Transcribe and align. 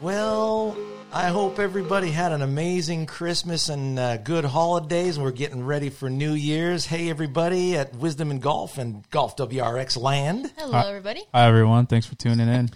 Well, 0.00 0.78
I 1.12 1.28
hope 1.28 1.58
everybody 1.58 2.10
had 2.10 2.32
an 2.32 2.40
amazing 2.40 3.04
Christmas 3.04 3.68
and 3.68 3.98
uh, 3.98 4.16
good 4.16 4.46
holidays. 4.46 5.18
We're 5.18 5.30
getting 5.30 5.66
ready 5.66 5.90
for 5.90 6.08
New 6.08 6.32
Year's. 6.32 6.86
Hey, 6.86 7.10
everybody 7.10 7.76
at 7.76 7.94
Wisdom 7.94 8.30
in 8.30 8.38
Golf 8.40 8.78
and 8.78 9.08
Golf 9.10 9.36
WRX 9.36 10.00
Land. 10.00 10.50
Hello, 10.56 10.78
everybody. 10.78 11.22
Hi, 11.34 11.46
everyone. 11.46 11.84
Thanks 11.84 12.06
for 12.06 12.14
tuning 12.14 12.48
in. 12.48 12.70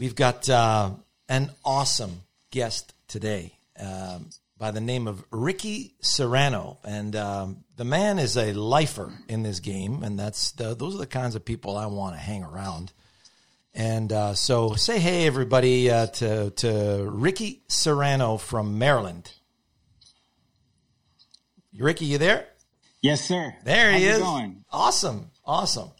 We've 0.00 0.14
got 0.14 0.48
uh, 0.48 0.92
an 1.28 1.50
awesome 1.62 2.22
guest 2.50 2.94
today 3.06 3.52
um, 3.78 4.30
by 4.56 4.70
the 4.70 4.80
name 4.80 5.06
of 5.06 5.22
Ricky 5.30 5.92
Serrano. 6.00 6.78
And 6.84 7.14
um, 7.16 7.64
the 7.76 7.84
man 7.84 8.18
is 8.18 8.38
a 8.38 8.54
lifer 8.54 9.12
in 9.28 9.42
this 9.42 9.60
game. 9.60 10.02
And 10.02 10.18
that's 10.18 10.52
the, 10.52 10.74
those 10.74 10.94
are 10.94 10.98
the 10.98 11.06
kinds 11.06 11.34
of 11.34 11.44
people 11.44 11.76
I 11.76 11.84
want 11.84 12.14
to 12.14 12.18
hang 12.18 12.42
around. 12.42 12.94
And 13.74 14.12
uh, 14.12 14.34
so 14.34 14.74
say 14.74 14.98
hey, 14.98 15.26
everybody, 15.26 15.90
uh, 15.90 16.06
to, 16.06 16.50
to 16.50 17.08
Ricky 17.10 17.62
Serrano 17.68 18.36
from 18.36 18.78
Maryland. 18.78 19.32
Ricky, 21.78 22.04
you 22.04 22.18
there? 22.18 22.48
Yes, 23.00 23.24
sir. 23.24 23.54
There 23.64 23.92
he 23.92 24.04
How's 24.04 24.16
is. 24.16 24.22
Going? 24.22 24.64
Awesome. 24.70 25.30
Awesome. 25.44 25.90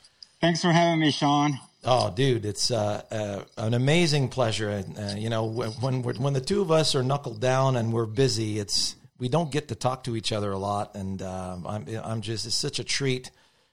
Thanks 0.40 0.60
for 0.60 0.70
having 0.70 1.00
me, 1.00 1.10
Sean. 1.10 1.58
Oh, 1.84 2.10
dude, 2.10 2.44
it's 2.44 2.70
uh, 2.70 3.02
uh, 3.10 3.44
an 3.56 3.74
amazing 3.74 4.28
pleasure. 4.28 4.68
And, 4.68 4.98
uh, 4.98 5.14
you 5.16 5.28
know, 5.30 5.44
when 5.44 6.02
when, 6.02 6.22
when 6.22 6.32
the 6.32 6.40
two 6.40 6.62
of 6.62 6.70
us 6.70 6.94
are 6.94 7.02
knuckled 7.02 7.40
down 7.40 7.76
and 7.76 7.92
we're 7.92 8.06
busy, 8.06 8.60
it's 8.60 8.94
we 9.18 9.28
don't 9.28 9.50
get 9.50 9.68
to 9.68 9.74
talk 9.74 10.04
to 10.04 10.14
each 10.14 10.30
other 10.30 10.52
a 10.52 10.58
lot. 10.58 10.94
And 10.94 11.22
uh, 11.22 11.56
I'm 11.66 11.88
I'm 12.04 12.20
just 12.20 12.46
it's 12.46 12.54
such 12.54 12.78
a 12.78 12.84
treat 12.84 13.30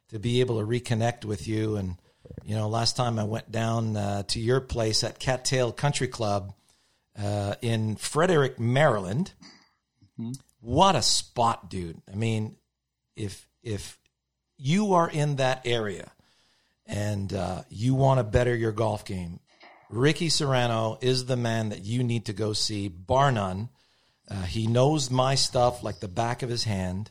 to 0.09 0.17
be 0.17 0.39
able 0.39 0.59
to 0.59 0.65
reconnect 0.65 1.25
with 1.25 1.47
you. 1.47 1.75
And 1.75 1.97
you 2.45 2.55
know, 2.55 2.67
last 2.67 2.95
time 2.95 3.19
I 3.19 3.23
went 3.23 3.51
down 3.51 3.95
uh, 3.95 4.23
to 4.23 4.39
your 4.39 4.61
place 4.61 5.03
at 5.03 5.19
Cattail 5.19 5.71
Country 5.71 6.07
Club 6.07 6.53
uh, 7.17 7.55
in 7.61 7.95
Frederick, 7.95 8.59
Maryland. 8.59 9.33
What 10.61 10.95
a 10.95 11.01
spot, 11.01 11.69
dude! 11.69 12.01
I 12.11 12.15
mean, 12.15 12.57
if 13.15 13.47
if 13.63 13.97
you 14.57 14.93
are 14.93 15.09
in 15.09 15.37
that 15.37 15.61
area 15.65 16.11
and 16.85 17.31
uh, 17.33 17.63
you 17.69 17.95
want 17.95 18.19
to 18.19 18.23
better 18.23 18.55
your 18.55 18.73
golf 18.73 19.05
game, 19.05 19.39
Ricky 19.89 20.29
Serrano 20.29 20.97
is 21.01 21.25
the 21.25 21.37
man 21.37 21.69
that 21.69 21.83
you 21.83 22.03
need 22.03 22.25
to 22.25 22.33
go 22.33 22.53
see, 22.53 22.87
bar 22.89 23.31
none. 23.31 23.69
Uh, 24.29 24.43
he 24.43 24.67
knows 24.67 25.09
my 25.09 25.35
stuff 25.35 25.83
like 25.83 25.99
the 25.99 26.07
back 26.07 26.43
of 26.43 26.49
his 26.49 26.63
hand. 26.65 27.09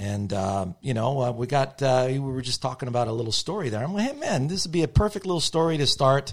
And, 0.00 0.32
um, 0.32 0.76
you 0.80 0.94
know, 0.94 1.20
uh, 1.20 1.30
we 1.30 1.46
got, 1.46 1.82
uh, 1.82 2.06
we 2.08 2.18
were 2.18 2.40
just 2.40 2.62
talking 2.62 2.88
about 2.88 3.06
a 3.06 3.12
little 3.12 3.32
story 3.32 3.68
there. 3.68 3.84
I'm 3.84 3.92
like, 3.92 4.10
hey, 4.10 4.18
man, 4.18 4.48
this 4.48 4.64
would 4.64 4.72
be 4.72 4.82
a 4.82 4.88
perfect 4.88 5.26
little 5.26 5.42
story 5.42 5.76
to 5.76 5.86
start 5.86 6.32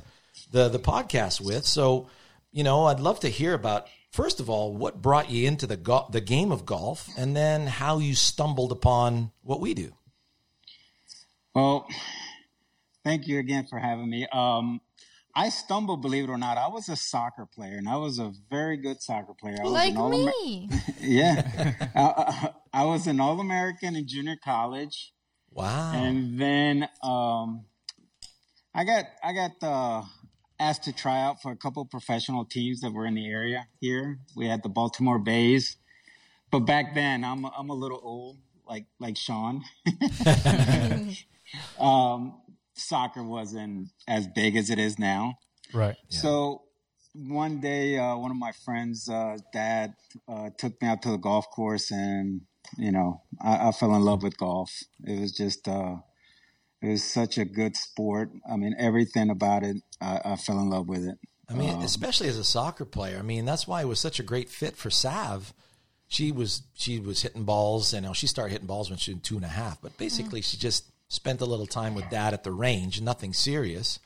the, 0.53 0.69
the 0.69 0.79
podcast 0.79 1.41
with. 1.41 1.65
So, 1.65 2.07
you 2.53 2.63
know, 2.63 2.85
I'd 2.85 3.01
love 3.01 3.19
to 3.19 3.27
hear 3.27 3.53
about, 3.53 3.89
first 4.13 4.39
of 4.39 4.49
all, 4.49 4.73
what 4.73 5.01
brought 5.01 5.29
you 5.29 5.45
into 5.45 5.67
the, 5.67 5.75
go- 5.75 6.07
the 6.09 6.21
game 6.21 6.53
of 6.53 6.65
golf 6.65 7.09
and 7.17 7.35
then 7.35 7.67
how 7.67 7.99
you 7.99 8.15
stumbled 8.15 8.71
upon 8.71 9.31
what 9.41 9.59
we 9.59 9.73
do. 9.73 9.91
Well, 11.53 11.89
thank 13.03 13.27
you 13.27 13.37
again 13.37 13.67
for 13.69 13.79
having 13.79 14.09
me. 14.09 14.27
Um, 14.31 14.79
I 15.37 15.49
stumbled, 15.49 16.01
believe 16.01 16.23
it 16.23 16.29
or 16.31 16.37
not. 16.37 16.57
I 16.57 16.67
was 16.67 16.89
a 16.89 16.95
soccer 16.95 17.45
player, 17.45 17.77
and 17.77 17.87
I 17.87 17.97
was 17.97 18.17
a 18.17 18.33
very 18.49 18.75
good 18.75 19.03
soccer 19.03 19.35
player. 19.39 19.57
I 19.63 19.67
Like 19.67 19.91
an 19.91 19.97
All-Amer- 19.97 20.31
me. 20.43 20.67
yeah, 20.99 21.75
I, 21.95 22.01
I, 22.01 22.81
I 22.81 22.85
was 22.85 23.05
an 23.05 23.19
All 23.19 23.39
American 23.39 23.95
in 23.95 24.07
junior 24.07 24.35
college, 24.43 25.13
Wow. 25.51 25.91
and 25.93 26.39
then 26.41 26.89
um, 27.03 27.65
I 28.73 28.83
got 28.83 29.05
I 29.23 29.33
got 29.33 29.51
uh, 29.61 30.01
asked 30.59 30.85
to 30.85 30.91
try 30.91 31.21
out 31.21 31.39
for 31.43 31.51
a 31.51 31.55
couple 31.55 31.83
of 31.83 31.91
professional 31.91 32.43
teams 32.43 32.81
that 32.81 32.91
were 32.91 33.05
in 33.05 33.13
the 33.13 33.27
area 33.29 33.67
here. 33.79 34.17
We 34.35 34.47
had 34.47 34.63
the 34.63 34.69
Baltimore 34.69 35.19
Bays, 35.19 35.77
but 36.49 36.61
back 36.61 36.95
then 36.95 37.23
I'm 37.23 37.45
a, 37.45 37.51
I'm 37.55 37.69
a 37.69 37.75
little 37.75 37.99
old, 38.01 38.37
like 38.67 38.85
like 38.99 39.17
Sean. 39.17 39.63
um, 41.79 42.41
soccer 42.77 43.23
wasn't 43.23 43.89
as 44.07 44.27
big 44.27 44.55
as 44.55 44.69
it 44.69 44.79
is 44.79 44.97
now. 44.97 45.35
Right. 45.73 45.95
So 46.09 46.63
one 47.13 47.59
day, 47.59 47.97
uh, 47.97 48.15
one 48.15 48.31
of 48.31 48.37
my 48.37 48.51
friends' 48.63 49.09
uh, 49.09 49.37
dad 49.53 49.93
uh, 50.27 50.49
took 50.57 50.81
me 50.81 50.87
out 50.87 51.01
to 51.03 51.11
the 51.11 51.17
golf 51.17 51.49
course, 51.49 51.91
and 51.91 52.41
you 52.77 52.91
know, 52.91 53.21
I, 53.41 53.69
I 53.69 53.71
fell 53.71 53.95
in 53.95 54.01
love 54.01 54.23
with 54.23 54.37
golf. 54.37 54.71
It 55.03 55.19
was 55.19 55.31
just, 55.31 55.67
uh, 55.67 55.95
it 56.81 56.89
was 56.89 57.03
such 57.03 57.37
a 57.37 57.45
good 57.45 57.75
sport. 57.75 58.29
I 58.49 58.57
mean, 58.57 58.75
everything 58.77 59.29
about 59.29 59.63
it, 59.63 59.77
I, 60.01 60.21
I 60.23 60.35
fell 60.35 60.59
in 60.59 60.69
love 60.69 60.87
with 60.87 61.05
it. 61.05 61.17
I 61.49 61.53
mean, 61.53 61.81
especially 61.81 62.27
as 62.27 62.37
a 62.37 62.43
soccer 62.43 62.83
player. 62.83 63.19
I 63.19 63.21
mean, 63.21 63.45
that's 63.45 63.65
why 63.65 63.81
it 63.81 63.87
was 63.87 64.01
such 64.01 64.19
a 64.19 64.23
great 64.23 64.49
fit 64.49 64.75
for 64.75 64.89
Sav. 64.89 65.53
She 66.09 66.29
was 66.29 66.63
she 66.73 66.99
was 66.99 67.21
hitting 67.21 67.45
balls. 67.45 67.93
You 67.93 68.01
know, 68.01 68.11
she 68.11 68.27
started 68.27 68.51
hitting 68.51 68.67
balls 68.67 68.89
when 68.89 68.99
she 68.99 69.13
was 69.13 69.23
two 69.23 69.37
and 69.37 69.45
a 69.45 69.49
half. 69.49 69.81
But 69.81 69.97
basically, 69.97 70.41
she 70.41 70.57
just 70.57 70.91
spent 71.09 71.41
a 71.41 71.45
little 71.45 71.65
time 71.65 71.95
with 71.95 72.09
dad 72.09 72.33
at 72.33 72.43
the 72.43 72.51
range, 72.51 73.01
nothing 73.01 73.33
serious. 73.33 73.99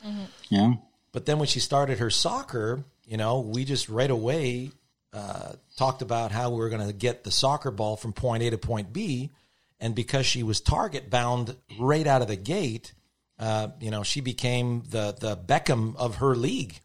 Yeah. 0.50 0.73
But 1.12 1.25
then 1.25 1.39
when 1.39 1.47
she 1.47 1.59
started 1.59 2.00
her 2.00 2.09
soccer, 2.09 2.84
you 3.06 3.17
know, 3.17 3.39
we 3.41 3.66
just 3.66 3.89
right 3.89 4.09
away 4.09 4.72
uh, 5.13 5.53
talked 5.78 6.01
about 6.01 6.31
how 6.31 6.51
we 6.51 6.57
were 6.57 6.69
going 6.69 6.85
to 6.85 6.94
get 6.94 7.23
the 7.23 7.31
soccer 7.31 7.72
ball 7.72 7.97
from 7.97 8.13
point 8.13 8.44
A 8.44 8.51
to 8.51 8.57
point 8.57 8.94
B. 8.94 9.31
And 9.79 9.95
because 9.95 10.25
she 10.25 10.44
was 10.44 10.61
target 10.61 11.09
bound 11.09 11.56
right 11.79 12.06
out 12.06 12.22
of 12.22 12.28
the 12.28 12.35
gate, 12.35 12.94
uh, 13.40 13.69
you 13.79 13.90
know, 13.90 14.03
she 14.03 14.22
became 14.22 14.84
the 14.90 15.16
the 15.19 15.35
Beckham 15.35 15.95
of 15.95 16.17
her 16.17 16.35
league 16.35 16.79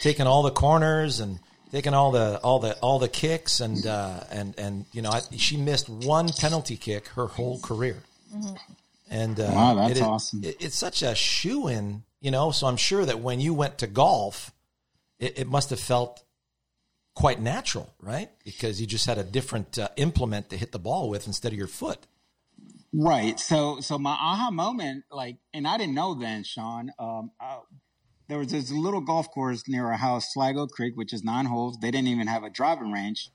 taking 0.00 0.26
all 0.26 0.42
the 0.42 0.50
corners 0.50 1.20
and 1.20 1.38
taking 1.72 1.94
all 1.94 2.12
the 2.12 2.38
all 2.42 2.58
the 2.58 2.74
all 2.78 2.98
the 2.98 3.08
kicks 3.08 3.60
and 3.60 3.86
uh, 3.86 4.20
and 4.30 4.54
and 4.58 4.86
you 4.92 5.02
know 5.02 5.10
I, 5.10 5.20
she 5.36 5.56
missed 5.56 5.88
one 5.88 6.28
penalty 6.28 6.76
kick 6.76 7.08
her 7.08 7.26
whole 7.26 7.58
career. 7.60 8.02
And 9.10 9.38
uh, 9.38 9.50
Wow, 9.54 9.74
that's 9.74 9.98
it 9.98 10.02
awesome. 10.02 10.44
it- 10.44 10.56
it's 10.60 10.76
such 10.76 11.02
a 11.02 11.14
shoe 11.14 11.68
in, 11.68 12.02
you 12.20 12.30
know. 12.30 12.50
So 12.50 12.66
I'm 12.66 12.76
sure 12.76 13.04
that 13.04 13.20
when 13.20 13.40
you 13.40 13.54
went 13.54 13.78
to 13.78 13.86
golf, 13.86 14.52
it, 15.18 15.38
it 15.38 15.46
must 15.48 15.70
have 15.70 15.80
felt 15.80 16.22
quite 17.14 17.40
natural, 17.40 17.94
right? 18.00 18.30
Because 18.44 18.80
you 18.80 18.86
just 18.86 19.06
had 19.06 19.16
a 19.18 19.24
different 19.24 19.78
uh, 19.78 19.88
implement 19.96 20.50
to 20.50 20.56
hit 20.56 20.72
the 20.72 20.78
ball 20.78 21.08
with 21.08 21.26
instead 21.26 21.52
of 21.52 21.58
your 21.58 21.66
foot. 21.68 21.98
Right. 22.92 23.38
So, 23.38 23.80
so 23.80 23.98
my 23.98 24.12
aha 24.18 24.50
moment, 24.50 25.04
like, 25.10 25.36
and 25.54 25.66
I 25.66 25.78
didn't 25.78 25.94
know 25.94 26.14
then, 26.14 26.44
Sean. 26.44 26.90
Um, 26.98 27.30
uh, 27.40 27.58
there 28.28 28.38
was 28.38 28.48
this 28.48 28.70
little 28.70 29.00
golf 29.00 29.30
course 29.30 29.62
near 29.68 29.86
our 29.86 29.96
house, 29.96 30.32
Sligo 30.32 30.66
Creek, 30.66 30.94
which 30.96 31.12
is 31.12 31.22
nine 31.22 31.46
holes. 31.46 31.78
They 31.80 31.90
didn't 31.90 32.08
even 32.08 32.26
have 32.26 32.42
a 32.42 32.50
driving 32.50 32.90
range, 32.92 33.30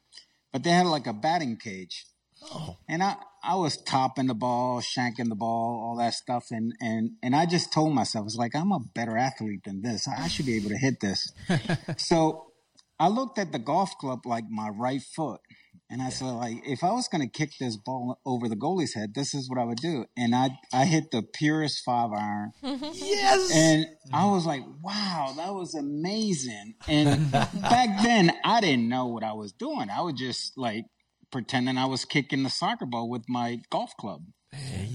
but 0.52 0.64
they 0.64 0.72
had 0.72 0.86
like 0.86 1.08
a 1.08 1.14
batting 1.14 1.58
cage. 1.58 2.06
Oh, 2.44 2.78
And 2.88 3.04
I, 3.04 3.16
I 3.44 3.56
was 3.56 3.78
topping 3.78 4.28
the 4.28 4.34
ball, 4.34 4.82
shanking 4.82 5.30
the 5.30 5.36
ball, 5.36 5.82
all 5.84 5.98
that 5.98 6.14
stuff. 6.14 6.46
And, 6.52 6.74
and, 6.80 7.12
and 7.22 7.36
I 7.36 7.46
just 7.46 7.72
told 7.72 7.94
myself, 7.94 8.26
it's 8.26 8.36
like, 8.36 8.56
I'm 8.56 8.72
a 8.72 8.80
better 8.80 9.18
athlete 9.18 9.64
than 9.66 9.82
this. 9.82 10.08
I 10.08 10.28
should 10.28 10.46
be 10.46 10.56
able 10.56 10.70
to 10.70 10.78
hit 10.78 11.00
this. 11.00 11.32
so 11.98 12.52
I 13.00 13.08
looked 13.08 13.40
at 13.40 13.52
the 13.52 13.60
golf 13.60 13.98
club 14.00 14.26
like 14.26 14.46
my 14.50 14.70
right 14.70 15.02
foot. 15.02 15.42
And 15.90 16.02
I 16.02 16.10
said, 16.10 16.28
like, 16.28 16.58
if 16.66 16.86
I 16.86 16.92
was 16.94 17.10
going 17.10 17.22
to 17.22 17.28
kick 17.28 17.52
this 17.60 17.76
ball 17.76 18.18
over 18.26 18.48
the 18.48 18.56
goalie's 18.56 18.94
head, 18.94 19.14
this 19.14 19.34
is 19.34 19.50
what 19.50 19.60
I 19.60 19.66
would 19.66 19.80
do. 19.80 20.06
And 20.16 20.34
I, 20.34 20.52
I 20.72 20.86
hit 20.86 21.12
the 21.12 21.22
purest 21.22 21.84
five 21.84 22.12
iron. 22.14 22.52
yes. 22.64 23.52
And 23.54 23.88
I 24.14 24.26
was 24.32 24.46
like, 24.46 24.62
wow, 24.82 25.34
that 25.36 25.54
was 25.54 25.76
amazing. 25.76 26.76
And 26.88 27.30
back 27.32 28.04
then, 28.04 28.32
I 28.46 28.62
didn't 28.62 28.88
know 28.88 29.08
what 29.08 29.24
I 29.24 29.34
was 29.34 29.52
doing. 29.52 29.90
I 29.90 30.00
was 30.02 30.14
just 30.14 30.58
like 30.58 30.86
pretending 31.32 31.78
I 31.78 31.86
was 31.86 32.06
kicking 32.06 32.44
the 32.44 32.50
soccer 32.50 32.86
ball 32.86 33.10
with 33.10 33.24
my 33.28 33.62
golf 33.70 33.96
club. 33.98 34.24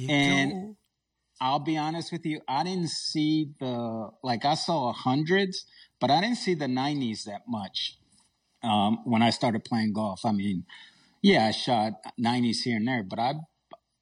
and- 0.09 0.53
go. 0.53 0.77
I'll 1.41 1.59
be 1.59 1.77
honest 1.77 2.13
with 2.13 2.25
you, 2.25 2.41
I 2.49 2.65
didn't 2.65 2.89
see 2.89 3.51
the, 3.61 4.09
like, 4.23 4.45
I 4.47 4.55
saw 4.55 4.93
hundreds, 4.93 5.67
but 6.01 6.11
I 6.11 6.21
didn't 6.23 6.39
see 6.39 6.55
the 6.55 6.67
90s 6.67 7.25
that 7.25 7.43
much 7.47 7.99
um, 8.63 9.01
when 9.05 9.23
I 9.23 9.31
started 9.31 9.65
playing 9.65 9.93
golf. 9.93 10.25
I 10.25 10.33
mean, 10.33 10.65
yeah, 11.23 11.47
I 11.47 11.51
shot 11.51 11.93
90s 12.19 12.63
here 12.63 12.77
and 12.77 12.89
there, 12.89 13.03
but 13.03 13.19
I, 13.19 13.35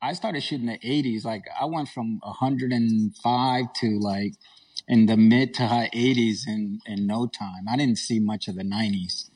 I 0.01 0.13
started 0.13 0.43
shooting 0.43 0.67
the 0.67 0.79
80s. 0.79 1.25
Like, 1.25 1.45
I 1.61 1.65
went 1.65 1.89
from 1.89 2.21
105 2.23 3.65
to 3.81 3.99
like 3.99 4.35
in 4.87 5.07
the 5.07 5.17
mid 5.17 5.55
to 5.55 5.67
high 5.67 5.91
80s 5.95 6.47
in, 6.47 6.79
in 6.87 7.07
no 7.07 7.27
time. 7.27 7.65
I 7.69 7.77
didn't 7.77 7.99
see 7.99 8.21
much 8.21 8.47
of 8.49 8.55
the 8.55 8.65
90s. 8.65 9.31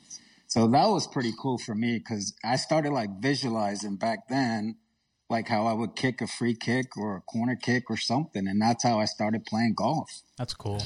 So 0.58 0.66
that 0.66 0.87
was 0.88 1.06
pretty 1.06 1.32
cool 1.40 1.56
for 1.56 1.75
me 1.76 1.99
because 1.99 2.34
I 2.44 2.56
started 2.56 2.90
like 2.90 3.20
visualizing 3.20 3.94
back 3.96 4.26
then, 4.28 4.75
like 5.31 5.46
how 5.46 5.66
I 5.69 5.72
would 5.72 5.94
kick 5.94 6.20
a 6.20 6.26
free 6.26 6.56
kick 6.56 6.96
or 6.96 7.16
a 7.16 7.20
corner 7.20 7.55
kick 7.55 7.84
or 7.90 7.96
something. 7.96 8.49
And 8.49 8.60
that's 8.60 8.82
how 8.82 8.99
I 8.99 9.05
started 9.05 9.44
playing 9.46 9.75
golf. 9.76 10.10
That's 10.37 10.55
cool. 10.55 10.81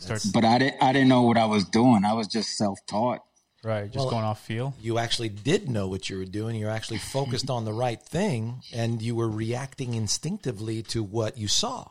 Start 0.00 0.22
But 0.34 0.44
I 0.44 0.58
didn't, 0.58 0.82
I 0.82 0.92
didn't 0.92 1.08
know 1.08 1.22
what 1.22 1.36
I 1.38 1.44
was 1.44 1.64
doing. 1.64 2.02
I 2.04 2.14
was 2.14 2.26
just 2.26 2.56
self 2.56 2.80
taught. 2.88 3.20
right, 3.62 3.84
just 3.86 3.98
Well, 3.98 4.10
going 4.10 4.24
off 4.24 4.44
feel. 4.44 4.74
you 4.80 4.98
actually 4.98 5.28
did 5.28 5.70
know 5.70 5.86
what 5.86 6.10
you 6.10 6.18
were 6.18 6.24
doing. 6.24 6.56
You're 6.56 6.70
actually 6.70 6.98
focused 6.98 7.48
on 7.48 7.64
the 7.64 7.72
right 7.72 8.02
thing, 8.02 8.60
and 8.72 9.00
you 9.00 9.14
were 9.14 9.30
reacting 9.30 9.94
instinctively 9.94 10.82
to 10.84 11.04
what 11.04 11.38
you 11.38 11.46
saw. 11.46 11.86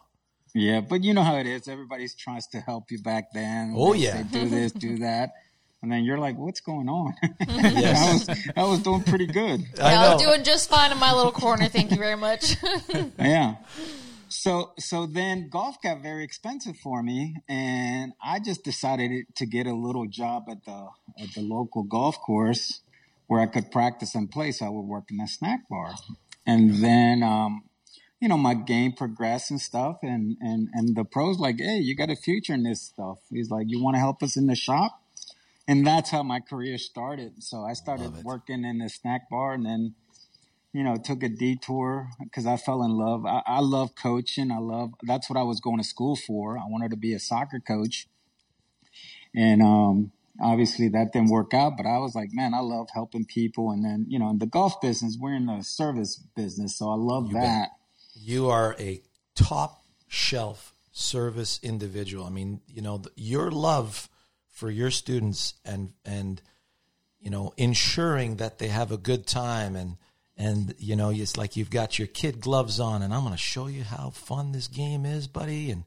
Yeah. 0.53 0.81
But 0.81 1.05
you 1.05 1.13
know 1.13 1.23
how 1.23 1.37
it 1.37 1.47
is. 1.47 1.69
Everybody's 1.69 2.13
trying 2.13 2.41
to 2.51 2.59
help 2.59 2.91
you 2.91 3.01
back 3.01 3.31
then. 3.33 3.73
Oh, 3.73 3.93
They 3.93 3.99
yeah. 3.99 4.17
say, 4.17 4.23
do 4.33 4.49
this, 4.49 4.71
do 4.73 4.97
that. 4.97 5.29
And 5.81 5.91
then 5.91 6.03
you're 6.03 6.19
like, 6.19 6.37
what's 6.37 6.59
going 6.59 6.89
on? 6.89 7.13
I 7.49 8.13
was 8.13 8.29
I 8.55 8.63
was 8.63 8.79
doing 8.79 9.03
pretty 9.03 9.25
good. 9.25 9.61
I 9.79 9.91
Yeah, 9.91 10.01
I 10.01 10.13
was 10.13 10.23
doing 10.23 10.43
just 10.43 10.69
fine 10.69 10.91
in 10.91 10.99
my 10.99 11.11
little 11.11 11.31
corner. 11.31 11.67
Thank 11.67 11.91
you 11.91 11.97
very 11.97 12.17
much. 12.17 12.55
yeah. 13.19 13.55
So 14.31 14.71
so 14.79 15.07
then 15.07 15.49
golf 15.49 15.81
got 15.81 16.01
very 16.01 16.23
expensive 16.23 16.77
for 16.77 17.03
me, 17.03 17.35
and 17.49 18.13
I 18.23 18.39
just 18.39 18.63
decided 18.63 19.25
to 19.35 19.45
get 19.45 19.67
a 19.67 19.73
little 19.73 20.05
job 20.07 20.45
at 20.49 20.63
the 20.65 20.87
at 21.19 21.33
the 21.33 21.41
local 21.41 21.83
golf 21.83 22.17
course 22.21 22.81
where 23.27 23.41
I 23.41 23.45
could 23.47 23.71
practice 23.71 24.15
and 24.15 24.31
play. 24.31 24.51
So 24.51 24.67
I 24.67 24.69
would 24.69 24.85
work 24.85 25.11
in 25.11 25.19
a 25.19 25.27
snack 25.27 25.67
bar, 25.67 25.95
and 26.45 26.75
then 26.83 27.23
um, 27.23 27.63
you 28.21 28.29
know 28.29 28.37
my 28.37 28.53
game 28.53 28.93
progressed 28.93 29.51
and 29.51 29.59
stuff, 29.59 29.97
and 30.01 30.37
and 30.39 30.69
and 30.73 30.95
the 30.95 31.03
pros 31.03 31.37
like, 31.37 31.57
hey, 31.57 31.79
you 31.79 31.95
got 31.95 32.09
a 32.09 32.15
future 32.15 32.53
in 32.53 32.63
this 32.63 32.81
stuff. 32.81 33.17
He's 33.29 33.49
like, 33.49 33.65
you 33.67 33.83
want 33.83 33.95
to 33.95 33.99
help 33.99 34.23
us 34.23 34.37
in 34.37 34.47
the 34.47 34.55
shop, 34.55 35.00
and 35.71 35.88
that's 35.88 36.09
how 36.09 36.21
my 36.21 36.41
career 36.41 36.77
started. 36.77 37.41
So 37.41 37.63
I 37.63 37.73
started 37.73 38.25
working 38.25 38.65
in 38.65 38.79
the 38.79 38.89
snack 38.89 39.29
bar, 39.29 39.53
and 39.53 39.65
then 39.65 39.95
you 40.73 40.83
know, 40.83 40.97
took 40.97 41.23
a 41.23 41.29
detour 41.29 42.09
because 42.21 42.45
I 42.45 42.57
fell 42.57 42.83
in 42.83 42.91
love. 42.91 43.25
I, 43.25 43.41
I 43.45 43.59
love 43.62 43.95
coaching. 43.95 44.51
I 44.51 44.59
love 44.59 44.91
that's 45.03 45.29
what 45.29 45.39
I 45.39 45.44
was 45.44 45.62
going 45.62 45.77
to 45.77 45.83
school 45.83 46.18
for. 46.18 46.57
I 46.57 46.63
wanted 46.68 46.91
to 46.91 46.97
be 46.97 47.13
a 47.13 47.19
soccer 47.19 47.62
coach, 47.62 48.07
and 49.33 49.62
um, 49.62 50.12
obviously 50.41 50.89
that 50.89 51.13
didn't 51.13 51.29
work 51.29 51.53
out. 51.53 51.77
But 51.77 51.85
I 51.85 52.00
was 52.00 52.15
like, 52.15 52.29
man, 52.33 52.53
I 52.53 52.59
love 52.59 52.88
helping 52.94 53.24
people. 53.24 53.71
And 53.71 53.85
then 53.85 54.06
you 54.09 54.19
know, 54.19 54.29
in 54.29 54.39
the 54.39 54.47
golf 54.47 54.81
business, 54.81 55.17
we're 55.17 55.35
in 55.35 55.45
the 55.45 55.62
service 55.62 56.17
business, 56.35 56.77
so 56.77 56.89
I 56.89 56.95
love 56.95 57.31
that. 57.31 57.69
You 58.13 58.50
are 58.50 58.75
a 58.77 59.01
top 59.35 59.85
shelf 60.09 60.74
service 60.91 61.62
individual. 61.63 62.25
I 62.25 62.29
mean, 62.29 62.59
you 62.67 62.81
know, 62.81 63.01
your 63.15 63.51
love 63.51 64.09
for 64.51 64.69
your 64.69 64.92
students 64.92 65.56
and 65.65 65.94
and 66.06 66.42
you 67.19 67.30
know, 67.30 67.53
ensuring 67.57 68.38
that 68.38 68.57
they 68.57 68.68
have 68.68 68.92
a 68.92 68.98
good 68.98 69.27
time 69.27 69.75
and 69.75 69.98
and 70.38 70.74
you 70.80 70.95
know, 70.95 71.09
it's 71.12 71.38
like 71.38 71.56
you've 71.56 71.69
got 71.69 72.00
your 72.00 72.07
kid 72.07 72.39
gloves 72.42 72.80
on 72.80 73.01
and 73.01 73.13
I'm 73.13 73.21
going 73.21 73.33
to 73.33 73.38
show 73.38 73.68
you 73.68 73.83
how 73.83 74.09
fun 74.09 74.51
this 74.53 74.68
game 74.68 75.06
is, 75.06 75.27
buddy, 75.27 75.69
and 75.71 75.83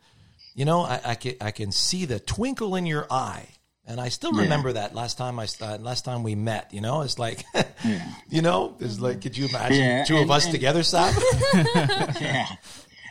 you 0.55 0.65
know, 0.65 0.83
I, 0.83 1.01
I 1.05 1.15
can 1.17 1.35
I 1.41 1.51
can 1.51 1.73
see 1.73 2.05
the 2.05 2.21
twinkle 2.21 2.77
in 2.77 2.87
your 2.87 3.07
eye. 3.11 3.49
And 3.87 4.01
I 4.01 4.09
still 4.09 4.33
remember 4.33 4.73
that 4.73 4.95
last 4.95 5.19
time 5.19 5.39
I 5.39 5.47
uh, 5.61 5.77
last 5.77 6.07
time 6.07 6.23
we 6.23 6.35
met. 6.35 6.73
You 6.73 6.81
know, 6.81 7.03
it's 7.03 7.19
like, 7.19 7.45
you 8.31 8.41
know, 8.41 8.77
it's 8.81 8.99
like, 8.99 9.21
could 9.21 9.37
you 9.37 9.47
imagine 9.47 9.77
Yeah, 9.77 10.05
two 10.05 10.19
of 10.19 10.31
us 10.31 10.45
and- 10.47 10.55
together, 10.55 10.83
Sab? 10.83 11.15
yeah. 11.55 12.47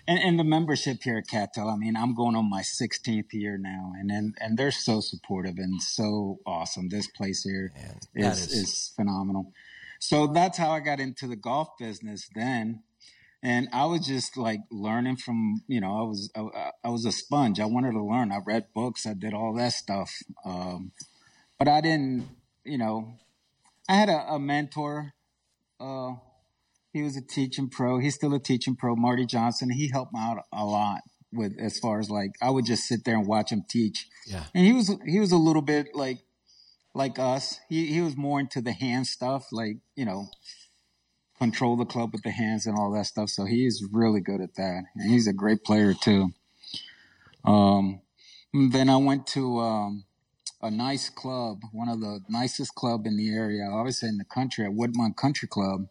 And, 0.08 0.20
and 0.20 0.40
the 0.40 0.44
membership 0.44 1.04
here 1.04 1.18
at 1.18 1.28
Cattail, 1.28 1.70
I 1.70 1.78
mean, 1.78 1.96
I'm 1.96 2.14
going 2.14 2.36
on 2.36 2.50
my 2.50 2.62
16th 2.62 3.32
year 3.34 3.58
now, 3.58 3.94
and 3.98 4.12
and, 4.12 4.36
and 4.40 4.58
they're 4.58 4.72
so 4.72 5.00
supportive 5.00 5.58
and 5.58 5.82
so 5.82 6.40
awesome. 6.46 6.90
This 6.90 7.08
place 7.08 7.44
here 7.44 7.72
is, 8.14 8.48
is 8.48 8.54
is- 8.54 8.94
phenomenal. 8.96 9.54
So 10.00 10.28
that's 10.28 10.58
how 10.58 10.72
I 10.72 10.82
got 10.82 11.00
into 11.00 11.28
the 11.28 11.38
golf 11.38 11.70
business 11.80 12.30
then. 12.36 12.84
And 13.42 13.70
I 13.72 13.86
was 13.86 14.06
just 14.06 14.36
like 14.36 14.60
learning 14.70 15.18
from, 15.18 15.64
you 15.68 15.80
know, 15.80 15.98
I 15.98 16.02
was 16.02 16.32
I, 16.36 16.72
I 16.84 16.90
was 16.90 17.06
a 17.06 17.12
sponge. 17.12 17.60
I 17.62 17.66
wanted 17.66 17.92
to 17.94 18.04
learn. 18.04 18.32
I 18.32 18.40
read 18.46 18.68
books. 18.74 19.06
I 19.06 19.14
did 19.14 19.34
all 19.34 19.54
that 19.56 19.72
stuff. 19.72 20.12
Um, 20.46 20.92
but 21.58 21.70
I 21.70 21.80
didn't, 21.80 22.28
you 22.66 22.78
know, 22.78 23.14
I 23.88 23.96
had 23.96 24.10
a, 24.10 24.34
a 24.34 24.40
mentor. 24.40 25.14
Uh, 25.80 26.14
he 26.94 27.02
was 27.02 27.18
a 27.18 27.22
teaching 27.22 27.70
pro. 27.70 27.98
He's 27.98 28.14
still 28.14 28.34
a 28.36 28.40
teaching 28.40 28.76
pro, 28.76 28.96
Marty 28.96 29.26
Johnson. 29.26 29.72
He 29.72 29.90
helped 29.92 30.14
me 30.14 30.20
out 30.22 30.44
a 30.54 30.64
lot 30.64 31.02
with 31.34 31.54
as 31.60 31.80
far 31.80 32.00
as 32.00 32.10
like 32.10 32.32
I 32.42 32.52
would 32.52 32.66
just 32.66 32.84
sit 32.84 33.04
there 33.04 33.16
and 33.16 33.28
watch 33.28 33.52
him 33.52 33.64
teach. 33.68 34.08
Yeah. 34.28 34.44
And 34.54 34.66
he 34.66 34.72
was 34.72 34.96
he 35.06 35.20
was 35.20 35.32
a 35.32 35.38
little 35.38 35.64
bit 35.64 35.96
like 35.96 36.20
like 36.94 37.18
us. 37.18 37.60
He 37.68 37.88
he 37.88 38.02
was 38.02 38.16
more 38.16 38.40
into 38.40 38.62
the 38.62 38.72
hand 38.72 39.08
stuff, 39.08 39.48
like, 39.52 39.78
you 39.96 40.06
know, 40.06 40.30
control 41.40 41.76
the 41.76 41.86
club 41.86 42.14
with 42.14 42.22
the 42.22 42.32
hands 42.32 42.68
and 42.68 42.78
all 42.78 42.92
that 42.94 43.08
stuff. 43.08 43.30
So 43.30 43.46
he 43.46 43.66
is 43.66 43.84
really 43.92 44.22
good 44.22 44.40
at 44.40 44.54
that. 44.56 44.84
And 44.96 45.12
he's 45.12 45.28
a 45.28 45.34
great 45.34 45.64
player 45.64 45.96
too. 45.96 46.30
Um 47.44 48.02
then 48.54 48.88
I 48.88 48.98
went 48.98 49.26
to 49.28 49.60
um 49.60 50.06
a 50.62 50.70
nice 50.70 51.10
club, 51.10 51.62
one 51.72 51.90
of 51.90 52.00
the 52.00 52.22
nicest 52.30 52.76
club 52.76 53.06
in 53.08 53.18
the 53.18 53.34
area, 53.34 53.68
obviously 53.70 54.08
in 54.08 54.18
the 54.18 54.24
country, 54.24 54.64
at 54.64 54.72
Woodmont 54.72 55.18
Country 55.18 55.48
Club. 55.48 55.88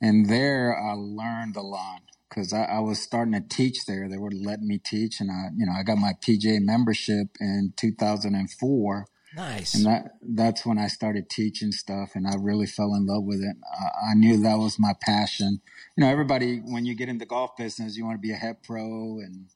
And 0.00 0.28
there 0.28 0.76
I 0.76 0.94
learned 0.94 1.56
a 1.56 1.62
lot 1.62 2.02
because 2.28 2.52
I, 2.52 2.64
I 2.64 2.78
was 2.78 3.00
starting 3.00 3.34
to 3.34 3.40
teach 3.40 3.84
there. 3.86 4.08
They 4.08 4.16
were 4.16 4.30
letting 4.30 4.68
me 4.68 4.78
teach, 4.78 5.20
and 5.20 5.30
I, 5.30 5.48
you 5.56 5.66
know, 5.66 5.72
I 5.72 5.82
got 5.82 5.98
my 5.98 6.12
PGA 6.24 6.60
membership 6.60 7.28
in 7.40 7.74
2004, 7.76 9.06
Nice. 9.36 9.74
and 9.74 9.84
that 9.84 10.12
that's 10.22 10.64
when 10.64 10.78
I 10.78 10.86
started 10.86 11.28
teaching 11.28 11.72
stuff, 11.72 12.12
and 12.14 12.26
I 12.26 12.34
really 12.38 12.66
fell 12.66 12.94
in 12.94 13.06
love 13.06 13.24
with 13.24 13.40
it. 13.40 13.56
I, 13.72 14.12
I 14.12 14.14
knew 14.14 14.40
that 14.42 14.58
was 14.58 14.78
my 14.78 14.94
passion. 15.02 15.60
You 15.96 16.04
know, 16.04 16.10
everybody 16.10 16.58
when 16.58 16.86
you 16.86 16.94
get 16.94 17.08
into 17.08 17.24
the 17.24 17.28
golf 17.28 17.56
business, 17.56 17.96
you 17.96 18.04
want 18.04 18.16
to 18.16 18.26
be 18.26 18.32
a 18.32 18.36
head 18.36 18.62
pro 18.62 19.18
and 19.18 19.46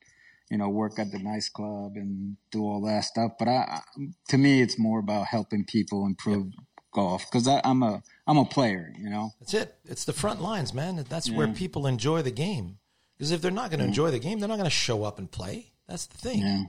you 0.51 0.59
know 0.59 0.69
work 0.69 0.99
at 0.99 1.11
the 1.11 1.19
nice 1.19 1.49
club 1.49 1.93
and 1.95 2.37
do 2.51 2.63
all 2.65 2.83
that 2.83 3.05
stuff. 3.05 3.33
But 3.39 3.49
I, 3.49 3.53
I 3.53 3.81
to 4.29 4.37
me, 4.39 4.61
it's 4.61 4.79
more 4.79 4.99
about 4.99 5.29
helping 5.29 5.65
people 5.65 6.05
improve 6.05 6.49
golf 6.95 7.27
because 7.31 7.47
I'm 7.47 7.83
a 7.83 8.03
I'm 8.27 8.39
a 8.39 8.45
player. 8.47 8.93
You 8.99 9.11
know. 9.11 9.33
That's 9.41 9.53
it. 9.55 9.77
It's 9.85 10.05
the 10.05 10.15
front 10.15 10.41
lines, 10.41 10.73
man. 10.73 11.05
That's 11.09 11.31
where 11.31 11.49
people 11.49 11.87
enjoy 11.87 12.23
the 12.23 12.31
game. 12.31 12.79
Because 13.19 13.31
if 13.31 13.43
they're 13.43 13.51
not 13.51 13.71
going 13.71 13.81
to 13.81 13.87
enjoy 13.87 14.11
the 14.11 14.19
game, 14.19 14.41
they're 14.41 14.49
not 14.49 14.57
going 14.57 14.65
to 14.65 14.71
show 14.71 15.05
up 15.05 15.19
and 15.19 15.31
play. 15.31 15.71
That's 15.87 16.07
the 16.07 16.19
thing. 16.19 16.41
Yeah. 16.41 16.63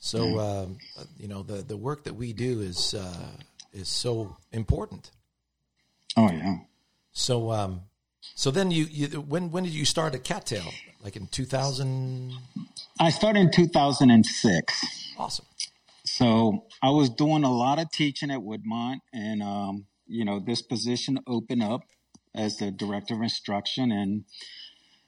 So, 0.00 0.40
um, 0.40 0.78
you 1.16 1.28
know, 1.28 1.42
the 1.42 1.62
the 1.62 1.76
work 1.76 2.04
that 2.04 2.14
we 2.14 2.32
do 2.32 2.60
is 2.60 2.94
uh, 2.94 3.36
is 3.72 3.88
so 3.88 4.36
important. 4.52 5.10
Oh 6.16 6.30
yeah. 6.30 6.58
So, 7.12 7.52
um, 7.52 7.82
so 8.34 8.50
then 8.50 8.70
you, 8.70 8.86
you 8.90 9.06
when 9.20 9.50
when 9.50 9.64
did 9.64 9.72
you 9.72 9.84
start 9.84 10.14
at 10.14 10.24
Cattail? 10.24 10.72
Like 11.04 11.16
in 11.16 11.26
two 11.28 11.44
thousand? 11.44 12.32
I 12.98 13.10
started 13.10 13.40
in 13.40 13.50
2006. 13.50 15.14
Awesome. 15.18 15.46
So 16.16 16.66
I 16.82 16.90
was 16.90 17.08
doing 17.08 17.42
a 17.42 17.52
lot 17.52 17.78
of 17.78 17.90
teaching 17.90 18.30
at 18.30 18.40
Woodmont, 18.40 18.98
and 19.14 19.42
um, 19.42 19.86
you 20.06 20.24
know 20.24 20.40
this 20.40 20.60
position 20.60 21.20
opened 21.26 21.62
up 21.62 21.82
as 22.34 22.56
the 22.56 22.70
director 22.70 23.14
of 23.14 23.22
instruction, 23.22 23.90
and 23.90 24.24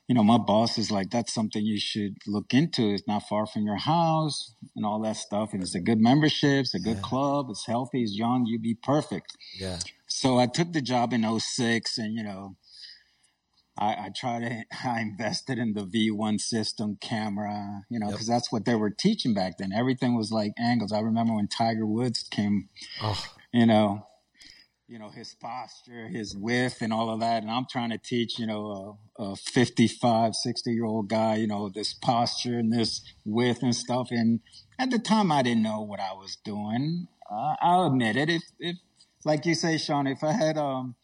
you 0.09 0.15
know 0.15 0.23
my 0.23 0.39
boss 0.39 0.79
is 0.79 0.91
like, 0.91 1.11
"That's 1.11 1.35
something 1.35 1.63
you 1.65 1.79
should 1.79 2.17
look 2.27 2.55
into. 2.55 2.95
It's 2.95 3.07
not 3.07 3.29
far 3.29 3.47
from 3.47 3.67
your 3.67 3.77
house, 3.77 4.55
and 4.75 4.87
all 4.87 5.01
that 5.03 5.17
stuff, 5.17 5.53
and 5.53 5.63
it's 5.63 5.75
a 5.75 5.81
good 5.81 6.01
membership, 6.01 6.61
it's 6.61 6.75
a 6.75 6.81
good 6.81 7.03
club, 7.03 7.47
it's 7.51 7.67
healthy, 7.67 8.03
it's 8.03 8.17
young, 8.17 8.47
you'd 8.47 8.63
be 8.63 8.75
perfect." 8.75 9.37
Yeah. 9.59 9.79
So 10.07 10.39
I 10.39 10.47
took 10.47 10.73
the 10.73 10.81
job 10.81 11.13
in 11.13 11.25
06 11.25 11.99
and, 11.99 12.15
you 12.15 12.23
know, 12.23 12.57
I, 13.77 13.87
I 14.07 14.11
tried 14.15 14.41
to, 14.41 14.65
I 14.89 15.01
invested 15.01 15.59
in 15.59 15.75
the 15.75 15.83
V1 15.85 16.41
system 16.41 16.97
camera, 17.01 17.83
you 17.91 17.99
know, 17.99 18.07
Yep. 18.07 18.15
because 18.15 18.27
that's 18.29 18.53
what 18.53 18.65
they 18.65 18.75
were 18.75 18.91
teaching 18.91 19.35
back 19.35 19.59
then. 19.59 19.73
Everything 19.73 20.17
was 20.17 20.31
like 20.31 20.53
angles. 20.59 20.93
I 20.93 21.01
remember 21.01 21.35
when 21.35 21.49
Tiger 21.49 21.87
Woods 21.87 22.23
came, 22.31 22.69
Oh, 23.03 23.23
you 23.53 23.67
know, 23.67 24.07
you 24.87 24.99
know, 24.99 25.09
his 25.09 25.35
posture, 25.35 26.09
his 26.09 26.37
width 26.37 26.83
and 26.83 26.93
all 26.93 27.09
of 27.11 27.21
that. 27.21 27.43
And 27.43 27.51
I'm 27.51 27.65
trying 27.71 27.91
to 27.91 27.99
teach, 27.99 28.39
you 28.39 28.47
know, 28.47 28.99
a, 29.19 29.23
a 29.33 29.37
55, 29.37 30.35
60 30.35 30.71
year 30.73 30.85
old 30.85 31.09
guy, 31.09 31.37
you 31.37 31.47
know, 31.47 31.69
this 31.69 31.95
posture 31.95 32.59
and 32.59 32.73
this 32.73 33.01
width 33.25 33.63
and 33.63 33.75
stuff. 33.75 34.09
And 34.11 34.41
at 34.79 34.91
the 34.91 34.99
time, 34.99 35.33
I 35.33 35.43
didn't 35.43 35.63
know 35.63 35.81
what 35.81 36.01
I 36.01 36.13
was 36.13 36.37
doing. 36.45 37.09
Uh, 37.31 37.55
I'll 37.61 37.87
admit 37.87 38.17
it. 38.17 38.29
If, 38.29 38.43
if, 38.61 38.77
like 39.25 39.47
you 39.47 39.55
say, 39.55 39.79
Sean, 39.79 40.07
if 40.07 40.23
I 40.23 40.33
had, 40.33 40.59
um, 40.59 40.97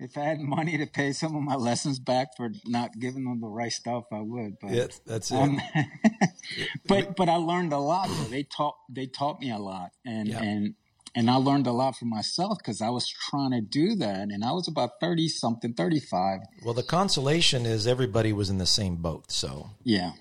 if 0.00 0.16
I 0.16 0.22
had 0.24 0.40
money 0.40 0.78
to 0.78 0.86
pay 0.86 1.12
some 1.12 1.36
of 1.36 1.42
my 1.42 1.54
lessons 1.56 1.98
back 1.98 2.36
for 2.36 2.50
not 2.66 2.98
giving 2.98 3.24
them 3.24 3.40
the 3.40 3.48
right 3.48 3.72
stuff, 3.72 4.04
I 4.12 4.20
would. 4.20 4.58
But 4.60 4.70
yeah, 4.70 4.86
that's 5.06 5.30
it. 5.30 5.36
um, 5.36 5.60
but 6.86 7.16
but 7.16 7.28
I 7.28 7.36
learned 7.36 7.72
a 7.72 7.78
lot. 7.78 8.08
Though. 8.08 8.24
They 8.24 8.42
taught 8.44 8.76
they 8.88 9.06
taught 9.06 9.40
me 9.40 9.50
a 9.50 9.58
lot, 9.58 9.90
and 10.04 10.28
Yeah. 10.28 10.42
and 10.42 10.74
and 11.14 11.28
I 11.30 11.36
learned 11.36 11.66
a 11.66 11.72
lot 11.72 11.96
for 11.96 12.04
myself 12.04 12.58
because 12.58 12.80
I 12.80 12.88
was 12.90 13.08
trying 13.08 13.50
to 13.52 13.60
do 13.60 13.94
that, 13.96 14.28
and 14.30 14.44
I 14.44 14.52
was 14.52 14.68
about 14.68 14.92
thirty 15.00 15.28
something, 15.28 15.74
thirty 15.74 16.00
five. 16.00 16.40
well, 16.64 16.74
the 16.74 16.82
consolation 16.82 17.66
is 17.66 17.86
everybody 17.86 18.32
was 18.32 18.48
in 18.50 18.58
the 18.58 18.66
same 18.66 18.96
boat. 18.96 19.30
So, 19.30 19.70
Yeah. 19.84 20.12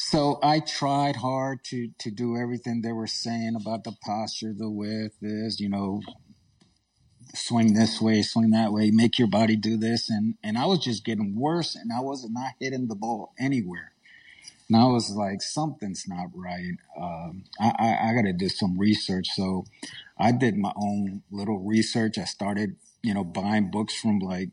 So 0.00 0.38
I 0.44 0.60
tried 0.60 1.16
hard 1.16 1.64
to 1.64 1.88
to 1.98 2.10
do 2.12 2.36
everything 2.36 2.82
they 2.82 2.92
were 2.92 3.08
saying 3.08 3.56
about 3.60 3.82
the 3.84 3.92
posture, 4.04 4.54
the 4.56 4.70
width, 4.70 5.16
is 5.22 5.58
you 5.58 5.68
know, 5.68 6.00
swing 7.38 7.74
this 7.74 8.00
way, 8.00 8.22
swing 8.22 8.50
that 8.50 8.72
way, 8.72 8.90
make 8.90 9.18
your 9.18 9.28
body 9.28 9.56
do 9.56 9.76
this, 9.76 10.10
and 10.10 10.34
and 10.42 10.58
I 10.58 10.66
was 10.66 10.80
just 10.80 11.04
getting 11.04 11.36
worse, 11.36 11.74
and 11.74 11.90
I 11.92 12.00
was 12.00 12.28
not 12.28 12.52
hitting 12.60 12.88
the 12.88 12.94
ball 12.94 13.32
anywhere. 13.38 13.92
And 14.68 14.76
I 14.76 14.84
was 14.84 15.10
like, 15.10 15.40
something's 15.40 16.04
not 16.06 16.26
right. 16.34 16.76
Um, 17.00 17.44
I, 17.58 17.72
I, 17.78 18.10
I 18.10 18.14
got 18.14 18.22
to 18.26 18.34
do 18.34 18.48
some 18.48 18.78
research. 18.78 19.28
So 19.34 19.64
I 20.18 20.32
did 20.32 20.56
my 20.56 20.72
own 20.76 21.22
little 21.30 21.58
research. 21.58 22.18
I 22.18 22.24
started, 22.24 22.76
you 23.02 23.14
know, 23.14 23.24
buying 23.24 23.70
books 23.70 23.98
from 23.98 24.18
like 24.18 24.50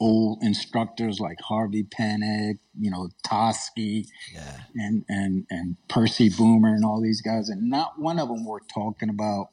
old 0.00 0.42
instructors 0.42 1.20
like 1.20 1.38
Harvey 1.40 1.84
Penick, 1.84 2.58
you 2.78 2.90
know, 2.90 3.10
Toski 3.24 4.08
yeah. 4.32 4.58
and, 4.74 5.04
and, 5.08 5.46
and 5.50 5.76
Percy 5.88 6.30
Boomer 6.30 6.74
and 6.74 6.84
all 6.84 7.00
these 7.00 7.22
guys. 7.22 7.48
And 7.48 7.70
not 7.70 7.98
one 7.98 8.18
of 8.18 8.28
them 8.28 8.44
were 8.44 8.62
talking 8.72 9.08
about 9.08 9.50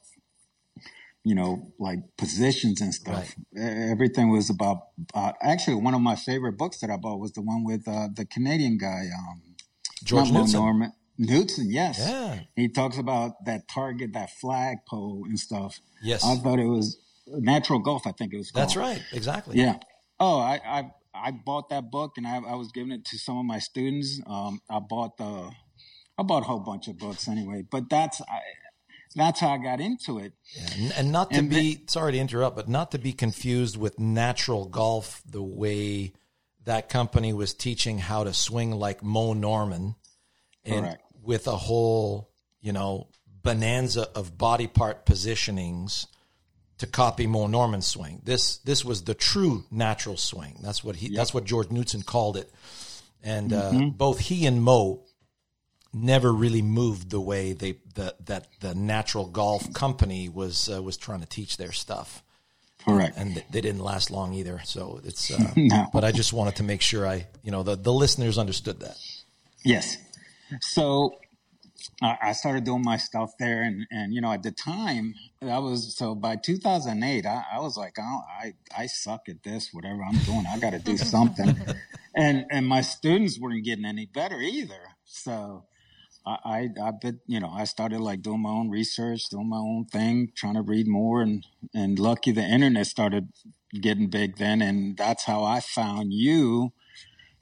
you 1.24 1.34
know, 1.34 1.72
like 1.78 1.98
positions 2.16 2.80
and 2.80 2.92
stuff. 2.94 3.34
E- 3.56 3.60
Everything 3.60 4.30
was 4.30 4.50
about, 4.50 4.78
uh, 5.14 5.32
actually, 5.42 5.76
one 5.76 5.94
of 5.94 6.00
my 6.00 6.16
favorite 6.16 6.58
books 6.58 6.78
that 6.80 6.90
I 6.90 6.96
bought 6.96 7.20
was 7.20 7.32
the 7.32 7.42
one 7.42 7.64
with 7.64 7.86
uh, 7.86 8.08
the 8.14 8.24
Canadian 8.24 8.78
guy, 8.78 9.04
um, 9.16 9.42
George 10.04 10.32
Norman. 10.32 10.92
Knudson, 11.20 11.66
yes. 11.68 11.98
Yeah. 12.00 12.40
He 12.56 12.68
talks 12.68 12.98
about 12.98 13.44
that 13.44 13.68
target, 13.68 14.14
that 14.14 14.30
flagpole 14.40 15.24
and 15.28 15.38
stuff. 15.38 15.78
Yes. 16.02 16.24
I 16.24 16.36
thought 16.36 16.58
it 16.58 16.66
was 16.66 16.98
natural 17.26 17.78
golf, 17.78 18.06
I 18.06 18.12
think 18.12 18.32
it 18.32 18.38
was 18.38 18.50
called. 18.50 18.62
That's 18.62 18.76
right. 18.76 19.00
Exactly. 19.12 19.58
Yeah. 19.58 19.76
Oh, 20.18 20.38
I, 20.40 20.60
I 20.64 20.90
I 21.14 21.30
bought 21.30 21.68
that 21.68 21.90
book 21.90 22.12
and 22.16 22.26
I, 22.26 22.36
I 22.38 22.54
was 22.54 22.72
giving 22.72 22.90
it 22.92 23.04
to 23.06 23.18
some 23.18 23.36
of 23.38 23.44
my 23.44 23.58
students. 23.58 24.20
Um, 24.26 24.60
I 24.70 24.80
bought 24.80 25.18
the 25.18 25.50
I 26.18 26.22
bought 26.22 26.42
a 26.42 26.46
whole 26.46 26.60
bunch 26.60 26.88
of 26.88 26.98
books 26.98 27.28
anyway, 27.28 27.64
but 27.70 27.88
that's 27.90 28.20
I, 28.22 28.40
that's 29.14 29.40
how 29.40 29.48
I 29.48 29.58
got 29.58 29.80
into 29.80 30.18
it. 30.18 30.32
Yeah, 30.54 30.68
and, 30.76 30.92
and 30.92 31.12
not 31.12 31.30
to 31.30 31.38
And 31.38 31.50
be 31.50 31.82
sorry 31.86 32.12
to 32.12 32.18
interrupt, 32.18 32.56
but 32.56 32.68
not 32.68 32.90
to 32.92 32.98
be 32.98 33.12
confused 33.12 33.76
with 33.76 33.98
natural 33.98 34.66
golf, 34.66 35.22
the 35.28 35.42
way 35.42 36.12
that 36.64 36.88
company 36.88 37.32
was 37.32 37.54
teaching 37.54 37.98
how 37.98 38.24
to 38.24 38.32
swing 38.32 38.72
like 38.72 39.02
Mo 39.02 39.32
Norman, 39.32 39.96
and 40.64 40.86
Correct. 40.86 41.02
with 41.22 41.46
a 41.46 41.56
whole 41.56 42.30
you 42.60 42.72
know 42.72 43.08
bonanza 43.42 44.08
of 44.14 44.38
body 44.38 44.66
part 44.66 45.04
positionings 45.04 46.06
to 46.78 46.86
copy 46.86 47.26
Mo 47.26 47.46
Norman's 47.46 47.86
swing. 47.86 48.20
This 48.24 48.58
this 48.58 48.84
was 48.84 49.04
the 49.04 49.14
true 49.14 49.64
natural 49.70 50.16
swing. 50.16 50.58
That's 50.62 50.82
what 50.82 50.96
he. 50.96 51.14
That's 51.14 51.34
what 51.34 51.44
George 51.44 51.68
Knudson 51.68 52.04
called 52.04 52.36
it, 52.36 52.50
and 53.22 53.52
uh, 53.52 53.72
both 53.94 54.18
he 54.18 54.46
and 54.46 54.62
Mo 54.62 55.04
never 55.92 56.32
really 56.32 56.62
moved 56.62 57.10
the 57.10 57.20
way 57.20 57.52
they 57.52 57.76
the, 57.94 58.14
that 58.24 58.46
the 58.60 58.74
natural 58.74 59.26
golf 59.26 59.72
company 59.74 60.28
was 60.28 60.68
uh, 60.68 60.82
was 60.82 60.96
trying 60.96 61.20
to 61.20 61.26
teach 61.26 61.56
their 61.58 61.72
stuff 61.72 62.22
Correct. 62.84 63.16
and 63.16 63.42
they 63.50 63.60
didn't 63.60 63.82
last 63.82 64.10
long 64.10 64.32
either 64.34 64.60
so 64.64 65.00
it's 65.04 65.30
uh, 65.30 65.52
No. 65.56 65.86
but 65.92 66.02
i 66.04 66.10
just 66.12 66.32
wanted 66.32 66.56
to 66.56 66.62
make 66.62 66.80
sure 66.80 67.06
i 67.06 67.26
you 67.42 67.50
know 67.52 67.62
the, 67.62 67.76
the 67.76 67.92
listeners 67.92 68.38
understood 68.38 68.80
that 68.80 68.96
Yes. 69.64 69.96
So 70.60 71.14
I 72.02 72.16
I 72.20 72.32
started 72.32 72.64
doing 72.64 72.82
my 72.82 72.96
stuff 72.96 73.30
there, 73.38 73.62
and, 73.62 73.86
and 73.90 74.12
you 74.12 74.20
know, 74.20 74.32
at 74.32 74.42
the 74.42 74.50
time, 74.50 75.14
I 75.40 75.58
was 75.58 75.96
so 75.96 76.14
by 76.16 76.36
2008, 76.36 77.24
I, 77.26 77.44
I 77.54 77.60
was 77.60 77.76
like, 77.76 77.94
oh, 77.98 78.20
I 78.42 78.54
I 78.76 78.86
suck 78.86 79.28
at 79.28 79.42
this. 79.44 79.70
Whatever 79.72 80.02
I'm 80.02 80.18
doing, 80.24 80.44
I 80.50 80.58
got 80.58 80.70
to 80.70 80.78
do 80.80 80.96
something. 81.14 81.56
and 82.14 82.44
and 82.50 82.66
my 82.66 82.80
students 82.80 83.38
weren't 83.38 83.64
getting 83.64 83.84
any 83.84 84.06
better 84.06 84.40
either. 84.40 84.82
So 85.04 85.64
I 86.26 86.38
I, 86.44 86.68
I 86.82 86.90
bit, 86.92 87.16
you 87.26 87.40
know, 87.40 87.50
I 87.50 87.64
started 87.64 88.00
like 88.00 88.22
doing 88.22 88.40
my 88.42 88.50
own 88.50 88.70
research, 88.70 89.28
doing 89.30 89.48
my 89.48 89.58
own 89.58 89.86
thing, 89.86 90.32
trying 90.34 90.54
to 90.54 90.62
read 90.62 90.86
more, 90.86 91.22
and 91.22 91.46
and 91.74 91.98
lucky 91.98 92.32
the 92.32 92.42
internet 92.42 92.86
started 92.86 93.28
getting 93.80 94.08
big 94.08 94.36
then, 94.36 94.62
and 94.62 94.96
that's 94.96 95.24
how 95.24 95.44
I 95.44 95.60
found 95.60 96.12
you 96.12 96.72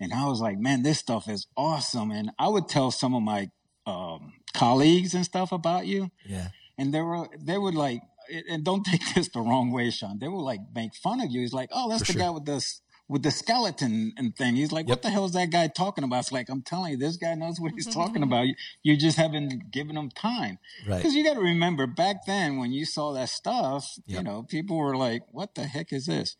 and 0.02 0.14
I 0.14 0.26
was 0.26 0.40
like, 0.40 0.58
man, 0.58 0.82
this 0.82 0.98
stuff 0.98 1.28
is 1.28 1.46
awesome. 1.58 2.10
And 2.10 2.30
I 2.38 2.48
would 2.48 2.68
tell 2.68 2.90
some 2.90 3.14
of 3.14 3.22
my 3.22 3.50
um, 3.86 4.32
colleagues 4.54 5.12
and 5.14 5.24
stuff 5.26 5.52
about 5.52 5.86
you, 5.86 6.10
yeah 6.24 6.48
and 6.80 6.94
they 6.94 7.00
were 7.02 7.28
they 7.38 7.58
would 7.58 7.74
like, 7.74 8.00
and 8.48 8.64
don't 8.64 8.84
take 8.90 9.02
this 9.14 9.28
the 9.28 9.40
wrong 9.40 9.70
way, 9.70 9.90
Sean. 9.90 10.18
They 10.18 10.28
would 10.28 10.42
like 10.42 10.60
make 10.74 10.94
fun 10.94 11.20
of 11.20 11.30
you. 11.30 11.42
He's 11.42 11.52
like, 11.52 11.68
oh, 11.72 11.90
that's 11.90 12.06
For 12.06 12.12
the 12.12 12.18
sure. 12.18 12.22
guy 12.22 12.30
with 12.30 12.46
the 12.46 12.64
with 13.10 13.24
the 13.24 13.30
skeleton 13.32 14.12
and 14.16 14.36
thing. 14.36 14.54
He's 14.54 14.70
like, 14.70 14.86
Yep. 14.86 14.98
what 14.98 15.02
the 15.02 15.10
hell 15.10 15.24
is 15.24 15.32
that 15.32 15.50
guy 15.50 15.66
talking 15.66 16.04
about? 16.04 16.20
It's 16.20 16.32
like, 16.32 16.48
I'm 16.48 16.62
telling 16.62 16.92
you, 16.92 16.96
this 16.96 17.16
guy 17.16 17.34
knows 17.34 17.60
what 17.60 17.72
he's 17.72 17.92
talking 18.00 18.22
about. 18.22 18.46
You, 18.46 18.54
you 18.84 18.96
just 18.96 19.16
haven't 19.16 19.72
given 19.72 19.96
him 19.96 20.10
time. 20.10 20.60
right 20.86 20.98
Because 20.98 21.16
you 21.16 21.24
got 21.24 21.34
to 21.34 21.40
remember, 21.40 21.88
back 21.88 22.24
then 22.24 22.58
when 22.58 22.70
you 22.70 22.84
saw 22.84 23.12
that 23.14 23.28
stuff, 23.28 23.98
you 24.06 24.22
know, 24.22 24.44
people 24.44 24.76
were 24.78 24.96
like, 24.96 25.22
"What 25.32 25.56
the 25.56 25.64
heck 25.64 25.92
is 25.92 26.06
this?" 26.06 26.36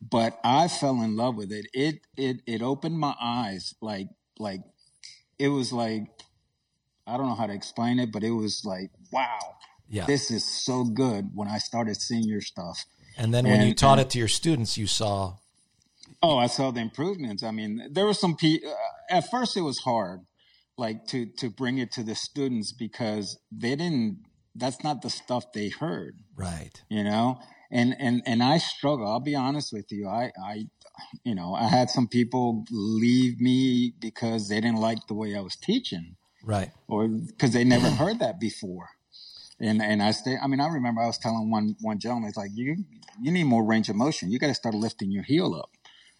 But 0.00 0.38
I 0.44 0.68
fell 0.68 1.02
in 1.02 1.16
love 1.16 1.34
with 1.34 1.50
it. 1.50 1.66
It 1.74 2.06
it 2.16 2.36
it 2.46 2.62
opened 2.62 2.98
my 3.00 3.14
eyes. 3.20 3.74
Like 3.80 4.06
like 4.38 4.60
it 5.40 5.48
was 5.48 5.72
like 5.72 6.04
I 7.04 7.16
don't 7.16 7.26
know 7.26 7.34
how 7.34 7.48
to 7.48 7.52
explain 7.52 7.98
it, 7.98 8.12
but 8.12 8.22
it 8.22 8.30
was 8.30 8.64
like, 8.64 8.90
wow, 9.12 9.56
yeah 9.88 10.06
this 10.06 10.30
is 10.30 10.44
so 10.44 10.84
good. 10.84 11.30
When 11.34 11.48
I 11.48 11.58
started 11.58 12.00
seeing 12.00 12.22
your 12.24 12.40
stuff, 12.42 12.84
and 13.18 13.34
then 13.34 13.44
when 13.44 13.62
you 13.66 13.74
taught 13.74 13.98
and- 13.98 14.06
it 14.06 14.10
to 14.10 14.18
your 14.20 14.28
students 14.28 14.78
you 14.78 14.86
saw 14.86 15.38
Oh, 16.22 16.38
I 16.38 16.46
saw 16.46 16.70
the 16.70 16.80
improvements. 16.80 17.42
I 17.42 17.50
mean, 17.50 17.88
there 17.90 18.06
were 18.06 18.14
some 18.14 18.36
pe- 18.36 18.60
uh, 18.64 18.74
at 19.10 19.28
first 19.30 19.56
it 19.56 19.62
was 19.62 19.78
hard 19.80 20.20
like 20.78 21.06
to 21.06 21.26
to 21.38 21.50
bring 21.50 21.78
it 21.78 21.92
to 21.92 22.02
the 22.02 22.14
students 22.14 22.72
because 22.72 23.38
they 23.50 23.76
didn't 23.76 24.24
that's 24.54 24.84
not 24.84 25.02
the 25.02 25.10
stuff 25.10 25.52
they 25.52 25.68
heard, 25.68 26.16
right 26.36 26.82
you 26.88 27.04
know? 27.04 27.38
And 27.70 27.96
and 27.98 28.22
and 28.26 28.42
I 28.42 28.58
struggle. 28.58 29.06
I'll 29.06 29.20
be 29.20 29.34
honest 29.34 29.72
with 29.72 29.86
you. 29.90 30.08
I 30.08 30.30
I 30.42 30.64
you 31.24 31.34
know, 31.34 31.54
I 31.54 31.68
had 31.68 31.90
some 31.90 32.06
people 32.06 32.64
leave 32.70 33.40
me 33.40 33.94
because 34.00 34.48
they 34.48 34.60
didn't 34.60 34.80
like 34.80 35.06
the 35.08 35.14
way 35.14 35.34
I 35.34 35.40
was 35.40 35.56
teaching 35.56 36.16
right 36.44 36.70
or 36.88 37.08
because 37.08 37.52
they 37.52 37.64
never 37.64 37.88
heard 37.88 38.18
that 38.20 38.38
before. 38.38 38.90
And 39.60 39.80
and 39.82 40.02
I 40.02 40.10
stay. 40.10 40.36
I 40.42 40.46
mean, 40.46 40.60
I 40.60 40.68
remember 40.68 41.00
I 41.00 41.06
was 41.06 41.18
telling 41.18 41.50
one 41.50 41.76
one 41.80 41.98
gentleman, 41.98 42.28
it's 42.28 42.36
like 42.36 42.50
you 42.54 42.84
you 43.20 43.30
need 43.30 43.44
more 43.44 43.64
range 43.64 43.88
of 43.88 43.96
motion. 43.96 44.30
You 44.30 44.38
got 44.38 44.48
to 44.48 44.54
start 44.54 44.74
lifting 44.74 45.10
your 45.10 45.22
heel 45.22 45.54
up. 45.54 45.70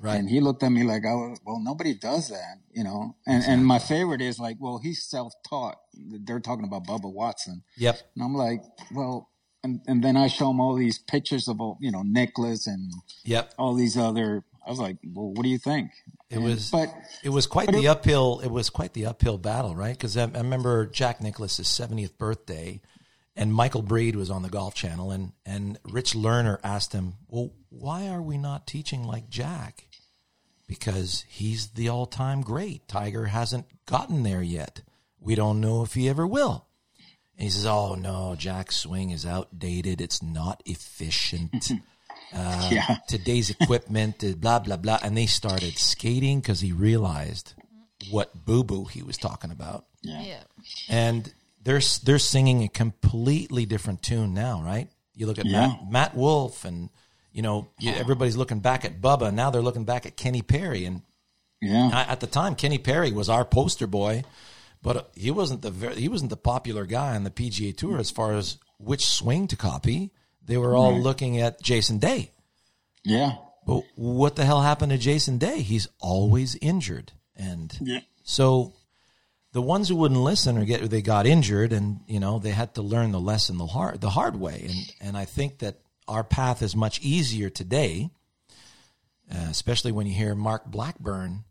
Right 0.03 0.17
And 0.19 0.29
he 0.29 0.41
looked 0.41 0.65
at 0.65 0.71
me 0.73 0.83
like, 0.83 1.05
I 1.07 1.15
was, 1.15 1.39
well, 1.47 1.61
nobody 1.61 1.95
does 1.95 2.29
that, 2.31 2.57
you 2.73 2.83
know. 2.83 3.15
And 3.25 3.45
and 3.45 3.65
my 3.65 3.79
favorite 3.79 4.21
is 4.21 4.39
like, 4.41 4.57
well, 4.59 4.79
he's 4.83 5.03
self 5.05 5.33
taught. 5.49 5.77
They're 5.95 6.41
talking 6.41 6.65
about 6.65 6.87
Bubba 6.87 7.13
Watson, 7.13 7.63
yep 7.77 8.01
and 8.17 8.25
I'm 8.25 8.35
like, 8.35 8.63
well, 8.93 9.31
and 9.63 9.81
and 9.87 10.03
then 10.03 10.17
I 10.17 10.27
show 10.27 10.51
him 10.51 10.61
all 10.61 10.75
these 10.75 10.99
pictures 10.99 11.47
of 11.49 11.57
you 11.81 11.93
know 11.93 12.03
Nicklaus 12.05 12.67
and 12.67 12.91
yep 13.25 13.55
all 13.59 13.75
these 13.75 13.97
other. 13.97 14.45
I 14.67 14.71
was 14.71 14.79
like, 14.81 14.97
well, 15.05 15.33
what 15.33 15.43
do 15.45 15.49
you 15.49 15.59
think? 15.59 15.91
It 16.31 16.37
And- 16.37 16.45
was- 16.45 16.71
but 16.71 16.89
It 17.25 17.31
was 17.31 17.47
quite 17.47 17.71
the 17.71 17.85
it- 17.85 17.87
uphill. 17.87 18.41
It 18.45 18.51
was 18.51 18.71
quite 18.71 18.93
the 18.95 19.07
uphill 19.07 19.39
battle, 19.39 19.75
right? 19.77 19.97
Because 19.97 20.17
I, 20.17 20.23
I 20.25 20.39
remember 20.39 20.87
Jack 20.87 21.21
Nicklaus's 21.21 21.69
seventieth 21.69 22.17
birthday, 22.19 22.81
and 23.37 23.53
Michael 23.55 23.83
Breed 23.83 24.15
was 24.17 24.31
on 24.31 24.43
the 24.43 24.49
Golf 24.51 24.75
Channel, 24.75 25.11
and 25.13 25.33
and 25.47 25.79
Rich 25.85 26.15
Lerner 26.15 26.59
asked 26.65 26.93
him, 26.93 27.15
"Well, 27.29 27.51
why 27.71 28.09
are 28.09 28.23
we 28.23 28.37
not 28.39 28.67
teaching 28.67 29.05
like 29.05 29.29
Jack? 29.29 29.87
Because 30.79 31.25
he's 31.29 31.69
the 31.69 31.89
all-time 31.91 32.41
great. 32.41 32.89
Tiger 32.89 33.27
hasn't 33.27 33.67
gotten 33.87 34.23
there 34.23 34.43
yet. 34.43 34.81
We 35.21 35.35
don't 35.35 35.61
know 35.61 35.83
if 35.83 35.95
he 35.95 36.09
ever 36.09 36.27
will." 36.27 36.67
And 37.37 37.45
he 37.45 37.51
says, 37.51 37.67
"Oh 37.67 37.95
no, 37.95 38.35
Jack's 38.37 38.77
swing 38.77 39.11
is 39.11 39.27
outdated. 39.27 40.01
It's 40.01 40.23
not 40.23 40.63
efficient." 40.67 41.71
Uh, 42.35 42.71
yeah, 42.73 42.97
today's 43.09 43.51
equipment, 43.51 44.25
blah 44.41 44.59
blah 44.59 44.79
blah, 44.79 44.99
and 45.03 45.15
they 45.15 45.27
started 45.27 45.77
skating 45.77 46.41
because 46.41 46.61
he 46.61 46.73
realized 46.73 47.53
what 48.11 48.47
boo 48.47 48.65
boo 48.65 48.85
he 48.87 49.03
was 49.03 49.19
talking 49.19 49.51
about, 49.51 49.85
yeah, 50.01 50.23
Yeah. 50.23 50.43
and 50.89 51.31
they're 51.63 51.83
they're 52.05 52.19
singing 52.19 52.63
a 52.63 52.69
completely 52.69 53.67
different 53.67 54.01
tune 54.03 54.33
now, 54.33 54.63
right? 54.63 54.89
You 55.15 55.27
look 55.27 55.39
at 55.39 55.45
Yeah. 55.45 55.67
Matt, 55.69 55.91
Matt 55.91 56.17
Wolff, 56.17 56.65
and 56.65 56.89
you 57.33 57.43
know 57.43 57.71
you, 57.79 57.93
oh. 57.93 57.99
everybody's 57.99 58.37
looking 58.37 58.61
back 58.61 58.85
at 58.85 59.01
Bubba. 59.01 59.33
Now 59.33 59.51
they're 59.51 59.63
looking 59.63 59.85
back 59.85 60.07
at 60.07 60.17
Kenny 60.17 60.43
Perry, 60.43 60.85
and 60.85 61.03
yeah, 61.61 61.91
I- 61.93 62.13
at 62.13 62.21
the 62.21 62.27
time, 62.27 62.55
Kenny 62.55 62.79
Perry 62.79 63.13
was 63.13 63.29
our 63.29 63.45
poster 63.45 63.87
boy, 63.87 64.25
but 64.83 65.11
he 65.15 65.31
wasn't 65.31 65.63
the 65.63 65.71
very, 65.71 65.97
he 65.97 66.09
wasn't 66.09 66.31
the 66.31 66.37
popular 66.37 66.87
guy 66.87 67.15
on 67.15 67.25
the 67.25 67.31
PGA 67.31 67.77
Tour 67.77 67.99
as 67.99 68.11
far 68.11 68.35
as 68.35 68.59
which 68.79 69.07
swing 69.07 69.47
to 69.49 69.57
copy. 69.57 70.11
They 70.45 70.57
were 70.57 70.75
all 70.75 70.99
looking 70.99 71.41
at 71.41 71.63
Jason 71.63 71.99
Day. 71.99 72.33
yeah, 73.05 73.37
But 73.65 73.85
what 73.95 74.35
the 74.35 74.45
hell 74.45 74.61
happened 74.61 74.91
to 74.91 74.99
Jason 74.99 75.39
Day? 75.39 75.61
He's 75.61 75.87
always 76.01 76.57
injured, 76.61 77.13
and 77.37 77.73
yeah. 77.81 78.01
so 78.25 78.75
the 79.53 79.63
ones 79.63 79.89
who 79.89 79.97
wouldn't 79.97 80.21
listen 80.21 80.59
or 80.59 80.65
get 80.65 80.89
they 80.91 81.01
got 81.01 81.27
injured, 81.27 81.73
and 81.73 82.01
you 82.09 82.19
know 82.19 82.39
they 82.39 82.51
had 82.51 82.75
to 82.75 82.83
learn 82.83 83.13
the 83.13 83.21
lesson 83.21 83.57
the 83.59 83.67
hard 83.67 84.01
the 84.01 84.11
hard 84.11 84.35
way. 84.35 84.67
And 84.69 85.09
and 85.09 85.17
I 85.17 85.27
think 85.27 85.59
that 85.59 85.77
our 86.09 86.25
path 86.25 86.63
is 86.63 86.77
much 86.77 87.01
easier 87.01 87.51
today, 87.51 88.11
uh, 89.33 89.47
especially 89.51 89.93
when 89.93 90.07
you 90.07 90.15
hear 90.15 90.35
Mark 90.35 90.67
Blackburn 90.67 91.45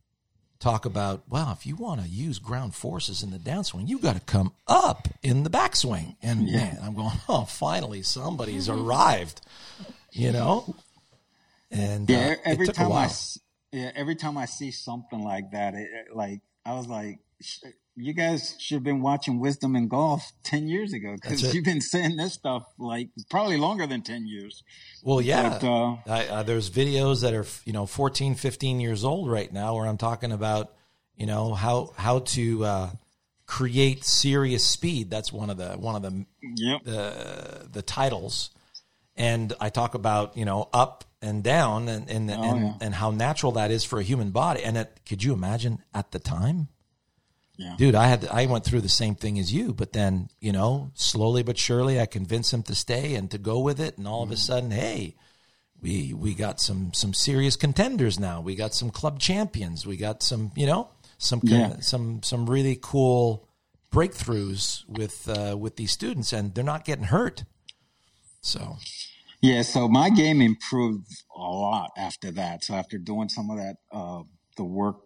talk 0.60 0.86
about, 0.86 1.24
well, 1.28 1.52
if 1.52 1.66
you 1.66 1.76
want 1.76 2.02
to 2.02 2.08
use 2.08 2.40
ground 2.40 2.76
forces 2.76 3.24
in 3.24 3.32
the 3.32 3.40
downswing, 3.40 3.88
you've 3.88 4.02
got 4.02 4.16
to 4.16 4.22
come 4.22 4.54
up 4.68 5.08
in 5.24 5.44
the 5.44 5.50
backswing. 5.50 6.16
And 6.22 6.46
man, 6.52 6.78
I'm 6.82 6.94
going, 6.94 7.18
oh, 7.30 7.46
finally 7.46 8.04
somebody's 8.04 8.70
arrived, 8.70 9.42
you 10.12 10.32
know. 10.32 10.76
And 11.72 12.10
uh, 12.10 12.14
Yeah, 12.14 12.32
it 12.32 12.40
every 12.46 12.68
time 12.68 12.92
I 12.92 13.10
yeah, 13.72 13.92
every 13.96 14.16
time 14.16 14.38
I 14.38 14.46
see 14.46 14.72
something 14.72 15.24
like 15.24 15.52
that, 15.52 15.74
it, 15.74 16.14
like 16.14 16.42
I 16.66 16.74
was 16.74 16.88
like, 16.88 17.20
you 18.02 18.14
guys 18.14 18.56
should 18.60 18.76
have 18.76 18.84
been 18.84 19.02
watching 19.02 19.40
Wisdom 19.40 19.76
in 19.76 19.88
Golf 19.88 20.32
ten 20.44 20.68
years 20.68 20.94
ago 20.94 21.16
because 21.16 21.54
you've 21.54 21.66
been 21.66 21.82
saying 21.82 22.18
this 22.18 22.34
stuff 22.34 22.64
like 22.78 23.10
probably 23.30 23.58
longer 23.58 23.86
than 23.88 24.02
ten 24.02 24.26
years. 24.26 24.64
Well, 25.04 25.22
yeah. 25.22 25.58
But, 25.62 25.68
uh, 25.68 25.96
I, 26.08 26.28
uh, 26.28 26.44
there's 26.44 26.70
videos 26.70 27.22
that 27.22 27.34
are, 27.34 27.46
you 27.66 27.74
know, 27.74 27.86
14, 27.86 28.36
15 28.36 28.80
years 28.80 29.04
old 29.04 29.30
right 29.32 29.52
now 29.52 29.76
where 29.76 29.86
I'm 29.88 29.98
talking 29.98 30.32
about, 30.32 30.74
you 31.16 31.26
know, 31.26 31.54
how 31.54 31.94
how 31.98 32.20
to 32.20 32.66
uh, 32.66 32.90
create 33.46 34.04
serious 34.04 34.66
speed. 34.66 35.10
That's 35.10 35.32
one 35.34 35.50
of 35.50 35.58
the 35.58 35.72
one 35.74 35.96
of 35.96 36.02
the 36.02 36.26
Yep. 36.56 36.84
the 36.84 37.68
the 37.72 37.82
titles. 37.82 38.52
and 39.16 39.54
I 39.60 39.70
talk 39.70 39.94
about 39.94 40.38
you 40.38 40.46
know 40.46 40.70
up 40.74 41.04
and 41.22 41.44
down 41.44 41.88
and 41.90 42.10
and 42.10 42.30
Oh, 42.32 42.42
and, 42.42 42.62
yeah. 42.62 42.74
and 42.82 42.96
how 42.96 43.12
natural 43.12 43.52
that 43.54 43.70
is 43.72 43.84
for 43.84 44.00
a 44.00 44.04
human 44.04 44.32
body. 44.32 44.64
And 44.64 44.78
it, 44.78 45.00
could 45.06 45.24
you 45.24 45.34
imagine 45.34 45.80
at 45.94 46.12
the 46.12 46.20
time? 46.20 46.70
Yeah. 47.62 47.76
dude 47.78 47.96
i 47.96 48.08
had 48.08 48.26
i 48.28 48.46
went 48.48 48.66
through 48.66 48.82
the 48.82 48.90
same 49.02 49.16
thing 49.16 49.38
as 49.38 49.54
you 49.54 49.74
but 49.74 49.94
then 49.94 50.30
you 50.40 50.52
know 50.52 50.92
slowly 50.96 51.44
but 51.44 51.58
surely 51.58 52.00
i 52.00 52.06
convinced 52.08 52.52
him 52.54 52.64
to 52.64 52.76
stay 52.76 53.14
and 53.16 53.30
to 53.32 53.38
go 53.38 53.60
with 53.60 53.80
it 53.80 53.98
and 53.98 54.08
all 54.08 54.24
of 54.24 54.32
a 54.32 54.38
sudden 54.38 54.72
hey 54.72 55.16
we 55.82 56.14
we 56.14 56.34
got 56.34 56.60
some 56.60 56.92
some 56.94 57.14
serious 57.14 57.56
contenders 57.56 58.20
now 58.20 58.42
we 58.42 58.56
got 58.56 58.74
some 58.74 58.90
club 58.90 59.20
champions 59.20 59.86
we 59.86 59.96
got 59.98 60.24
some 60.24 60.52
you 60.56 60.66
know 60.66 60.90
some 61.18 61.40
Yeah. 61.44 61.80
some 61.82 62.24
some 62.24 62.50
really 62.50 62.78
cool 62.82 63.48
breakthroughs 63.92 64.84
with 64.88 65.28
uh, 65.30 65.56
with 65.58 65.76
these 65.76 65.92
students 65.92 66.34
and 66.34 66.56
they're 66.56 66.64
not 66.64 66.86
getting 66.86 67.06
hurt 67.06 67.44
so 68.42 68.78
Yeah, 69.42 69.62
so 69.64 69.88
my 69.88 70.10
game 70.10 70.42
improved 70.42 71.08
a 71.36 71.40
lot 71.42 71.90
after 71.98 72.32
that. 72.32 72.64
So 72.64 72.74
after 72.76 72.98
doing 73.00 73.28
some 73.30 73.50
of 73.50 73.58
that, 73.58 73.76
uh, 73.92 74.22
the 74.58 74.64
work 74.64 74.98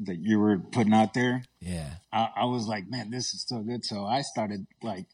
that 0.00 0.18
you 0.20 0.38
were 0.38 0.58
putting 0.58 0.94
out 0.94 1.14
there, 1.14 1.42
yeah 1.60 1.94
I, 2.12 2.28
I 2.36 2.44
was 2.44 2.66
like, 2.66 2.88
man, 2.88 3.10
this 3.10 3.34
is 3.34 3.44
so 3.46 3.60
good. 3.60 3.84
So 3.84 4.04
I 4.04 4.22
started 4.22 4.66
like, 4.82 5.06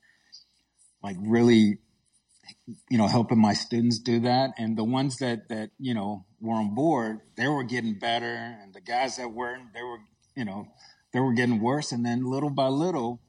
like 1.03 1.17
really, 1.21 1.79
you 2.91 2.99
know, 2.99 3.07
helping 3.07 3.41
my 3.41 3.55
students 3.55 3.99
do 3.99 4.21
that. 4.21 4.51
And 4.59 4.77
the 4.77 4.85
ones 4.85 5.17
that, 5.19 5.49
that, 5.49 5.71
you 5.79 5.95
know, 5.95 6.27
were 6.41 6.55
on 6.55 6.75
board, 6.75 7.21
they 7.37 7.49
were 7.49 7.65
getting 7.65 7.99
better. 7.99 8.57
And 8.63 8.75
the 8.75 8.81
guys 8.81 9.17
that 9.17 9.33
weren't, 9.33 9.73
they 9.75 9.83
were, 9.83 9.99
you 10.37 10.45
know, 10.45 10.69
they 11.13 11.21
were 11.21 11.33
getting 11.33 11.61
worse. 11.61 11.93
And 11.93 12.05
then 12.05 12.25
little 12.25 12.51
by 12.51 12.69
little, 12.69 13.21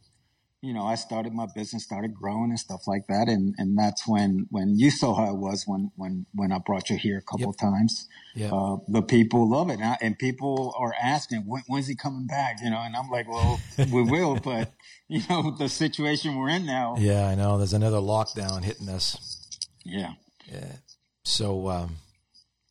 you 0.66 0.74
know, 0.74 0.84
I 0.84 0.96
started 0.96 1.32
my 1.32 1.46
business, 1.54 1.84
started 1.84 2.16
growing 2.16 2.50
and 2.50 2.60
stuff 2.60 2.88
like 2.88 3.06
that. 3.08 3.28
And, 3.28 3.54
and 3.60 3.78
that's 3.78 4.08
when, 4.08 4.48
when 4.50 4.80
you 4.80 4.90
saw 4.90 5.14
how 5.14 5.30
it 5.30 5.38
was 5.38 5.66
when, 5.68 5.92
when, 5.96 6.26
when 6.34 6.52
I 6.52 6.58
brought 6.58 6.90
you 6.90 6.98
here 6.98 7.20
a 7.20 7.22
couple 7.22 7.50
of 7.50 7.58
times. 7.58 8.08
yeah 8.34 8.52
Uh, 8.52 8.78
the 8.88 9.04
people 9.04 9.48
love 9.48 9.70
it. 9.70 9.74
And, 9.74 9.84
I, 9.84 9.98
and 10.02 10.18
people 10.18 10.74
are 10.80 10.94
asking, 11.00 11.42
when, 11.46 11.62
when's 11.68 11.88
he 11.88 11.96
coming 11.96 12.26
back? 12.26 12.58
You 12.64 12.72
know, 12.72 12.80
and 12.80 12.96
I'm 12.96 13.10
like, 13.10 13.28
well, 13.30 13.60
we 13.78 14.02
will, 14.02 14.40
but 14.44 14.72
you 15.08 15.22
know, 15.30 15.52
the 15.52 15.70
situation 15.70 16.36
we're 16.36 16.50
in 16.50 16.66
now. 16.66 16.96
yeah 16.98 17.28
i 17.28 17.36
know 17.36 17.60
there's 17.60 17.74
another 17.74 17.98
lockdown 18.00 18.64
hitting 18.64 18.90
us 18.90 19.38
Yeah. 19.84 20.14
Yeah. 20.52 20.78
So, 21.24 21.70
um, 21.70 21.98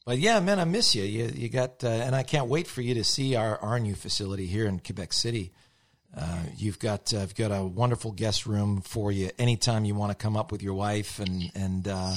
but 0.04 0.18
yeah, 0.18 0.40
man, 0.40 0.58
I 0.60 0.64
miss 0.64 0.94
you. 0.94 1.04
You, 1.04 1.30
you 1.34 1.48
got, 1.48 1.82
uh, 1.82 1.88
and 1.88 2.14
I 2.14 2.22
can't 2.22 2.48
wait 2.48 2.66
for 2.66 2.82
you 2.82 2.94
to 2.94 3.04
see 3.04 3.36
our, 3.36 3.56
our 3.58 3.78
new 3.78 3.94
facility 3.94 4.46
here 4.46 4.66
in 4.66 4.80
Quebec 4.80 5.12
City. 5.12 5.52
Uh, 6.16 6.42
you've 6.56 6.78
got, 6.78 7.12
uh, 7.12 7.20
you've 7.20 7.34
got 7.34 7.50
a 7.50 7.64
wonderful 7.64 8.12
guest 8.12 8.46
room 8.46 8.80
for 8.80 9.10
you 9.10 9.30
anytime 9.38 9.84
you 9.84 9.94
want 9.94 10.10
to 10.10 10.14
come 10.22 10.36
up 10.36 10.52
with 10.52 10.62
your 10.62 10.74
wife 10.74 11.18
and, 11.18 11.50
and, 11.54 11.88
uh, 11.88 12.14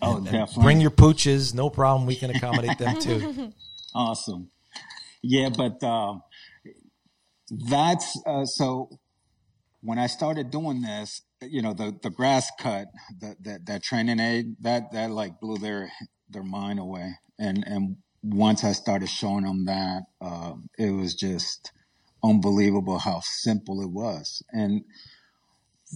Oh, 0.00 0.16
and 0.18 0.26
definitely. 0.26 0.62
bring 0.62 0.80
your 0.80 0.92
pooches. 0.92 1.54
No 1.54 1.70
problem. 1.70 2.06
We 2.06 2.14
can 2.14 2.30
accommodate 2.30 2.78
them 2.78 3.00
too. 3.00 3.52
Awesome. 3.94 4.50
Yeah, 5.22 5.48
but 5.48 5.82
um, 5.82 6.22
that's 7.50 8.20
uh, 8.26 8.44
so. 8.44 8.90
When 9.80 9.98
I 9.98 10.08
started 10.08 10.50
doing 10.50 10.82
this, 10.82 11.22
you 11.40 11.62
know, 11.62 11.72
the 11.72 11.96
the 12.02 12.10
grass 12.10 12.50
cut, 12.60 12.88
that 13.20 13.42
that 13.44 13.66
that 13.66 13.82
training 13.82 14.20
aid, 14.20 14.56
that 14.60 14.92
that 14.92 15.10
like 15.10 15.40
blew 15.40 15.56
their 15.56 15.90
their 16.28 16.42
mind 16.42 16.78
away. 16.80 17.14
And 17.38 17.64
and 17.66 17.96
once 18.22 18.62
I 18.62 18.72
started 18.72 19.08
showing 19.08 19.44
them 19.44 19.64
that, 19.66 20.02
uh, 20.20 20.54
it 20.78 20.90
was 20.90 21.14
just 21.14 21.72
unbelievable 22.22 22.98
how 22.98 23.20
simple 23.20 23.80
it 23.82 23.90
was. 23.90 24.42
And 24.52 24.84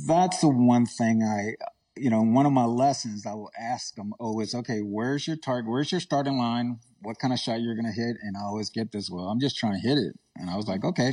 that's 0.07 0.41
the 0.41 0.49
one 0.49 0.87
thing 0.87 1.23
I, 1.23 1.55
you 1.97 2.09
know, 2.09 2.23
one 2.23 2.47
of 2.47 2.53
my 2.53 2.65
lessons, 2.65 3.27
I 3.27 3.35
will 3.35 3.51
ask 3.61 3.95
them 3.95 4.15
always, 4.19 4.55
okay, 4.55 4.81
where's 4.81 5.27
your 5.27 5.37
target? 5.37 5.71
Where's 5.71 5.93
your 5.93 6.01
starting 6.01 6.39
line? 6.39 6.79
What 7.03 7.19
kind 7.19 7.33
of 7.33 7.39
shot 7.39 7.61
you're 7.61 7.75
going 7.75 7.93
to 7.93 7.93
hit? 7.93 8.17
And 8.23 8.37
I 8.37 8.43
always 8.43 8.71
get 8.71 8.93
this, 8.93 9.11
well, 9.11 9.27
I'm 9.27 9.41
just 9.41 9.59
trying 9.59 9.75
to 9.75 9.87
hit 9.87 9.99
it. 9.99 10.19
And 10.37 10.49
I 10.49 10.57
was 10.57 10.67
like, 10.67 10.85
okay. 10.85 11.13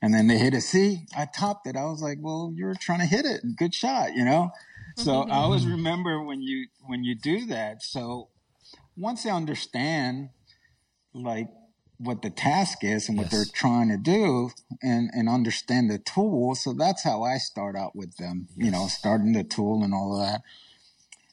And 0.00 0.12
then 0.12 0.26
they 0.26 0.38
hit 0.38 0.54
it. 0.54 0.62
See, 0.62 1.06
I 1.16 1.26
topped 1.26 1.68
it. 1.68 1.76
I 1.76 1.84
was 1.84 2.02
like, 2.02 2.18
well, 2.20 2.52
you 2.56 2.64
were 2.64 2.74
trying 2.74 2.98
to 2.98 3.06
hit 3.06 3.24
it. 3.24 3.42
Good 3.56 3.72
shot, 3.72 4.14
you 4.14 4.24
know? 4.24 4.50
So 4.96 5.12
mm-hmm. 5.12 5.30
I 5.30 5.36
always 5.36 5.64
remember 5.64 6.20
when 6.22 6.42
you, 6.42 6.66
when 6.86 7.04
you 7.04 7.14
do 7.14 7.46
that. 7.46 7.82
So 7.82 8.30
once 8.96 9.22
they 9.22 9.30
understand, 9.30 10.30
like, 11.14 11.48
what 12.02 12.22
the 12.22 12.30
task 12.30 12.78
is 12.82 13.08
and 13.08 13.16
what 13.16 13.24
Yes. 13.26 13.32
they're 13.32 13.52
trying 13.54 13.88
to 13.88 13.96
do 13.96 14.50
and, 14.82 15.10
and 15.12 15.28
understand 15.28 15.90
the 15.90 15.98
tool. 15.98 16.54
So 16.54 16.72
that's 16.72 17.04
how 17.04 17.22
I 17.22 17.38
start 17.38 17.76
out 17.76 17.94
with 17.94 18.16
them, 18.16 18.48
you 18.56 18.70
know, 18.70 18.86
starting 18.88 19.32
the 19.32 19.44
tool 19.44 19.82
and 19.84 19.94
all 19.94 20.14
of 20.20 20.26
that. 20.26 20.42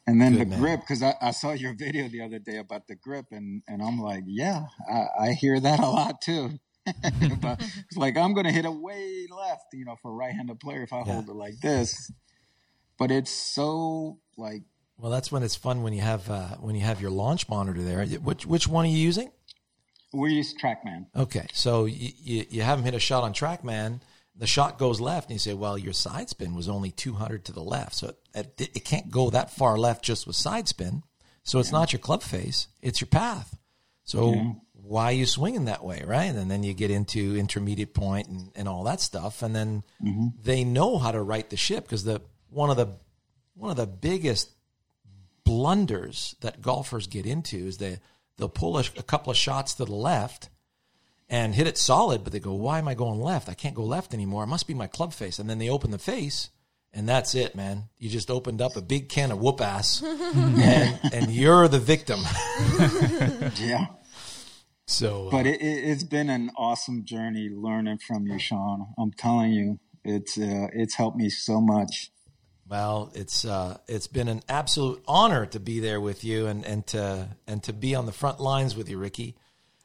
And 0.05 0.21
then 0.21 0.34
Good 0.34 0.39
the 0.39 0.45
man. 0.45 0.60
grip, 0.60 0.79
because 0.82 1.03
I, 1.03 1.15
I 1.21 1.32
saw 1.32 1.51
your 1.51 1.73
video 1.77 2.08
the 2.08 2.21
other 2.21 2.39
day 2.39 2.58
about 2.58 2.88
the 2.88 2.95
grip, 2.95 3.27
and, 3.32 3.62
and 3.67 3.82
I'm 3.82 3.99
like, 3.99 4.23
yeah, 4.25 4.65
I, 4.91 5.27
I 5.27 5.32
hear 5.34 5.60
that 5.60 5.79
a 5.79 5.88
lot 5.89 6.21
too. 6.21 6.60
but 7.41 7.60
it's 7.60 7.97
like 7.97 8.17
I'm 8.17 8.34
going 8.34 8.45
to 8.47 8.51
hit 8.51 8.65
it 8.65 8.73
way 8.73 9.27
left, 9.29 9.65
you 9.73 9.86
know, 9.86 9.95
for 10.01 10.10
a 10.12 10.13
right-handed 10.15 10.60
player 10.60 10.82
if 10.84 10.93
I 10.93 10.99
Yeah. 10.99 11.13
hold 11.13 11.29
it 11.29 11.36
like 11.36 11.60
this. 11.62 12.12
But 12.97 13.12
it's 13.12 13.32
so 13.32 14.19
like 14.38 14.63
Well, 14.97 15.12
that's 15.12 15.32
when 15.32 15.43
it's 15.43 15.55
fun 15.55 15.84
when 15.84 15.93
you 15.93 16.01
have, 16.01 16.29
uh, 16.29 16.55
when 16.55 16.75
you 16.75 16.82
have 16.82 16.99
your 17.01 17.12
launch 17.12 17.47
monitor 17.47 17.82
there. 17.84 18.03
Which, 18.05 18.45
which 18.47 18.67
one 18.67 18.86
are 18.86 18.89
you 18.89 18.97
using? 18.97 19.32
We 20.13 20.34
use 20.34 20.54
TrackMan. 20.54 21.08
Okay, 21.15 21.45
so 21.54 21.86
you, 21.86 22.10
you, 22.17 22.45
you 22.50 22.62
haven't 22.62 22.86
hit 22.86 22.93
a 22.93 23.00
shot 23.00 23.24
on 23.24 23.34
TrackMan. 23.34 24.02
The 24.36 24.48
shot 24.48 24.80
goes 24.80 25.02
left, 25.02 25.30
and 25.30 25.36
you 25.36 25.39
say, 25.39 25.54
"Well, 25.54 25.78
your 25.78 25.93
side 25.93 26.30
spin 26.30 26.56
was 26.56 26.69
only 26.69 26.91
200 26.91 27.45
to 27.45 27.52
the 27.52 27.63
left, 27.63 27.95
so 27.95 28.13
it, 28.34 28.54
it, 28.58 28.69
it 28.76 28.86
can't 28.86 29.12
go 29.12 29.30
that 29.30 29.52
far 29.52 29.78
left 29.78 30.04
just 30.04 30.26
with 30.26 30.36
side 30.36 30.67
spin. 30.67 31.04
So 31.43 31.60
it's 31.60 31.72
not 31.72 31.93
your 31.93 32.00
club 32.00 32.24
face; 32.24 32.67
it's 32.82 33.02
your 33.02 33.08
path. 33.08 33.58
So 34.04 34.56
why 34.89 35.06
are 35.06 35.12
you 35.12 35.28
swinging 35.28 35.65
that 35.65 35.84
way, 35.84 36.04
right? 36.04 36.34
And 36.34 36.50
then 36.50 36.63
you 36.63 36.74
get 36.74 36.89
into 36.89 37.36
intermediate 37.38 37.93
point 37.93 38.28
and, 38.28 38.52
and 38.56 38.67
all 38.67 38.84
that 38.86 39.02
stuff, 39.02 39.43
and 39.43 39.56
then 39.56 39.84
mm-hmm. 40.04 40.30
they 40.41 40.63
know 40.63 40.98
how 40.98 41.12
to 41.12 41.22
right 41.22 41.48
the 41.48 41.58
ship 41.58 41.84
because 41.84 42.06
the 42.06 42.22
one 42.50 42.72
of 42.72 42.78
the 42.78 42.88
one 43.54 43.69
of 43.69 43.78
the 43.78 43.86
biggest 43.86 44.50
blunders 45.43 46.36
that 46.41 46.62
golfers 46.62 47.06
get 47.06 47.28
into 47.28 47.58
is 47.58 47.78
they 47.78 48.00
they'll 48.39 48.49
pull 48.49 48.78
a, 48.78 48.84
a 48.97 49.04
couple 49.04 49.30
of 49.30 49.38
shots 49.38 49.75
to 49.75 49.86
the 49.86 49.93
left 49.93 50.49
and 51.30 51.54
hit 51.54 51.67
it 51.67 51.78
solid, 51.78 52.23
but 52.23 52.34
they 52.34 52.39
go, 52.39 52.54
"Why 52.54 52.80
am 52.80 52.88
I 52.88 52.95
going 52.95 53.21
left? 53.21 53.49
I 53.49 53.54
can't 53.54 53.75
go 53.75 53.84
left 53.84 54.13
anymore. 54.13 54.43
It 54.43 54.47
must 54.47 54.67
be 54.67 54.73
my 54.73 54.88
club 54.88 55.13
face." 55.13 55.38
And 55.38 55.47
then 55.49 55.60
they 55.60 55.69
open 55.69 55.91
the 55.91 55.99
face, 55.99 56.49
and 56.91 57.08
that's 57.08 57.36
it, 57.36 57.54
man. 57.54 57.84
You 57.99 58.10
just 58.10 58.32
opened 58.32 58.62
up 58.62 58.75
a 58.75 58.82
big 58.82 59.10
can 59.10 59.32
of 59.32 59.39
whoop 59.39 59.62
ass, 59.62 60.02
and, 60.04 60.99
and 61.13 61.32
you're 61.32 61.67
the 61.67 61.80
victim. 61.80 62.21
Yeah. 63.60 63.88
So, 64.88 65.28
uh, 65.28 65.32
But 65.32 65.45
it, 65.45 65.62
it, 65.62 65.84
it's 65.89 66.04
been 66.04 66.30
an 66.32 66.49
awesome 66.58 67.06
journey 67.06 67.49
learning 67.52 67.99
from 67.99 68.25
you, 68.25 68.39
Sean. 68.39 68.88
I'm 68.97 69.12
telling 69.12 69.52
you, 69.52 69.80
it's 70.04 70.38
uh, 70.38 70.67
it's 70.73 70.95
helped 70.95 71.17
me 71.17 71.30
so 71.30 71.62
much. 71.62 72.10
Well, 72.69 73.12
it's 73.15 73.45
uh, 73.45 73.77
it's 73.88 74.08
been 74.08 74.27
an 74.27 74.41
absolute 74.47 75.03
honor 75.08 75.45
to 75.47 75.60
be 75.60 75.79
there 75.79 75.99
with 75.99 76.23
you 76.23 76.47
and, 76.47 76.65
and 76.65 76.86
to 76.88 77.29
and 77.47 77.63
to 77.63 77.73
be 77.73 77.95
on 77.95 78.05
the 78.05 78.12
front 78.12 78.39
lines 78.39 78.75
with 78.75 78.89
you, 78.89 78.97
Ricky. 78.97 79.36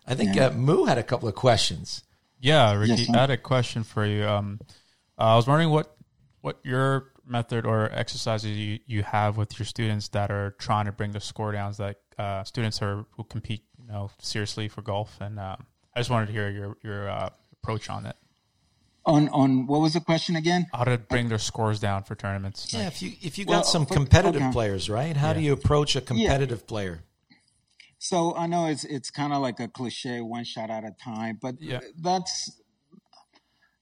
I 0.06 0.14
think 0.14 0.34
Yeah. 0.36 0.46
uh, 0.46 0.50
Moo 0.52 0.84
had 0.84 0.98
a 0.98 1.02
couple 1.02 1.28
of 1.28 1.34
questions. 1.34 2.02
Yeah, 2.40 2.74
Ricky, 2.74 3.04
Yes. 3.04 3.10
I 3.10 3.20
had 3.20 3.30
a 3.30 3.38
question 3.38 3.84
for 3.84 4.04
you. 4.04 4.24
Um, 4.26 4.60
I 5.16 5.34
was 5.36 5.46
wondering 5.46 5.70
what 5.70 5.96
what 6.42 6.58
your 6.62 7.10
method 7.26 7.64
or 7.64 7.90
exercises 7.90 8.50
you, 8.50 8.78
you 8.86 9.02
have 9.02 9.38
with 9.38 9.58
your 9.58 9.64
students 9.64 10.08
that 10.08 10.30
are 10.30 10.50
trying 10.58 10.84
to 10.84 10.92
bring 10.92 11.12
the 11.12 11.20
score 11.20 11.52
downs, 11.52 11.78
like 11.78 11.96
uh, 12.18 12.44
students 12.44 12.82
are 12.82 13.06
who 13.12 13.24
compete, 13.24 13.62
you 13.80 13.86
know, 13.86 14.10
seriously 14.18 14.68
for 14.68 14.82
golf. 14.82 15.16
And 15.22 15.40
um, 15.40 15.64
I 15.94 16.00
just 16.00 16.10
wanted 16.10 16.26
to 16.26 16.32
hear 16.32 16.50
your 16.50 16.76
your 16.82 17.08
uh, 17.08 17.30
approach 17.62 17.88
on 17.88 18.04
it. 18.04 18.16
On 19.06 19.28
on 19.28 19.66
what 19.66 19.80
was 19.82 19.92
the 19.92 20.00
question 20.00 20.34
again? 20.34 20.66
How 20.72 20.84
to 20.84 20.96
bring 20.96 21.28
their 21.28 21.38
scores 21.38 21.78
down 21.78 22.04
for 22.04 22.14
tournaments. 22.14 22.72
Yeah, 22.72 22.86
if 22.86 23.02
you 23.02 23.12
if 23.20 23.36
you 23.38 23.44
Well, 23.46 23.58
got 23.60 23.66
some 23.66 23.84
for- 23.84 23.92
competitive 23.94 24.40
okay. 24.42 24.52
players, 24.52 24.88
right? 24.88 25.14
How 25.16 25.32
do 25.34 25.40
you 25.40 25.52
approach 25.52 25.94
a 25.94 26.00
competitive 26.00 26.66
player? 26.66 27.04
So 27.98 28.34
I 28.34 28.46
know 28.46 28.66
it's 28.66 28.84
it's 28.84 29.10
kind 29.10 29.32
of 29.34 29.42
like 29.42 29.60
a 29.60 29.68
cliche, 29.68 30.20
one 30.22 30.44
shot 30.44 30.70
at 30.70 30.84
a 30.84 30.92
time, 31.04 31.38
but 31.40 31.56
Yeah. 31.60 31.80
that's 32.00 32.50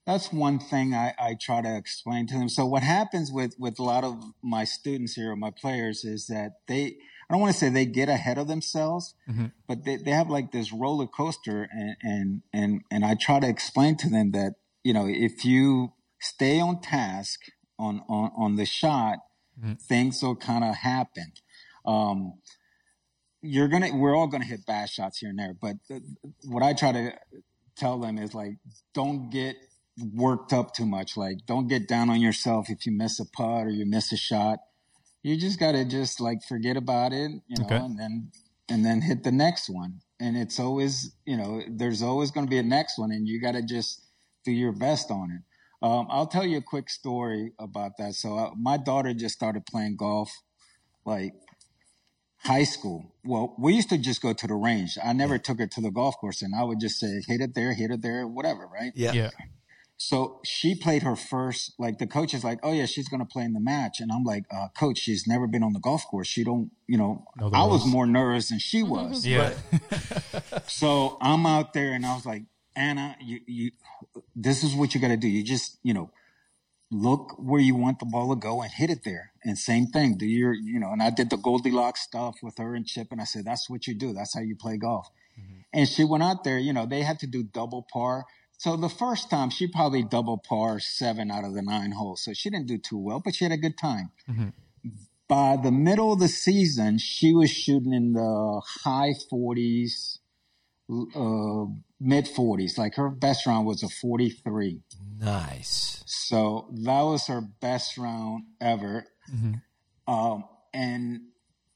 that's 0.05 0.33
one 0.33 0.59
thing 0.59 0.93
I, 0.95 1.15
I 1.19 1.37
try 1.41 1.63
to 1.63 1.77
explain 1.77 2.27
to 2.27 2.35
them. 2.39 2.49
So 2.49 2.67
what 2.67 2.83
happens 2.83 3.31
with 3.31 3.55
with 3.59 3.79
a 3.79 3.85
lot 3.85 4.03
of 4.03 4.21
my 4.43 4.65
students 4.65 5.15
here, 5.15 5.31
or 5.31 5.37
my 5.37 5.51
players, 5.53 6.05
is 6.05 6.27
that 6.27 6.55
they 6.67 6.97
I 7.31 7.35
don't 7.35 7.41
want 7.41 7.53
to 7.53 7.59
say 7.59 7.69
they 7.69 7.87
get 7.87 8.09
ahead 8.09 8.39
of 8.39 8.49
themselves, 8.49 9.15
Mhm. 9.31 9.53
but 9.69 9.85
they, 9.85 9.97
they 9.97 10.11
have 10.11 10.29
like 10.29 10.51
this 10.51 10.73
roller 10.73 11.07
coaster, 11.07 11.69
and 11.71 11.97
and 12.03 12.43
and 12.53 12.83
and 12.91 13.05
I 13.05 13.15
try 13.15 13.39
to 13.39 13.47
explain 13.49 13.97
to 13.99 14.11
them 14.11 14.33
that 14.33 14.55
you 14.85 14.93
know 14.93 15.07
if 15.09 15.45
you 15.45 15.93
stay 16.21 16.61
on 16.61 16.81
task 16.81 17.41
on 17.79 18.03
on 18.09 18.31
on 18.37 18.57
the 18.57 18.67
shot, 18.67 19.19
Mhm. 19.63 19.81
things 19.83 20.23
will 20.23 20.37
kind 20.37 20.65
of 20.65 20.75
happen. 20.77 21.33
Um, 21.85 22.35
you're 23.41 23.69
gonna 23.69 23.95
we're 23.95 24.15
all 24.17 24.29
gonna 24.29 24.45
hit 24.45 24.65
bad 24.67 24.89
shots 24.89 25.19
here 25.19 25.31
and 25.31 25.39
there 25.39 25.55
but 25.61 25.75
th- 25.89 26.03
what 26.45 26.63
i 26.63 26.73
try 26.73 26.93
to 26.93 27.13
tell 27.77 27.99
them 27.99 28.17
is 28.19 28.35
like 28.35 28.53
don't 28.95 29.31
get 29.31 29.57
worked 30.15 30.53
up 30.53 30.73
too 30.75 30.87
much 30.87 31.17
like 31.17 31.39
don't 31.47 31.67
get 31.67 31.89
down 31.89 32.09
on 32.09 32.21
yourself 32.21 32.71
if 32.71 32.87
you 32.87 32.93
miss 32.93 33.19
a 33.19 33.25
putt 33.27 33.67
or 33.67 33.71
you 33.71 33.85
miss 33.85 34.13
a 34.13 34.17
shot 34.17 34.59
you 35.25 35.37
just 35.37 35.59
got 35.59 35.73
to 35.73 35.85
just 35.85 36.21
like 36.21 36.43
forget 36.49 36.77
about 36.77 37.13
it, 37.13 37.31
you 37.47 37.57
know, 37.57 37.65
Okay. 37.67 37.77
and 37.77 37.97
then 37.97 38.33
and 38.69 38.85
then 38.85 39.01
hit 39.03 39.23
the 39.23 39.31
next 39.31 39.71
one. 39.71 40.01
And 40.19 40.37
it's 40.37 40.59
always, 40.59 41.15
you 41.25 41.37
know, 41.37 41.63
there's 41.71 42.03
always 42.03 42.33
going 42.33 42.45
to 42.45 42.51
be 42.51 42.59
a 42.59 42.63
next 42.65 42.99
one, 42.99 43.13
and 43.13 43.29
you 43.29 43.41
got 43.41 43.53
to 43.53 43.63
just 43.63 44.02
do 44.45 44.53
your 44.53 44.73
best 44.73 45.11
on 45.11 45.31
it. 45.31 45.43
Um, 45.87 46.07
I'll 46.11 46.27
tell 46.29 46.45
you 46.45 46.59
a 46.59 46.63
quick 46.63 46.89
story 46.89 47.53
about 47.59 47.93
that. 47.99 48.15
So 48.15 48.37
uh, 48.39 48.51
my 48.57 48.77
daughter 48.77 49.13
just 49.15 49.35
started 49.35 49.67
playing 49.67 49.97
golf, 49.97 50.31
like 51.05 51.33
high 52.45 52.65
school. 52.65 53.13
Well, 53.25 53.55
we 53.59 53.75
used 53.75 53.89
to 53.91 53.99
just 53.99 54.23
go 54.23 54.33
to 54.33 54.47
the 54.47 54.55
range. 54.55 54.97
I 55.05 55.13
never 55.13 55.39
took 55.39 55.59
her 55.59 55.67
to 55.67 55.81
the 55.81 55.91
golf 55.91 56.17
course, 56.21 56.43
and 56.43 56.55
I 56.55 56.63
would 56.65 56.79
just 56.81 56.99
say, 57.01 57.23
hit 57.27 57.41
it 57.41 57.55
there, 57.55 57.73
hit 57.75 57.91
it 57.91 58.03
there, 58.03 58.27
whatever, 58.27 58.67
right? 58.73 58.93
Yeah. 58.95 59.13
Yeah. 59.13 59.31
So 59.97 60.41
she 60.45 60.75
played 60.75 61.05
her 61.05 61.15
first, 61.15 61.75
like 61.79 61.99
the 61.99 62.09
coach 62.09 62.35
is 62.35 62.43
like, 62.43 62.59
oh 62.65 62.73
yeah, 62.73 62.87
she's 62.87 63.09
going 63.09 63.21
to 63.21 63.27
play 63.27 63.45
in 63.45 63.53
the 63.53 63.61
match. 63.61 64.01
And 64.01 64.11
I'm 64.11 64.25
like, 64.25 64.43
uh, 64.53 64.67
coach, 64.77 64.99
she's 64.99 65.29
never 65.29 65.47
been 65.47 65.63
on 65.63 65.75
the 65.75 65.79
golf 65.79 66.05
course. 66.09 66.27
She 66.27 66.43
don't, 66.43 66.73
you 66.89 66.99
know, 66.99 67.25
Know 67.37 67.51
the 67.51 67.57
I 67.57 67.63
was 67.63 67.83
rules. 67.83 67.87
more 67.93 68.07
nervous 68.07 68.49
than 68.49 68.59
she 68.59 68.83
was. 68.83 69.25
Yeah. 69.25 69.53
So 70.67 71.19
I'm 71.21 71.47
out 71.47 71.73
there 71.73 71.93
and 71.93 72.05
I 72.05 72.15
was 72.15 72.25
like, 72.27 72.43
Anna, 72.75 73.17
you, 73.21 73.41
you, 73.47 73.71
this 74.35 74.65
is 74.65 74.75
what 74.75 74.95
you 74.95 75.01
got 75.01 75.09
to 75.09 75.17
do. 75.17 75.29
You 75.29 75.43
just, 75.43 75.79
you 75.83 75.95
know, 75.95 76.11
look 76.93 77.35
where 77.39 77.61
you 77.61 77.75
want 77.75 77.99
the 77.99 78.05
ball 78.05 78.35
to 78.35 78.39
go 78.39 78.61
and 78.61 78.71
hit 78.71 78.91
it 78.91 79.03
there. 79.05 79.33
And 79.43 79.59
same 79.59 79.87
thing, 79.87 80.17
do 80.19 80.27
your, 80.27 80.53
you 80.53 80.79
know, 80.79 80.93
and 80.93 81.03
I 81.03 81.11
did 81.11 81.31
the 81.31 81.37
Goldilocks 81.37 82.03
stuff 82.03 82.37
with 82.43 82.59
her 82.59 82.75
and 82.75 82.87
Chip. 82.87 83.09
And 83.11 83.21
I 83.21 83.25
said, 83.25 83.45
that's 83.45 83.69
what 83.69 83.87
you 83.87 83.95
do. 83.95 84.13
That's 84.13 84.35
how 84.35 84.43
you 84.43 84.55
play 84.55 84.77
golf. 84.77 85.09
Mm-hmm. 85.41 85.61
And 85.73 85.89
she 85.89 86.05
went 86.05 86.23
out 86.23 86.45
there, 86.45 86.59
you 86.59 86.73
know, 86.73 86.87
they 86.87 87.03
had 87.03 87.19
to 87.21 87.27
do 87.27 87.43
double 87.43 87.87
par. 87.91 88.25
So 88.59 88.77
the 88.77 88.91
first 88.91 89.31
time 89.31 89.51
she 89.51 89.67
probably 89.67 90.05
double 90.05 90.39
par 90.39 90.79
seven 90.79 91.31
out 91.31 91.45
of 91.45 91.55
the 91.55 91.63
nine 91.63 91.93
holes. 91.93 92.23
So 92.23 92.35
she 92.35 92.51
didn't 92.51 92.69
do 92.69 92.79
too 92.79 92.99
well, 92.99 93.21
but 93.25 93.35
she 93.35 93.45
had 93.45 93.53
a 93.53 93.57
good 93.57 93.79
time. 93.79 94.11
Mm-hmm. 94.31 94.49
By 95.29 95.57
the 95.57 95.73
middle 95.73 96.13
of 96.13 96.21
the 96.21 96.29
season, 96.29 96.99
she 96.99 97.33
was 97.33 97.51
shooting 97.51 97.95
in 97.95 98.13
the 98.13 98.61
high 98.85 99.15
40s, 99.33 100.19
uh, 100.91 101.67
mid 102.01 102.27
40s. 102.27 102.79
Like 102.79 102.95
her 102.97 103.09
best 103.09 103.47
round 103.47 103.67
was 103.67 103.83
a 103.83 103.89
43. 103.89 104.81
Nice. 105.21 106.03
So 106.07 106.69
that 106.73 107.03
was 107.03 107.27
her 107.27 107.41
best 107.41 107.97
round 107.97 108.45
ever. 108.61 109.07
Um, 110.07 110.45
and 110.75 111.21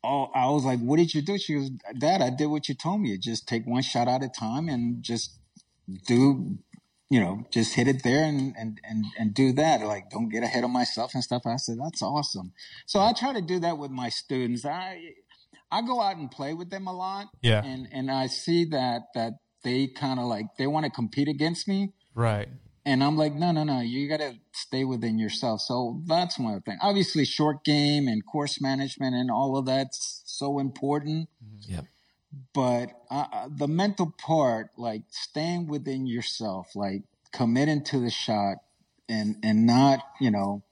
oh, 0.02 0.30
I 0.34 0.48
was 0.48 0.64
like, 0.64 0.80
"What 0.80 0.96
did 0.96 1.14
you 1.14 1.22
do?" 1.22 1.38
She 1.38 1.54
goes, 1.54 1.70
"Dad, 1.98 2.22
I 2.22 2.30
did 2.30 2.46
what 2.46 2.68
you 2.68 2.74
told 2.74 3.00
me. 3.00 3.16
Just 3.18 3.46
take 3.46 3.66
one 3.66 3.82
shot 3.82 4.08
at 4.08 4.22
a 4.22 4.28
time 4.28 4.68
and 4.68 5.02
just 5.02 5.38
do, 6.06 6.58
you 7.08 7.20
know, 7.20 7.46
just 7.50 7.74
hit 7.74 7.88
it 7.88 8.02
there 8.02 8.24
and 8.24 8.54
and 8.58 8.80
and 8.84 9.04
and 9.18 9.34
do 9.34 9.52
that. 9.52 9.80
Like, 9.82 10.10
don't 10.10 10.28
get 10.28 10.42
ahead 10.42 10.64
of 10.64 10.70
myself 10.70 11.14
and 11.14 11.22
stuff." 11.22 11.42
I 11.46 11.56
said, 11.56 11.78
"That's 11.78 12.02
awesome." 12.02 12.52
So 12.86 13.00
I 13.00 13.12
try 13.12 13.32
to 13.32 13.42
do 13.42 13.60
that 13.60 13.78
with 13.78 13.90
my 13.90 14.08
students. 14.08 14.64
I 14.64 15.12
I 15.70 15.83
go 15.83 16.00
out 16.00 16.16
and 16.16 16.31
play 16.31 16.55
with 16.55 16.70
them 16.70 16.87
a 16.87 16.92
lot. 16.92 17.26
Yeah. 17.42 17.64
and 17.64 17.88
and 17.92 18.11
I 18.11 18.26
see 18.29 18.66
that 18.66 19.02
that 19.14 19.35
they 19.64 19.88
kind 19.88 20.20
of 20.20 20.26
like 20.26 20.46
they 20.59 20.66
want 20.66 20.85
to 20.85 20.90
compete 20.90 21.29
against 21.29 21.66
me. 21.66 21.92
Right. 22.14 22.48
And 22.87 23.02
I'm 23.02 23.16
like, 23.16 23.35
no, 23.35 23.50
no, 23.50 23.64
no, 23.64 23.81
you 23.81 24.09
got 24.09 24.20
to 24.20 24.35
stay 24.52 24.85
within 24.85 25.18
yourself. 25.18 25.61
So 25.61 26.02
that's 26.07 26.38
one 26.38 26.61
thing. 26.61 26.79
Obviously, 26.81 27.24
short 27.24 27.64
game 27.64 28.07
and 28.07 28.24
course 28.24 28.61
management 28.61 29.16
and 29.16 29.29
all 29.29 29.57
of 29.57 29.66
that's 29.66 30.22
so 30.24 30.61
important. 30.61 31.29
Yep. 31.62 31.85
But 32.55 32.92
uh, 33.11 33.24
uh, 33.33 33.48
the 33.50 33.66
mental 33.66 34.14
part, 34.16 34.70
like 34.79 35.02
staying 35.11 35.66
within 35.66 36.07
yourself, 36.07 36.76
like 36.76 37.02
committing 37.33 37.83
to 37.87 37.98
the 37.98 38.11
shot 38.11 38.59
and, 39.09 39.37
and 39.42 39.66
not, 39.66 39.98
you 40.20 40.31
know, 40.31 40.62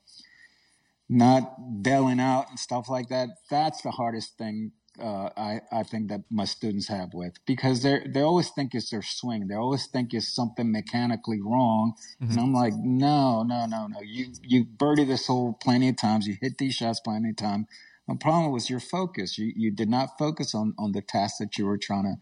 not 1.09 1.83
bailing 1.83 2.21
out 2.21 2.49
and 2.49 2.61
stuff 2.61 2.89
like 2.89 3.09
that. 3.09 3.31
That's 3.51 3.83
the 3.83 3.91
hardest 3.91 4.39
thing 4.39 4.71
uh, 5.03 5.29
I, 5.37 5.61
I 5.73 5.83
think 5.83 6.09
that 6.09 6.23
my 6.31 6.45
students 6.45 6.89
have 6.89 7.15
with 7.15 7.35
because 7.47 7.83
they 7.83 8.01
they 8.07 8.21
always 8.21 8.51
think 8.51 8.75
it's 8.75 8.91
their 8.91 9.03
swing. 9.03 9.49
They 9.49 9.55
always 9.55 9.87
think 9.87 10.15
it's 10.15 10.33
something 10.33 10.71
mechanically 10.71 11.41
wrong, 11.41 11.95
and 12.21 12.39
I'm 12.39 12.53
like, 12.53 12.75
no, 12.77 13.43
no, 13.43 13.67
no, 13.67 13.87
no. 13.89 14.01
You 14.03 14.33
you 14.43 14.65
birdie 14.65 15.05
this 15.05 15.27
hole 15.27 15.59
plenty 15.61 15.89
of 15.89 15.97
times. 15.97 16.27
You 16.27 16.37
hit 16.41 16.59
these 16.59 16.75
shots 16.75 17.01
plenty 17.01 17.31
of 17.31 17.37
times. 17.37 17.67
The 18.07 18.15
problem 18.15 18.53
was 18.53 18.71
your 18.71 18.81
focus. 18.81 19.37
You 19.39 19.53
you 19.57 19.71
did 19.71 19.89
not 19.89 20.19
focus 20.19 20.55
on 20.55 20.75
on 20.79 20.93
the 20.93 21.03
task 21.03 21.37
that 21.41 21.59
you 21.59 21.67
were 21.67 21.79
trying 21.79 22.05
to, 22.05 22.15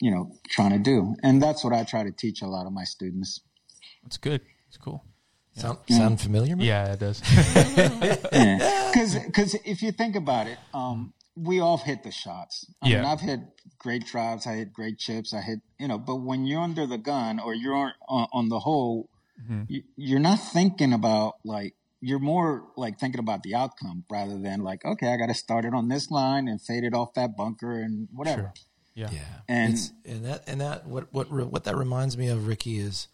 you 0.00 0.10
know, 0.10 0.32
trying 0.48 0.70
to 0.70 0.78
do, 0.78 1.16
and 1.22 1.42
that's 1.42 1.64
what 1.64 1.72
I 1.72 1.84
try 1.84 2.04
to 2.04 2.12
teach 2.12 2.42
a 2.42 2.46
lot 2.46 2.66
of 2.66 2.72
my 2.72 2.84
students. 2.84 3.40
That's 4.04 4.16
good. 4.16 4.42
It's 4.68 4.76
cool. 4.76 5.04
Sound, 5.54 5.78
sound 5.90 6.20
familiar? 6.20 6.56
man? 6.56 6.64
Yeah, 6.64 6.92
it 6.92 6.98
does. 6.98 7.20
Because 8.92 9.14
because 9.26 9.54
if 9.64 9.82
you 9.82 9.92
think 9.92 10.16
about 10.16 10.46
it, 10.46 10.58
um, 10.74 11.14
we 11.36 11.60
all 11.60 11.78
hit 11.78 12.02
the 12.02 12.10
shots. 12.12 12.66
I 12.82 12.86
mean, 12.88 12.98
Yeah. 12.98 13.10
I've 13.10 13.20
hit 13.20 13.40
great 13.78 14.06
drives, 14.06 14.46
I 14.46 14.54
hit 14.54 14.72
great 14.72 14.98
chips, 14.98 15.32
I 15.34 15.40
hit 15.40 15.60
you 15.78 15.88
know. 15.88 15.98
But 15.98 16.16
when 16.16 16.44
you're 16.46 16.60
under 16.60 16.86
the 16.86 16.98
gun 16.98 17.40
or 17.40 17.54
you're 17.54 17.92
on, 18.08 18.26
on 18.32 18.48
the 18.48 18.60
hole, 18.60 19.08
mm-hmm. 19.42 19.62
you, 19.68 19.82
you're 19.96 20.20
not 20.20 20.36
thinking 20.38 20.92
about 20.92 21.34
like 21.44 21.74
you're 22.00 22.18
more 22.18 22.64
like 22.76 22.98
thinking 22.98 23.20
about 23.20 23.42
the 23.44 23.54
outcome 23.54 24.04
rather 24.10 24.38
than 24.38 24.62
like 24.62 24.84
okay, 24.84 25.12
I 25.12 25.16
got 25.16 25.28
to 25.28 25.34
start 25.34 25.64
it 25.64 25.72
on 25.74 25.88
this 25.88 26.10
line 26.10 26.48
and 26.48 26.60
fade 26.60 26.84
it 26.84 26.94
off 26.94 27.14
that 27.14 27.36
bunker 27.36 27.80
and 27.80 28.08
whatever. 28.12 28.40
Sure. 28.42 28.52
Yeah. 28.94 29.08
Yeah, 29.10 29.20
And- 29.48 29.72
It's- 29.72 29.92
and 30.04 30.24
that 30.26 30.44
and 30.46 30.60
that 30.60 30.86
what 30.86 31.12
what 31.14 31.30
what 31.30 31.64
that 31.64 31.76
reminds 31.76 32.18
me 32.18 32.28
of, 32.28 32.46
Ricky, 32.46 32.78
is 32.78 33.08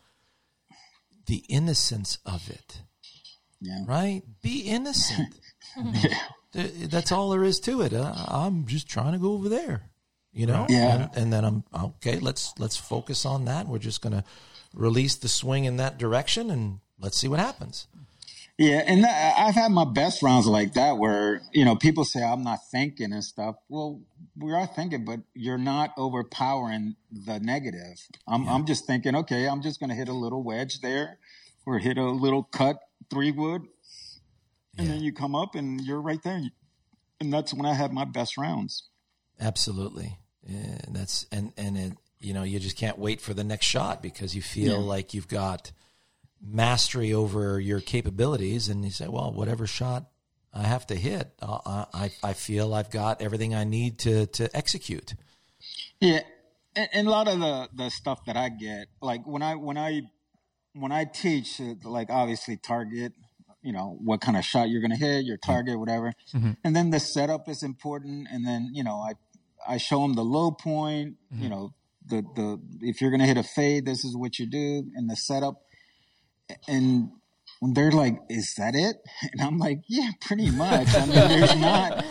the 1.27 1.45
innocence 1.49 2.19
of 2.27 2.51
it. 2.51 2.83
Yeah. 3.61 3.85
Right? 3.87 4.23
Be 4.43 4.61
innocent. 4.63 5.35
Th- 6.01 6.15
That's 6.53 7.13
all 7.13 7.31
there 7.31 7.45
is 7.45 7.61
to 7.61 7.83
it. 7.83 7.93
Uh, 7.93 8.13
I'm 8.29 8.67
just 8.67 8.89
trying 8.89 9.13
to 9.13 9.19
go 9.19 9.33
over 9.33 9.49
there, 9.49 9.83
you 10.33 10.47
know. 10.47 10.67
Yeah. 10.69 11.09
And, 11.15 11.17
and 11.17 11.33
then 11.33 11.45
I'm 11.45 11.65
okay. 11.75 12.19
Let's 12.19 12.55
let's 12.59 12.77
focus 12.77 13.27
on 13.27 13.45
that. 13.45 13.67
We're 13.69 13.79
just 13.79 14.01
going 14.01 14.15
to 14.15 14.25
release 14.75 15.17
the 15.17 15.29
swing 15.29 15.65
in 15.65 15.77
that 15.77 15.99
direction, 15.99 16.51
and 16.51 16.81
let's 16.99 17.19
see 17.19 17.29
what 17.29 17.39
happens. 17.41 17.87
Yeah, 18.57 18.83
and 18.87 19.07
I- 19.07 19.35
I've 19.47 19.55
had 19.55 19.71
my 19.71 19.85
best 19.85 20.21
rounds 20.21 20.47
like 20.47 20.73
that 20.75 20.99
where 20.99 21.43
you 21.53 21.65
know 21.65 21.77
people 21.77 22.05
say 22.05 22.23
I'm 22.25 22.43
not 22.43 22.59
thinking 22.73 23.13
and 23.13 23.23
stuff. 23.23 23.57
Well, 23.69 24.01
we 24.37 24.53
are 24.53 24.67
thinking, 24.67 25.05
but 25.05 25.21
you're 25.35 25.59
not 25.59 25.93
overpowering 25.97 26.97
the 27.13 27.39
negative. 27.41 28.01
I'm 28.27 28.49
I'm 28.49 28.67
just 28.67 28.87
thinking, 28.87 29.15
okay, 29.17 29.47
I'm 29.47 29.63
just 29.63 29.79
going 29.81 29.91
to 29.91 29.97
hit 29.97 30.09
a 30.09 30.13
little 30.15 30.43
wedge 30.43 30.81
there, 30.81 31.19
or 31.67 31.79
hit 31.79 31.99
a 31.99 32.11
little 32.11 32.43
cut 32.43 32.81
three 33.11 33.31
wood, 33.31 33.63
and 34.79 34.89
then 34.89 35.01
you 35.03 35.13
come 35.13 35.35
up 35.35 35.55
and 35.55 35.81
you're 35.81 36.01
right 36.01 36.23
there, 36.23 36.43
and 37.21 37.33
that's 37.33 37.53
when 37.53 37.67
I 37.67 37.75
have 37.75 37.93
my 37.93 38.05
best 38.05 38.39
rounds. 38.39 38.89
Absolutely. 39.41 40.19
Yeah, 40.47 40.79
and 40.85 40.97
that's 40.97 41.27
and 41.31 41.53
and 41.57 41.77
it, 41.77 41.93
you 42.21 42.33
know 42.33 42.43
you 42.43 42.59
just 42.59 42.77
can't 42.77 42.99
wait 42.99 43.21
for 43.21 43.35
the 43.35 43.45
next 43.45 43.67
shot 43.67 44.03
because 44.03 44.35
you 44.35 44.43
feel 44.43 44.73
Yeah. 44.81 44.87
like 44.95 45.13
you've 45.15 45.29
got 45.29 45.73
mastery 46.41 47.13
over 47.13 47.59
your 47.61 47.81
capabilities, 47.81 48.69
and 48.69 48.85
you 48.85 48.91
say, 48.91 49.09
well, 49.09 49.33
whatever 49.33 49.67
shot 49.67 50.09
I 50.55 50.63
have 50.63 50.87
to 50.87 50.95
hit, 50.95 51.33
uh, 51.43 51.85
I 51.93 52.11
I 52.23 52.33
feel 52.33 52.73
I've 52.73 52.91
got 52.91 53.21
everything 53.21 53.55
I 53.55 53.65
need 53.65 53.99
to 54.01 54.27
to 54.27 54.57
execute. 54.57 55.15
Yeah, 56.01 56.21
and, 56.77 56.89
and 56.93 57.09
a 57.09 57.11
lot 57.11 57.29
of 57.29 57.41
the 57.41 57.69
the 57.75 57.91
stuff 57.91 58.25
that 58.27 58.37
I 58.37 58.49
get, 58.49 58.87
like 59.03 59.27
when 59.27 59.43
I 59.43 59.57
when 59.57 59.77
I 59.77 60.03
when 60.75 60.93
I 60.93 61.05
teach, 61.05 61.61
uh, 61.61 61.75
like 61.85 62.09
obviously 62.11 62.57
target, 62.57 63.13
you 63.63 63.73
know 63.73 63.99
what 64.03 64.21
kind 64.21 64.37
of 64.37 64.45
shot 64.45 64.69
you're 64.69 64.81
going 64.81 64.91
to 64.91 64.97
hit, 64.97 65.25
your 65.25 65.37
target, 65.37 65.79
whatever, 65.79 66.15
mm-hmm. 66.35 66.53
and 66.65 66.77
then 66.77 66.91
the 66.91 67.01
setup 67.01 67.49
is 67.49 67.63
important, 67.63 68.29
and 68.31 68.47
then 68.47 68.71
you 68.73 68.85
know 68.85 68.97
I 68.97 69.15
I 69.67 69.77
show 69.79 70.03
them 70.03 70.15
the 70.15 70.25
low 70.25 70.51
point, 70.51 71.17
mm-hmm. 71.33 71.43
you 71.43 71.49
know 71.49 71.75
the 72.07 72.23
the 72.35 72.61
if 72.81 73.01
you're 73.01 73.11
going 73.11 73.21
to 73.21 73.27
hit 73.27 73.37
a 73.37 73.43
fade, 73.43 73.87
this 73.87 74.05
is 74.05 74.17
what 74.17 74.39
you 74.39 74.47
do, 74.47 74.85
and 74.95 75.09
the 75.09 75.17
setup, 75.17 75.63
and. 76.67 77.11
When 77.61 77.75
they're 77.75 77.91
like, 77.91 78.21
"Is 78.29 78.55
that 78.59 78.77
it?" 78.77 78.99
and 79.33 79.41
I'm 79.41 79.59
like, 79.59 79.81
"Yeah, 79.89 80.11
pretty 80.21 80.49
much." 80.49 80.95
I 80.95 81.07
mean, 81.07 81.15
there's 81.15 81.57
not 81.61 82.05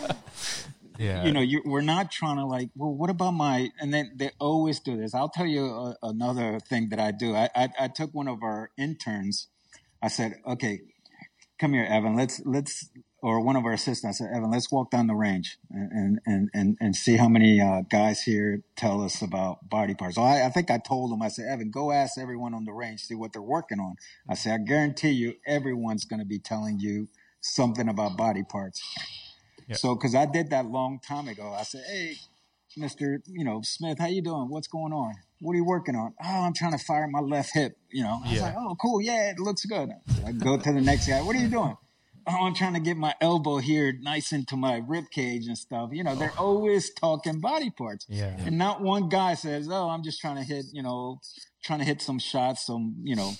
Yeah. 0.99 1.25
you 1.25 1.31
know, 1.31 1.41
you, 1.41 1.61
we're 1.65 1.81
not 1.81 2.11
trying 2.11 2.37
to 2.37 2.45
like, 2.45 2.69
well, 2.75 2.93
what 2.93 3.09
about 3.09 3.31
my, 3.31 3.69
and 3.79 3.93
then 3.93 4.13
they 4.15 4.31
always 4.39 4.79
do 4.79 4.97
this. 4.97 5.13
I'll 5.13 5.29
tell 5.29 5.45
you 5.45 5.65
a, 5.65 5.95
another 6.03 6.59
thing 6.59 6.89
that 6.89 6.99
I 6.99 7.11
do. 7.11 7.35
I, 7.35 7.49
I, 7.55 7.69
I 7.79 7.87
took 7.87 8.13
one 8.13 8.27
of 8.27 8.41
our 8.43 8.71
interns. 8.77 9.47
I 10.01 10.07
said, 10.07 10.35
okay, 10.45 10.81
come 11.59 11.73
here, 11.73 11.85
Evan, 11.85 12.15
let's, 12.15 12.41
let's, 12.45 12.89
or 13.21 13.41
one 13.41 13.55
of 13.55 13.65
our 13.65 13.73
assistants, 13.73 14.21
I 14.21 14.25
said, 14.25 14.33
Evan, 14.35 14.51
let's 14.51 14.71
walk 14.71 14.91
down 14.91 15.07
the 15.07 15.15
range 15.15 15.57
and, 15.71 16.19
and, 16.25 16.49
and, 16.53 16.77
and 16.79 16.95
see 16.95 17.17
how 17.17 17.27
many 17.29 17.59
uh, 17.61 17.81
guys 17.89 18.21
here 18.21 18.61
tell 18.75 19.01
us 19.03 19.21
about 19.21 19.69
body 19.69 19.95
parts. 19.95 20.15
So 20.15 20.21
I, 20.21 20.45
I 20.45 20.49
think 20.49 20.71
I 20.71 20.77
told 20.77 21.11
them, 21.11 21.21
I 21.21 21.29
said, 21.29 21.45
Evan, 21.51 21.71
go 21.71 21.91
ask 21.91 22.17
everyone 22.17 22.53
on 22.53 22.65
the 22.65 22.73
range, 22.73 23.01
see 23.01 23.15
what 23.15 23.33
they're 23.33 23.41
working 23.41 23.79
on. 23.79 23.95
I 24.29 24.35
said, 24.35 24.53
I 24.61 24.63
guarantee 24.63 25.11
you, 25.11 25.35
everyone's 25.47 26.05
going 26.05 26.19
to 26.19 26.25
be 26.25 26.39
telling 26.39 26.79
you 26.79 27.07
something 27.41 27.89
about 27.89 28.17
body 28.17 28.43
parts. 28.43 28.81
So, 29.73 29.95
because 29.95 30.15
I 30.15 30.25
did 30.25 30.51
that 30.51 30.67
long 30.67 30.99
time 30.99 31.27
ago, 31.27 31.53
I 31.57 31.63
said, 31.63 31.83
"Hey, 31.89 32.15
Mister, 32.77 33.21
you 33.25 33.43
know 33.43 33.61
Smith, 33.63 33.99
how 33.99 34.07
you 34.07 34.21
doing? 34.21 34.47
What's 34.49 34.67
going 34.67 34.93
on? 34.93 35.13
What 35.39 35.53
are 35.53 35.57
you 35.57 35.65
working 35.65 35.95
on? 35.95 36.13
Oh, 36.23 36.41
I'm 36.45 36.53
trying 36.53 36.71
to 36.71 36.83
fire 36.83 37.07
my 37.07 37.19
left 37.19 37.51
hip. 37.53 37.77
You 37.91 38.03
know, 38.03 38.19
I 38.23 38.29
was 38.29 38.37
Yeah. 38.37 38.43
like, 38.43 38.55
oh, 38.57 38.75
cool, 38.81 39.01
yeah, 39.01 39.31
it 39.31 39.39
looks 39.39 39.65
good. 39.65 39.89
I 40.25 40.31
go 40.31 40.57
to 40.57 40.73
the 40.73 40.81
next 40.81 41.07
guy. 41.07 41.21
What 41.21 41.35
are 41.35 41.39
you 41.39 41.49
doing? 41.49 41.75
oh, 42.27 42.45
I'm 42.45 42.53
trying 42.53 42.73
to 42.73 42.79
get 42.79 42.97
my 42.97 43.15
elbow 43.21 43.57
here 43.57 43.93
nice 44.01 44.31
into 44.31 44.55
my 44.55 44.81
rib 44.85 45.05
cage 45.11 45.47
and 45.47 45.57
stuff. 45.57 45.89
You 45.93 46.03
know, 46.03 46.15
they're 46.15 46.33
oh. 46.37 46.45
always 46.45 46.93
talking 46.93 47.39
body 47.39 47.69
parts. 47.69 48.05
Yeah. 48.09 48.35
And 48.45 48.57
not 48.57 48.81
one 48.81 49.09
guy 49.09 49.33
says, 49.33 49.69
oh, 49.71 49.89
I'm 49.89 50.03
just 50.03 50.19
trying 50.19 50.35
to 50.35 50.43
hit, 50.43 50.65
you 50.71 50.83
know, 50.83 51.19
trying 51.63 51.79
to 51.79 51.85
hit 51.85 52.01
some 52.01 52.19
shots, 52.19 52.65
some, 52.65 52.95
you 53.03 53.15
know, 53.15 53.31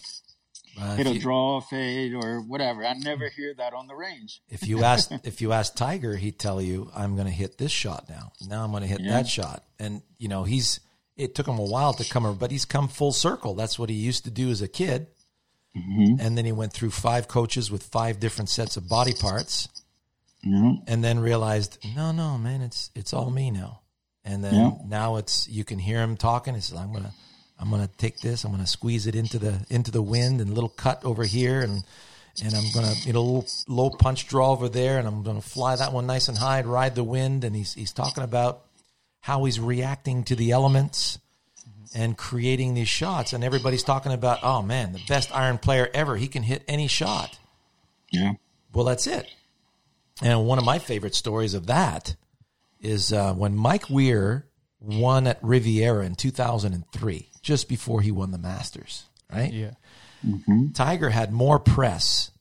Uh, 0.80 0.96
hit 0.96 1.08
a 1.08 1.18
draw, 1.18 1.60
fade, 1.62 2.14
or 2.14 2.40
whatever. 2.42 2.86
I 2.86 2.94
never 2.94 3.30
hear 3.30 3.54
that 3.56 3.74
on 3.74 3.88
the 3.88 3.96
range. 3.96 4.42
if 4.50 4.68
you 4.68 4.84
ask 4.84 5.12
if 5.24 5.42
you 5.42 5.52
ask 5.52 5.76
Tiger, 5.76 6.16
he'd 6.16 6.38
tell 6.40 6.62
you, 6.62 6.92
"I'm 6.96 7.16
going 7.16 7.28
to 7.28 7.34
hit 7.34 7.58
this 7.58 7.72
shot 7.72 8.08
now. 8.10 8.32
Now 8.48 8.64
I'm 8.64 8.72
going 8.72 8.84
to 8.84 8.88
hit 8.88 9.00
Yeah. 9.02 9.14
that 9.14 9.28
shot." 9.28 9.64
And 9.80 10.02
you 10.18 10.28
know, 10.28 10.44
he's 10.44 10.80
it 11.16 11.34
took 11.34 11.48
him 11.48 11.58
a 11.58 11.64
while 11.66 11.94
to 11.94 12.04
come, 12.08 12.38
but 12.38 12.52
he's 12.52 12.66
come 12.66 12.88
full 12.88 13.12
circle. 13.12 13.56
That's 13.56 13.80
what 13.80 13.90
he 13.90 13.96
used 13.96 14.24
to 14.26 14.30
do 14.32 14.50
as 14.52 14.62
a 14.62 14.68
kid, 14.68 15.08
and 15.74 16.38
then 16.38 16.46
he 16.46 16.52
went 16.52 16.74
through 16.74 16.92
five 16.92 17.28
coaches 17.28 17.72
with 17.72 17.84
five 17.84 18.20
different 18.20 18.50
sets 18.50 18.78
of 18.78 18.88
body 18.88 19.14
parts, 19.14 19.68
Mhm. 20.46 20.84
and 20.88 21.04
then 21.04 21.20
realized, 21.20 21.78
no, 21.96 22.12
no, 22.12 22.38
man, 22.38 22.62
it's 22.62 22.92
it's 22.96 23.14
all 23.14 23.30
me 23.32 23.50
now. 23.52 23.82
And 24.24 24.44
then 24.44 24.54
Yeah. 24.54 24.72
now 24.86 25.16
it's 25.16 25.48
you 25.48 25.64
can 25.64 25.80
hear 25.80 26.02
him 26.02 26.18
talking. 26.18 26.54
He 26.54 26.62
says, 26.62 26.78
"I'm 26.78 26.92
gonna, 26.94 27.14
I'm 27.60 27.70
gonna 27.70 27.90
take 27.98 28.20
this. 28.20 28.44
I'm 28.44 28.52
gonna 28.52 28.68
squeeze 28.68 29.08
it 29.08 29.16
into 29.16 29.40
the 29.40 29.66
into 29.70 29.92
the 29.92 30.02
wind 30.02 30.42
and 30.42 30.50
a 30.50 30.54
little 30.54 30.70
cut 30.70 31.04
over 31.04 31.24
here, 31.24 31.62
and 31.62 31.84
and 32.44 32.54
I'm 32.54 32.72
gonna 32.74 32.94
you 33.04 33.14
know 33.14 33.20
a 33.20 33.22
little 33.22 33.48
low 33.68 33.90
punch 33.90 34.28
draw 34.28 34.52
over 34.52 34.70
there, 34.70 35.00
and 35.00 35.08
I'm 35.08 35.24
gonna 35.24 35.42
fly 35.42 35.76
that 35.76 35.94
one 35.94 36.06
nice 36.06 36.28
and 36.28 36.38
high 36.38 36.60
and 36.60 36.72
ride 36.72 36.96
the 36.96 37.04
wind." 37.04 37.44
And 37.44 37.56
he's 37.56 37.74
he's 37.74 37.94
talking 37.94 38.24
about 38.24 38.64
how 39.22 39.44
he's 39.46 39.60
reacting 39.60 40.24
to 40.26 40.36
the 40.36 40.52
elements 40.52 41.20
and 41.96 42.18
creating 42.18 42.74
these 42.74 42.88
shots. 42.88 43.34
And 43.34 43.44
everybody's 43.44 43.84
talking 43.84 44.12
about, 44.12 44.40
oh 44.44 44.62
man, 44.62 44.94
the 44.94 45.02
best 45.08 45.36
iron 45.36 45.58
player 45.58 45.90
ever. 45.94 46.16
He 46.16 46.28
can 46.28 46.44
hit 46.44 46.64
any 46.68 46.88
shot. 46.88 47.38
Yeah. 48.12 48.34
Well, 48.74 48.86
that's 48.86 49.08
it. 49.08 49.28
And 50.22 50.46
one 50.46 50.58
of 50.58 50.66
my 50.66 50.80
favorite 50.80 51.16
stories 51.16 51.54
of 51.54 51.68
that 51.68 52.16
is 52.80 53.14
uh, 53.14 53.34
when 53.34 53.56
Mike 53.56 53.90
Weir 53.90 54.48
won 54.80 55.28
at 55.28 55.40
Riviera 55.42 56.06
in 56.06 56.16
2003, 56.16 57.30
just 57.48 57.70
before 57.70 58.02
he 58.02 58.12
won 58.12 58.32
the 58.32 58.38
Masters, 58.38 59.06
right? 59.34 59.54
Yeah. 59.54 59.72
Tiger 60.74 61.10
had 61.10 61.32
more 61.32 61.60
press 61.60 62.32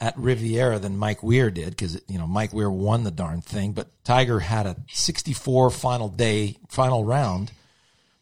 at 0.00 0.16
Riviera 0.16 0.78
than 0.78 0.96
Mike 0.96 1.24
Weir 1.24 1.50
did 1.50 1.70
because 1.70 2.00
you 2.06 2.18
know 2.18 2.28
Mike 2.28 2.52
Weir 2.52 2.70
won 2.70 3.02
the 3.02 3.10
darn 3.10 3.40
thing, 3.40 3.72
but 3.72 3.88
Tiger 4.04 4.38
had 4.38 4.66
a 4.66 4.76
64 4.92 5.70
final 5.70 6.08
day, 6.08 6.56
final 6.68 7.04
round, 7.04 7.50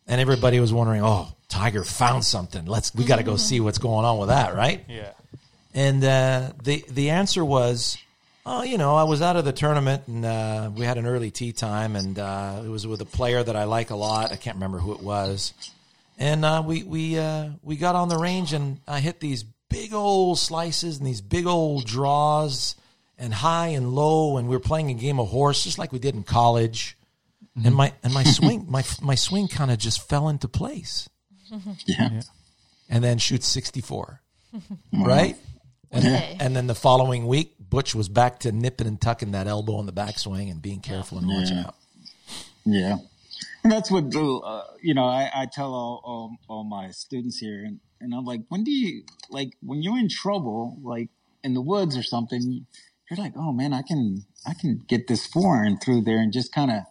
and 0.07 0.23
everybody 0.23 0.59
was 0.59 0.73
wondering, 0.73 1.03
"Oh, 1.05 1.29
Tiger 1.51 1.85
found 1.85 2.25
something. 2.25 2.65
Let's 2.65 2.95
we 2.95 3.05
got 3.05 3.17
to 3.17 3.25
go 3.25 3.37
see 3.37 3.61
what's 3.61 3.79
going 3.79 4.07
on 4.07 4.17
with 4.17 4.31
that, 4.31 4.55
right?" 4.55 4.83
Yeah. 4.89 5.13
And 5.75 6.03
uh, 6.03 6.53
the 6.63 6.83
the 6.89 7.11
answer 7.11 7.45
was, 7.45 7.99
oh, 8.47 8.63
you 8.63 8.79
know, 8.79 8.95
I 8.95 9.03
was 9.05 9.21
out 9.21 9.37
of 9.37 9.45
the 9.45 9.53
tournament 9.53 10.05
and 10.07 10.25
uh, 10.25 10.71
we 10.75 10.87
had 10.87 10.97
an 10.97 11.05
early 11.05 11.31
tea 11.31 11.53
time, 11.53 11.95
and 11.95 12.19
uh, 12.19 12.63
it 12.65 12.69
was 12.69 12.87
with 12.87 13.03
a 13.03 13.07
player 13.07 13.43
that 13.43 13.55
I 13.57 13.65
like 13.65 13.91
a 13.91 13.97
lot. 13.97 14.33
I 14.33 14.37
can't 14.37 14.57
remember 14.57 14.79
who 14.79 14.93
it 14.93 15.01
was, 15.03 15.53
and 16.23 16.45
uh, 16.45 16.63
we 16.65 16.83
we 16.85 17.19
uh, 17.19 17.49
we 17.63 17.77
got 17.77 17.95
on 17.97 18.09
the 18.09 18.17
range 18.17 18.53
and 18.53 18.81
I 18.87 19.01
hit 19.01 19.19
these 19.21 19.43
big 19.69 19.93
old 19.93 20.39
slices 20.39 20.99
and 20.99 21.07
these 21.07 21.21
big 21.21 21.47
old 21.47 21.85
draws 21.87 22.77
and 23.19 23.35
high 23.35 23.69
and 23.69 23.93
low, 23.93 24.37
and 24.37 24.49
we 24.49 24.55
were 24.57 24.61
playing 24.61 24.91
a 24.91 24.95
game 24.95 25.19
of 25.21 25.29
horse 25.29 25.65
just 25.65 25.79
like 25.79 25.93
we 25.93 25.99
did 25.99 26.15
in 26.15 26.23
college. 26.23 26.97
And 27.65 27.75
my 27.75 27.93
and 28.03 28.15
my 28.15 28.23
swing 28.25 28.67
my 28.71 28.85
my 29.03 29.15
swing 29.15 29.49
kind 29.49 29.71
of 29.71 29.79
just 29.79 30.09
fell 30.09 30.29
into 30.29 30.49
place, 30.49 31.09
Yeah. 31.87 32.23
and 32.89 33.03
then 33.05 33.19
shoot 33.19 33.43
sixty 33.45 33.81
four, 33.81 34.21
right? 34.93 35.37
And, 35.91 36.07
Okay. 36.07 36.37
and 36.41 36.57
then 36.57 36.67
the 36.69 36.75
following 36.75 37.27
week, 37.27 37.55
Butch 37.61 37.95
was 37.95 38.09
back 38.09 38.39
to 38.41 38.53
nipping 38.53 38.87
and 38.87 38.99
tucking 38.99 39.33
that 39.33 39.47
elbow 39.47 39.79
in 39.81 39.87
the 39.87 39.93
backswing 39.93 40.51
and 40.51 40.63
being 40.63 40.81
careful 40.81 41.19
and 41.19 41.27
watching 41.29 41.57
Yeah. 41.59 41.65
out. 41.67 41.75
Yeah. 42.65 42.97
And 43.65 43.73
that's 43.73 43.91
what, 43.91 44.15
uh, 44.15 44.65
you 44.83 44.95
know, 44.95 45.05
I, 45.05 45.31
I 45.35 45.47
tell 45.47 45.73
all, 45.73 46.01
all, 46.05 46.37
all 46.49 46.65
my 46.65 46.91
students 46.91 47.39
here, 47.39 47.65
and, 47.65 47.79
and 48.01 48.15
I'm 48.15 48.25
like, 48.25 48.41
when 48.49 48.65
do 48.65 48.73
you, 48.73 49.05
like, 49.31 49.53
when 49.63 49.83
you're 49.83 49.99
in 49.99 50.09
trouble, 50.09 50.79
like 50.83 51.11
in 51.45 51.55
the 51.55 51.61
woods 51.61 51.97
or 51.97 52.03
something, 52.03 52.67
you're 53.09 53.19
like, 53.19 53.35
oh 53.37 53.53
man, 53.53 53.73
I 53.73 53.83
can, 53.83 54.25
I 54.47 54.55
can 54.55 54.83
get 54.89 55.07
this 55.07 55.27
forehand 55.27 55.81
through 55.83 56.03
there 56.03 56.19
and 56.19 56.33
just 56.33 56.53
kind 56.53 56.71
of 56.73 56.83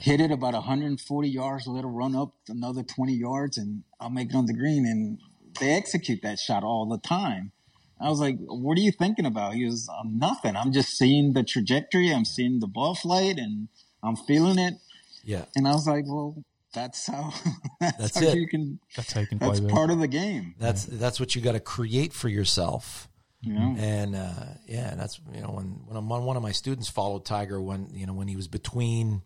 hit 0.00 0.20
it 0.20 0.32
about 0.32 0.54
140 0.54 1.28
yards, 1.28 1.66
let 1.68 1.84
it 1.84 1.86
run 1.86 2.16
up 2.16 2.34
another 2.48 2.82
20 2.82 3.12
yards, 3.12 3.56
and 3.56 3.84
I'll 4.00 4.10
make 4.10 4.30
it 4.30 4.34
on 4.36 4.46
the 4.46 4.52
green. 4.52 4.84
And 4.84 5.18
they 5.60 5.72
execute 5.74 6.22
that 6.22 6.40
shot 6.40 6.64
all 6.64 6.86
the 6.86 6.98
time. 6.98 7.52
I 8.00 8.08
was 8.08 8.18
like, 8.18 8.36
what 8.40 8.76
are 8.76 8.80
you 8.80 8.90
thinking 8.90 9.26
about? 9.26 9.54
He 9.54 9.64
was, 9.64 9.88
um, 9.88 10.18
nothing. 10.18 10.56
I'm 10.56 10.72
just 10.72 10.98
seeing 10.98 11.34
the 11.34 11.44
trajectory. 11.44 12.12
I'm 12.12 12.24
seeing 12.24 12.58
the 12.58 12.66
ball 12.66 12.96
flight 12.96 13.38
and 13.38 13.68
I'm 14.02 14.16
feeling 14.16 14.58
it. 14.58 14.74
Yeah, 15.24 15.44
And 15.56 15.66
I 15.68 15.72
was 15.72 15.86
like, 15.86 16.04
well, 16.06 16.34
that's 16.74 17.06
how, 17.06 17.32
that's, 17.80 17.98
That's 17.98 18.18
how 18.18 18.26
it. 18.28 18.36
you 18.38 18.48
can, 18.48 18.80
That's 18.96 19.12
how 19.12 19.20
you 19.20 19.26
can 19.26 19.38
play 19.38 19.48
that's 19.48 19.60
with. 19.60 19.70
part 19.70 19.90
of 19.90 19.98
the 20.00 20.08
game. 20.08 20.54
that's 20.58 20.84
that's 20.86 21.20
what 21.20 21.34
you 21.36 21.42
got 21.42 21.52
to 21.52 21.60
create 21.60 22.12
for 22.12 22.28
yourself. 22.28 23.08
You 23.42 23.52
know? 23.54 23.74
And 23.78 24.14
uh, 24.16 24.44
yeah, 24.66 24.94
that's 24.94 25.20
you 25.34 25.40
know 25.42 25.48
when 25.50 25.66
when 25.88 26.24
one 26.24 26.36
of 26.36 26.42
my 26.42 26.52
students 26.52 26.88
followed 26.88 27.24
Tiger 27.24 27.60
when 27.60 27.88
you 27.92 28.06
know 28.06 28.14
when 28.14 28.28
he 28.28 28.36
was 28.36 28.46
between, 28.48 29.22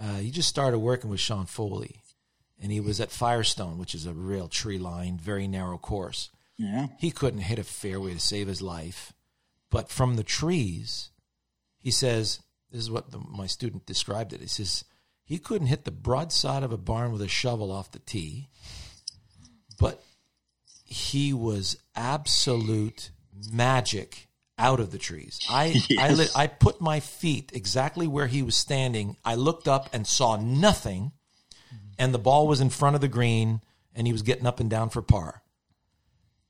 uh, 0.00 0.16
he 0.18 0.30
just 0.30 0.48
started 0.48 0.78
working 0.78 1.10
with 1.10 1.18
Sean 1.20 1.46
Foley, 1.46 1.96
and 2.60 2.70
he 2.70 2.78
was 2.80 3.00
at 3.00 3.10
Firestone, 3.10 3.78
which 3.78 3.94
is 3.96 4.06
a 4.06 4.12
real 4.14 4.46
tree 4.48 4.78
lined, 4.78 5.20
very 5.20 5.48
narrow 5.48 5.76
course. 5.76 6.30
Yeah. 6.56 6.86
He 6.98 7.10
couldn't 7.10 7.40
hit 7.40 7.58
a 7.58 7.64
fairway 7.64 8.14
to 8.14 8.20
save 8.20 8.46
his 8.46 8.62
life, 8.62 9.12
but 9.70 9.88
from 9.90 10.14
the 10.14 10.22
trees, 10.24 11.10
he 11.80 11.90
says 11.90 12.40
this 12.70 12.80
is 12.80 12.90
what 12.92 13.10
the, 13.10 13.18
my 13.18 13.46
student 13.48 13.84
described 13.86 14.32
it. 14.32 14.40
He 14.40 14.46
says 14.46 14.84
he 15.24 15.38
couldn't 15.38 15.68
hit 15.68 15.84
the 15.84 15.90
broadside 15.90 16.62
of 16.62 16.72
a 16.72 16.76
barn 16.76 17.12
with 17.12 17.22
a 17.22 17.28
shovel 17.28 17.70
off 17.70 17.90
the 17.90 17.98
tee, 18.00 18.48
but 19.78 20.02
he 20.84 21.32
was 21.32 21.76
absolute 21.94 23.10
magic 23.50 24.28
out 24.58 24.80
of 24.80 24.90
the 24.90 24.98
trees. 24.98 25.40
I 25.48 25.80
I, 25.98 26.10
lit, 26.10 26.30
I 26.36 26.46
put 26.46 26.80
my 26.80 27.00
feet 27.00 27.50
exactly 27.54 28.06
where 28.06 28.26
he 28.26 28.42
was 28.42 28.56
standing. 28.56 29.16
I 29.24 29.34
looked 29.34 29.68
up 29.68 29.88
and 29.92 30.06
saw 30.06 30.36
nothing, 30.36 31.12
and 31.98 32.12
the 32.12 32.18
ball 32.18 32.46
was 32.46 32.60
in 32.60 32.70
front 32.70 32.94
of 32.94 33.00
the 33.00 33.08
green, 33.08 33.60
and 33.94 34.06
he 34.06 34.12
was 34.12 34.22
getting 34.22 34.46
up 34.46 34.60
and 34.60 34.70
down 34.70 34.90
for 34.90 35.02
par. 35.02 35.42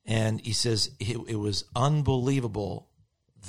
And 0.04 0.40
he 0.40 0.52
says 0.52 0.90
it, 0.98 1.16
it 1.28 1.36
was 1.36 1.64
unbelievable 1.76 2.88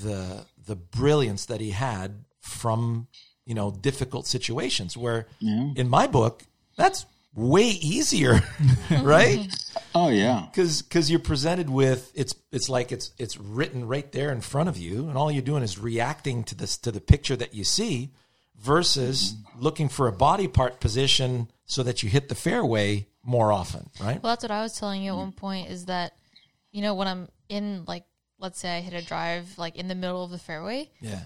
the 0.02 0.46
the 0.66 0.76
brilliance 0.76 1.46
that 1.48 1.60
he 1.62 1.72
had 1.72 2.24
from 2.40 3.08
you 3.46 3.56
know 3.56 3.72
difficult 3.72 4.28
situations. 4.28 4.98
Where 4.98 5.28
in 5.76 5.90
my 5.90 6.08
book, 6.08 6.44
that's 6.76 7.06
way 7.36 7.64
easier, 7.64 8.42
right? 9.02 9.48
Oh 9.96 10.10
yeah. 10.10 10.48
because 10.50 10.82
because 10.82 11.10
you're 11.10 11.20
presented 11.20 11.70
with 11.70 12.12
it's 12.16 12.36
it's 12.52 12.70
like 12.70 12.92
it's 12.92 13.12
it's 13.18 13.38
written 13.38 13.88
right 13.88 14.12
there 14.12 14.32
in 14.32 14.42
front 14.42 14.70
of 14.70 14.78
you, 14.78 15.08
and 15.08 15.18
all 15.18 15.32
you're 15.32 15.42
doing 15.42 15.64
is 15.64 15.78
reacting 15.80 16.44
to 16.46 16.56
this 16.56 16.78
to 16.80 16.92
the 16.92 17.02
picture 17.02 17.36
that 17.36 17.54
you 17.54 17.64
see, 17.64 18.12
versus 18.60 19.34
mm-hmm. 19.34 19.62
looking 19.62 19.90
for 19.90 20.08
a 20.08 20.12
body 20.12 20.48
part 20.48 20.80
position 20.80 21.50
so 21.66 21.84
that 21.84 22.04
you 22.04 22.10
hit 22.10 22.30
the 22.30 22.36
fairway 22.36 23.08
more 23.24 23.52
often, 23.52 23.90
right? 24.00 24.22
Well, 24.22 24.32
that's 24.32 24.44
what 24.44 24.52
I 24.52 24.62
was 24.62 24.74
telling 24.74 25.02
you 25.02 25.12
at 25.12 25.18
one 25.18 25.32
point 25.32 25.70
is 25.70 25.86
that, 25.86 26.14
you 26.72 26.82
know, 26.82 26.94
when 26.94 27.08
I'm 27.08 27.30
in, 27.50 27.86
like, 27.86 28.04
let's 28.40 28.60
say 28.60 28.78
I 28.78 28.82
hit 28.82 28.94
a 28.94 29.06
drive, 29.06 29.58
like, 29.58 29.76
in 29.76 29.88
the 29.88 29.96
middle 29.96 30.24
of 30.24 30.32
the 30.32 30.38
fairway, 30.38 30.90
Yeah, 31.00 31.22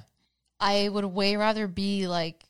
I 0.60 0.90
would 0.90 1.06
way 1.06 1.36
rather 1.36 1.68
be, 1.68 2.08
like, 2.08 2.44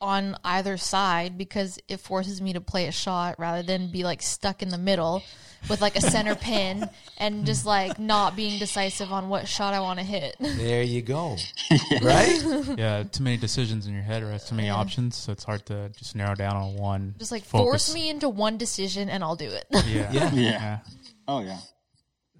on 0.00 0.36
either 0.44 0.76
side 0.76 1.38
because 1.38 1.78
it 1.88 1.98
forces 2.00 2.42
me 2.42 2.52
to 2.52 2.60
play 2.60 2.86
a 2.86 2.92
shot 2.92 3.36
rather 3.38 3.62
than 3.62 3.90
be, 3.90 4.04
like, 4.04 4.22
stuck 4.22 4.62
in 4.62 4.68
the 4.68 4.78
middle 4.78 5.22
with, 5.70 5.80
like, 5.80 5.96
a 5.96 6.00
center 6.00 6.34
pin 6.34 6.88
and 7.18 7.46
just, 7.46 7.64
like, 7.64 7.98
not 7.98 8.36
being 8.36 8.58
decisive 8.58 9.12
on 9.12 9.28
what 9.28 9.48
shot 9.48 9.72
I 9.72 9.80
want 9.80 9.98
to 10.00 10.04
hit. 10.04 10.36
there 10.40 10.82
you 10.82 11.00
go, 11.00 11.36
right? 12.02 12.76
yeah, 12.76 13.02
too 13.04 13.22
many 13.22 13.36
decisions 13.36 13.86
in 13.86 13.94
your 13.94 14.02
head, 14.02 14.22
or 14.22 14.36
too 14.38 14.54
many 14.56 14.68
options, 14.68 15.16
so 15.16 15.32
it's 15.32 15.44
hard 15.44 15.64
to 15.66 15.88
just 15.96 16.14
narrow 16.16 16.34
down 16.34 16.56
on 16.56 16.76
one. 16.76 17.14
Just, 17.18 17.32
like, 17.32 17.44
focus. 17.44 17.64
force 17.86 17.94
me 17.94 18.10
into 18.10 18.28
one 18.28 18.58
decision 18.58 19.08
and 19.08 19.22
I'll 19.24 19.36
do 19.36 19.48
it. 19.48 19.64
Yeah, 19.86 20.12
Yeah. 20.12 20.30
Yeah. 20.34 20.78
Oh 21.26 21.40
yeah. 21.40 21.58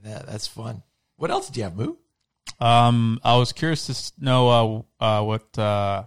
That, 0.03 0.27
that's 0.27 0.46
fun. 0.46 0.83
What 1.16 1.31
else 1.31 1.48
do 1.48 1.59
you 1.59 1.64
have, 1.64 1.74
Moo? 1.77 1.94
Um, 2.61 3.20
I 3.24 3.37
was 3.37 3.52
curious 3.52 3.87
to 3.87 4.24
know 4.24 4.87
uh, 5.00 5.04
uh, 5.04 5.24
what 5.24 5.59
uh, 5.59 6.04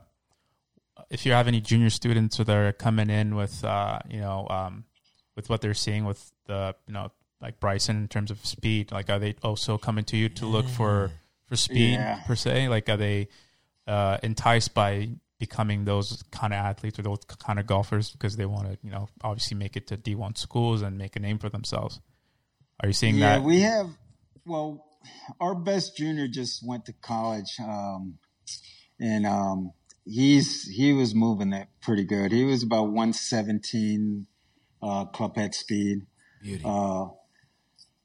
if 1.10 1.26
you 1.26 1.34
have 1.34 1.48
any 1.48 1.62
junior 1.62 1.90
students 1.90 2.38
that 2.38 2.50
are 2.50 2.72
coming 2.72 3.10
in 3.10 3.36
with 3.36 3.64
uh, 3.64 4.00
you 4.10 4.20
know 4.20 4.48
um, 4.50 4.86
with 5.36 5.50
what 5.50 5.62
they're 5.62 5.74
seeing 5.74 6.06
with 6.06 6.32
the 6.46 6.76
you 6.88 6.94
know 6.94 7.12
like 7.42 7.60
Bryson 7.60 7.98
in 7.98 8.08
terms 8.08 8.32
of 8.32 8.44
speed. 8.46 8.92
Like, 8.92 9.10
are 9.10 9.20
they 9.20 9.36
also 9.44 9.78
coming 9.78 10.04
to 10.06 10.18
you 10.18 10.30
to 10.30 10.46
look 10.46 10.68
for 10.68 11.12
for 11.46 11.56
speed 11.56 11.94
Yeah. 11.94 12.22
per 12.26 12.36
se? 12.36 12.68
Like, 12.68 12.90
are 12.90 12.98
they 12.98 13.28
uh, 13.86 14.18
enticed 14.24 14.74
by 14.74 15.10
becoming 15.40 15.86
those 15.86 16.24
kind 16.32 16.52
of 16.52 16.58
athletes 16.58 16.98
or 16.98 17.04
those 17.04 17.20
kind 17.38 17.60
of 17.60 17.68
golfers 17.68 18.10
because 18.10 18.38
they 18.38 18.46
want 18.48 18.68
to 18.72 18.78
you 18.82 18.90
know 18.90 19.08
obviously 19.24 19.56
make 19.56 19.78
it 19.78 19.88
to 19.88 19.98
D 19.98 20.16
one 20.16 20.36
schools 20.36 20.82
and 20.82 20.98
make 20.98 21.16
a 21.16 21.20
name 21.20 21.38
for 21.38 21.50
themselves? 21.50 22.00
Are 22.82 22.88
you 22.88 22.94
seeing 22.94 23.16
yeah, 23.16 23.36
that? 23.36 23.42
Yeah, 23.42 23.46
we 23.46 23.62
have. 23.62 23.90
Well, 24.46 24.84
our 25.40 25.56
best 25.56 25.98
junior 25.98 26.28
just 26.28 26.66
went 26.66 26.86
to 26.86 26.94
college, 26.94 27.56
um, 27.60 28.18
and 29.00 29.26
um, 29.26 29.72
he's 30.06 30.64
he 30.68 30.94
was 30.94 31.14
moving 31.16 31.54
it 31.54 31.68
pretty 31.82 32.04
good. 32.04 32.32
He 32.32 32.44
was 32.44 32.64
about 32.64 32.90
117 32.92 34.28
uh, 34.82 35.06
club 35.06 35.36
head 35.36 35.54
speed. 35.56 36.06
Beauty. 36.42 36.64
Uh, 36.66 37.08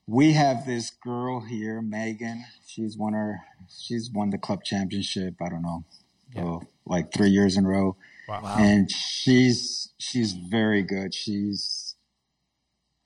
we 0.07 0.33
have 0.33 0.67
this 0.67 0.91
girl 0.91 1.41
here, 1.41 1.81
Megan. 1.81 2.45
She's 2.67 2.97
won 2.99 3.13
her. 3.13 3.41
She's 3.69 4.11
won 4.13 4.31
the 4.31 4.39
club 4.39 4.65
championship. 4.65 5.35
I 5.41 5.49
don't 5.49 5.63
know, 5.63 5.85
uh, 6.37 6.65
like 6.87 7.13
three 7.13 7.31
years 7.31 7.57
in 7.57 7.65
a 7.65 7.69
row, 7.69 7.97
Wow. 8.29 8.57
and 8.59 8.91
she's 8.91 9.91
she's 9.99 10.33
very 10.33 10.83
good. 10.83 11.15
She's 11.15 11.82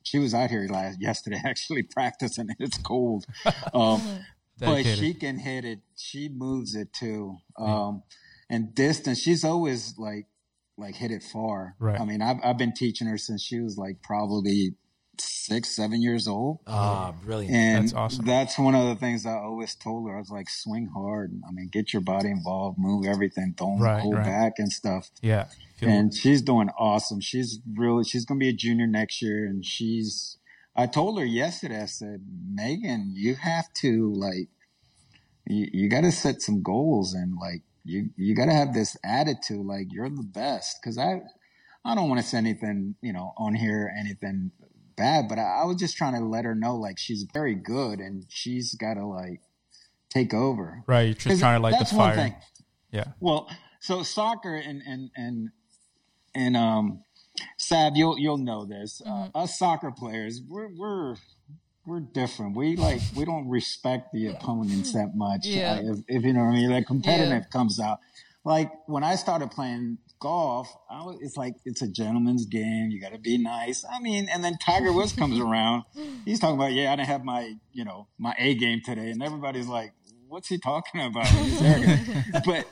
she 0.07 0.21
was 0.21 0.35
out 0.35 0.51
here 0.51 0.69
last 0.71 1.01
yesterday 1.01 1.40
actually 1.45 1.83
practicing. 1.83 2.49
It's 2.61 2.79
cold, 2.79 3.27
um, 3.75 4.01
but 4.59 4.85
she 4.85 5.14
can 5.14 5.37
hit 5.38 5.64
it. 5.64 5.81
She 5.97 6.29
moves 6.29 6.77
it 6.77 6.92
too. 6.92 7.38
Um, 7.59 8.05
and 8.49 8.73
distance, 8.73 9.21
she's 9.21 9.45
always 9.45 9.99
like 9.99 10.27
like 10.79 10.95
hit 10.95 11.11
it 11.11 11.25
far. 11.25 11.75
Right. 11.81 12.01
I 12.01 12.05
mean, 12.05 12.23
I've 12.23 12.37
I've 12.45 12.57
been 12.57 12.73
teaching 12.73 13.09
her 13.09 13.19
since 13.19 13.42
she 13.42 13.59
was 13.59 13.77
like 13.77 14.01
probably 14.01 14.77
six, 15.21 15.75
seven 15.75 16.01
years 16.03 16.27
old. 16.29 16.61
Ah, 16.67 17.13
brilliant. 17.25 17.55
And 17.55 17.85
That's 17.85 17.95
awesome. 17.95 18.25
that's 18.25 18.59
one 18.59 18.75
of 18.75 18.87
the 18.89 18.95
things 18.97 19.27
I 19.27 19.35
always 19.35 19.75
told 19.75 20.09
her. 20.09 20.17
I 20.17 20.19
was 20.21 20.31
like, 20.31 20.49
swing 20.49 20.91
hard. 20.95 21.41
I 21.49 21.53
mean, 21.53 21.69
get 21.73 21.93
your 21.93 22.03
body 22.03 22.31
involved, 22.31 22.79
move 22.79 23.07
everything, 23.07 23.55
don't 23.57 23.79
Right, 23.81 24.01
hold 24.01 24.15
right. 24.17 24.25
back 24.25 24.55
and 24.59 24.73
stuff. 24.73 25.11
yeah. 25.23 25.47
Feel- 25.77 25.91
And 25.91 26.15
she's 26.15 26.41
doing 26.41 26.71
awesome. 26.79 27.21
She's 27.21 27.61
really, 27.75 28.03
she's 28.05 28.25
going 28.25 28.39
to 28.41 28.45
be 28.45 28.49
a 28.49 28.53
junior 28.55 28.87
next 28.87 29.21
year. 29.21 29.45
And 29.45 29.65
she's, 29.65 30.39
I 30.75 30.87
told 30.87 31.19
her 31.19 31.25
yesterday, 31.25 31.83
I 31.83 31.87
said, 31.87 32.25
Megan, 32.51 33.13
you 33.15 33.35
have 33.35 33.73
to 33.83 34.13
like, 34.15 34.49
you, 35.47 35.69
you 35.73 35.89
got 35.91 36.01
to 36.03 36.13
set 36.13 36.43
some 36.43 36.63
goals 36.63 37.13
and 37.15 37.37
like, 37.39 37.63
you, 37.85 38.09
you 38.17 38.35
got 38.35 38.47
to 38.47 38.53
have 38.53 38.75
this 38.75 38.97
attitude 39.05 39.65
like 39.65 39.89
you're 39.93 40.09
the 40.09 40.23
best. 40.23 40.83
Cause 40.83 40.99
I, 40.99 41.21
I 41.85 41.95
don't 41.95 42.09
want 42.09 42.21
to 42.21 42.27
say 42.27 42.39
anything, 42.39 42.97
you 43.01 43.13
know, 43.13 43.33
on 43.37 43.55
here, 43.55 43.93
anything 43.99 44.51
bad, 44.97 45.29
but 45.29 45.39
I, 45.39 45.61
I 45.63 45.65
was 45.65 45.77
just 45.77 45.97
trying 45.97 46.15
to 46.15 46.21
let 46.21 46.45
her 46.45 46.55
know 46.55 46.77
like 46.77 46.99
she's 46.99 47.25
very 47.33 47.55
good 47.55 47.99
and 48.01 48.25
she's 48.29 48.75
got 48.75 48.95
to 48.95 49.07
like 49.07 49.41
take 50.11 50.33
over. 50.35 50.83
right. 50.87 51.03
You're 51.07 51.15
just 51.15 51.27
'Cause 51.27 51.41
trying 51.41 51.59
to 51.59 51.63
light 51.63 51.73
the 51.73 51.79
that's 51.79 51.93
one 51.93 52.15
fire. 52.15 52.17
thing. 52.17 52.35
Yeah. 52.93 53.05
Well, 53.21 53.49
so 53.81 54.03
soccer 54.03 54.55
and 54.57 54.83
and 54.87 55.11
and 55.17 55.51
and 56.35 56.57
um, 56.57 57.03
Sab, 57.59 57.95
you'll 57.97 58.19
you'll 58.19 58.39
know 58.39 58.65
this. 58.65 59.03
Uh, 59.05 59.29
us 59.35 59.59
soccer 59.59 59.91
players, 59.91 60.41
we're 60.49 60.69
we're 60.75 61.17
we're 61.85 62.01
different. 62.01 62.57
We 62.57 62.77
like 62.77 63.01
we 63.15 63.25
don't 63.25 63.49
respect 63.49 64.13
the 64.13 64.29
opponents 64.29 64.93
that 64.95 65.15
much. 65.15 65.47
Yeah. 65.47 65.75
uh, 65.75 65.93
if, 65.93 65.99
if 66.09 66.25
you 66.25 66.33
know 66.33 66.41
what 66.45 66.51
I 66.53 66.55
mean, 66.55 66.71
like 66.71 66.87
competitive 66.87 67.51
comes 67.51 67.79
out. 67.79 67.99
Like 68.45 68.71
when 68.87 69.05
I 69.05 69.17
started 69.17 69.51
playing 69.51 69.99
golf, 70.19 70.75
I 70.91 71.03
was, 71.05 71.19
it's 71.21 71.37
like 71.37 71.55
it's 71.65 71.83
a 71.83 71.89
gentleman's 71.89 72.47
game. 72.47 72.91
You 72.91 73.01
got 73.01 73.13
to 73.13 73.19
be 73.19 73.39
nice. 73.39 73.85
I 73.85 74.01
mean, 74.01 74.29
and 74.33 74.43
then 74.43 74.57
Tiger 74.59 74.93
Woods 74.93 75.13
comes 75.13 75.39
around. 75.47 75.85
He's 76.25 76.41
talking 76.41 76.57
about, 76.57 76.73
yeah, 76.73 76.93
I 76.93 76.97
didn't 76.97 77.09
have 77.09 77.25
my 77.25 77.55
you 77.73 77.85
know 77.85 78.09
my 78.19 78.35
A 78.39 78.55
game 78.55 78.81
today, 78.85 79.11
and 79.11 79.23
everybody's 79.23 79.67
like, 79.69 79.93
what's 80.29 80.49
he 80.49 80.59
talking 80.59 81.01
about? 81.01 81.27
But 82.45 82.67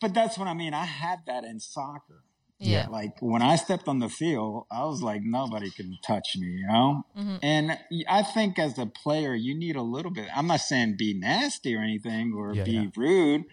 but 0.00 0.14
that's 0.14 0.36
what 0.38 0.48
I 0.48 0.54
mean. 0.54 0.74
I 0.74 0.84
had 0.84 1.20
that 1.26 1.44
in 1.44 1.60
soccer. 1.60 2.22
Yeah. 2.58 2.86
Like 2.88 3.16
when 3.20 3.42
I 3.42 3.56
stepped 3.56 3.88
on 3.88 3.98
the 3.98 4.08
field, 4.08 4.66
I 4.70 4.84
was 4.84 5.02
like, 5.02 5.22
nobody 5.22 5.70
can 5.70 5.98
touch 6.06 6.36
me, 6.36 6.46
you 6.46 6.66
know? 6.66 7.02
Mm-hmm. 7.18 7.36
And 7.42 7.78
I 8.08 8.22
think 8.22 8.58
as 8.58 8.78
a 8.78 8.86
player, 8.86 9.34
you 9.34 9.54
need 9.58 9.76
a 9.76 9.82
little 9.82 10.10
bit. 10.10 10.28
I'm 10.34 10.46
not 10.46 10.60
saying 10.60 10.96
be 10.96 11.14
nasty 11.14 11.74
or 11.74 11.80
anything 11.80 12.32
or 12.34 12.54
Yeah, 12.54 12.64
be 12.64 12.72
yeah. 12.72 12.86
rude, 12.96 13.44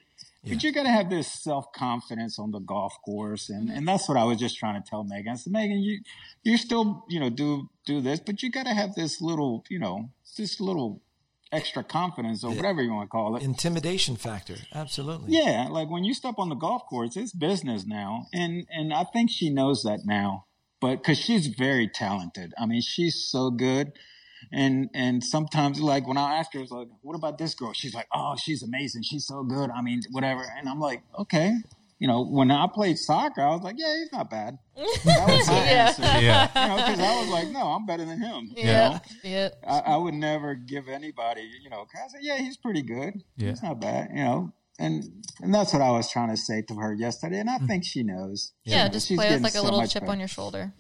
but 0.48 0.64
you 0.64 0.72
got 0.72 0.84
to 0.84 0.90
have 0.90 1.10
this 1.10 1.28
self 1.32 1.72
confidence 1.74 2.40
on 2.40 2.52
the 2.52 2.60
golf 2.60 2.94
course. 3.06 3.50
And, 3.50 3.68
mm-hmm. 3.68 3.78
and 3.78 3.88
that's 3.88 4.08
what 4.08 4.18
I 4.18 4.24
was 4.24 4.40
just 4.40 4.58
trying 4.58 4.82
to 4.82 4.90
tell 4.90 5.04
Megan. 5.04 5.34
I 5.34 5.36
said, 5.36 5.54
Megan, 5.54 5.80
you, 5.80 6.00
you 6.44 6.58
still, 6.58 7.06
you 7.10 7.20
know, 7.20 7.30
do, 7.30 7.70
do 7.86 8.02
this, 8.02 8.20
but 8.20 8.42
you 8.42 8.52
got 8.52 8.64
to 8.64 8.74
have 8.74 8.96
this 8.96 9.22
little, 9.22 9.64
you 9.70 9.80
know, 9.80 10.10
this 10.38 10.60
little 10.60 11.02
extra 11.52 11.84
confidence 11.84 12.44
or 12.44 12.52
whatever 12.52 12.82
you 12.82 12.92
want 12.92 13.06
to 13.06 13.12
call 13.12 13.36
it. 13.36 13.44
Intimidation 13.44 14.16
factor. 14.16 14.56
Absolutely. 14.74 15.34
Yeah, 15.34 15.68
like 15.70 15.90
when 15.90 16.04
you 16.04 16.14
step 16.14 16.36
on 16.38 16.50
the 16.50 16.56
golf 16.56 16.84
course, 16.90 17.18
it's 17.18 17.34
business 17.34 17.86
now, 17.86 18.28
and 18.34 18.66
and 18.72 18.94
I 18.94 19.04
think 19.04 19.30
she 19.30 19.50
knows 19.50 19.84
that 19.84 20.00
now. 20.06 20.46
But 20.80 20.98
because 20.98 21.20
she's 21.20 21.48
very 21.48 21.88
talented, 21.88 22.54
I 22.58 22.66
mean, 22.66 22.82
she's 22.82 23.16
so 23.16 23.52
good, 23.52 23.92
and 24.52 24.90
and 24.94 25.24
sometimes 25.24 25.80
like 25.80 26.08
when 26.08 26.18
I 26.18 26.36
ask 26.38 26.54
her, 26.54 26.60
it's 26.60 26.72
like, 26.72 26.88
"What 27.02 27.16
about 27.16 27.38
this 27.38 27.54
girl?" 27.56 27.74
She's 27.74 27.94
like, 27.94 28.08
"Oh, 28.14 28.36
she's 28.42 28.64
amazing. 28.64 29.04
She's 29.04 29.26
so 29.26 29.44
good. 29.44 29.70
I 29.70 29.82
mean, 29.82 30.02
whatever." 30.12 30.44
And 30.58 30.68
I'm 30.70 30.80
like, 30.80 31.04
"Okay." 31.20 31.54
You 32.00 32.08
know, 32.08 32.26
when 32.26 32.50
I 32.50 32.66
played 32.74 32.98
soccer, 32.98 33.42
I 33.42 33.52
was 33.52 33.62
like, 33.62 33.76
"Yeah, 33.78 33.96
he's 33.98 34.12
not 34.12 34.30
bad." 34.30 34.58
That 34.76 35.28
was 35.28 35.48
my 35.48 35.54
Yeah. 35.66 35.86
answer. 35.88 36.02
Yeah. 36.02 36.50
You 36.56 36.68
know, 36.70 36.76
because 36.78 37.00
I 37.00 37.20
was 37.22 37.30
like, 37.30 37.48
"No, 37.50 37.68
I'm 37.68 37.86
better 37.86 38.06
than 38.06 38.20
him." 38.20 38.52
You 38.58 38.64
know? 38.64 38.72
Yeah. 38.72 39.00
Yeah. 39.24 39.50
I, 39.68 39.80
I 39.80 39.98
would 39.98 40.16
never 40.16 40.56
give 40.56 40.90
anybody, 40.90 41.48
you 41.64 41.70
know, 41.70 41.86
'cause 41.86 42.02
I 42.04 42.08
said, 42.08 42.22
yeah, 42.24 42.38
he's 42.38 42.58
pretty 42.58 42.82
good. 42.82 43.14
Yeah. 43.38 43.50
He's 43.50 43.62
not 43.62 43.80
bad, 43.80 44.10
you 44.16 44.24
know. 44.24 44.52
And 44.80 45.04
and 45.42 45.54
that's 45.54 45.74
what 45.74 45.84
I 45.84 45.92
was 45.92 46.10
trying 46.10 46.30
to 46.30 46.38
say 46.38 46.64
to 46.64 46.74
her 46.76 46.92
yesterday, 46.92 47.40
and 47.40 47.50
I 47.52 47.58
mm-hmm. 47.58 47.68
think 47.68 47.86
she 47.86 48.02
knows. 48.02 48.54
Yeah, 48.64 48.78
You 48.78 48.84
know, 48.86 48.94
just 48.94 49.08
she's 49.08 49.18
play 49.18 49.26
with 49.26 49.32
getting 49.34 49.44
like 49.44 49.54
a 49.54 49.58
so 49.58 49.64
little 49.64 49.86
chip 49.86 50.02
better. 50.02 50.12
on 50.14 50.20
your 50.20 50.28
shoulder. 50.28 50.74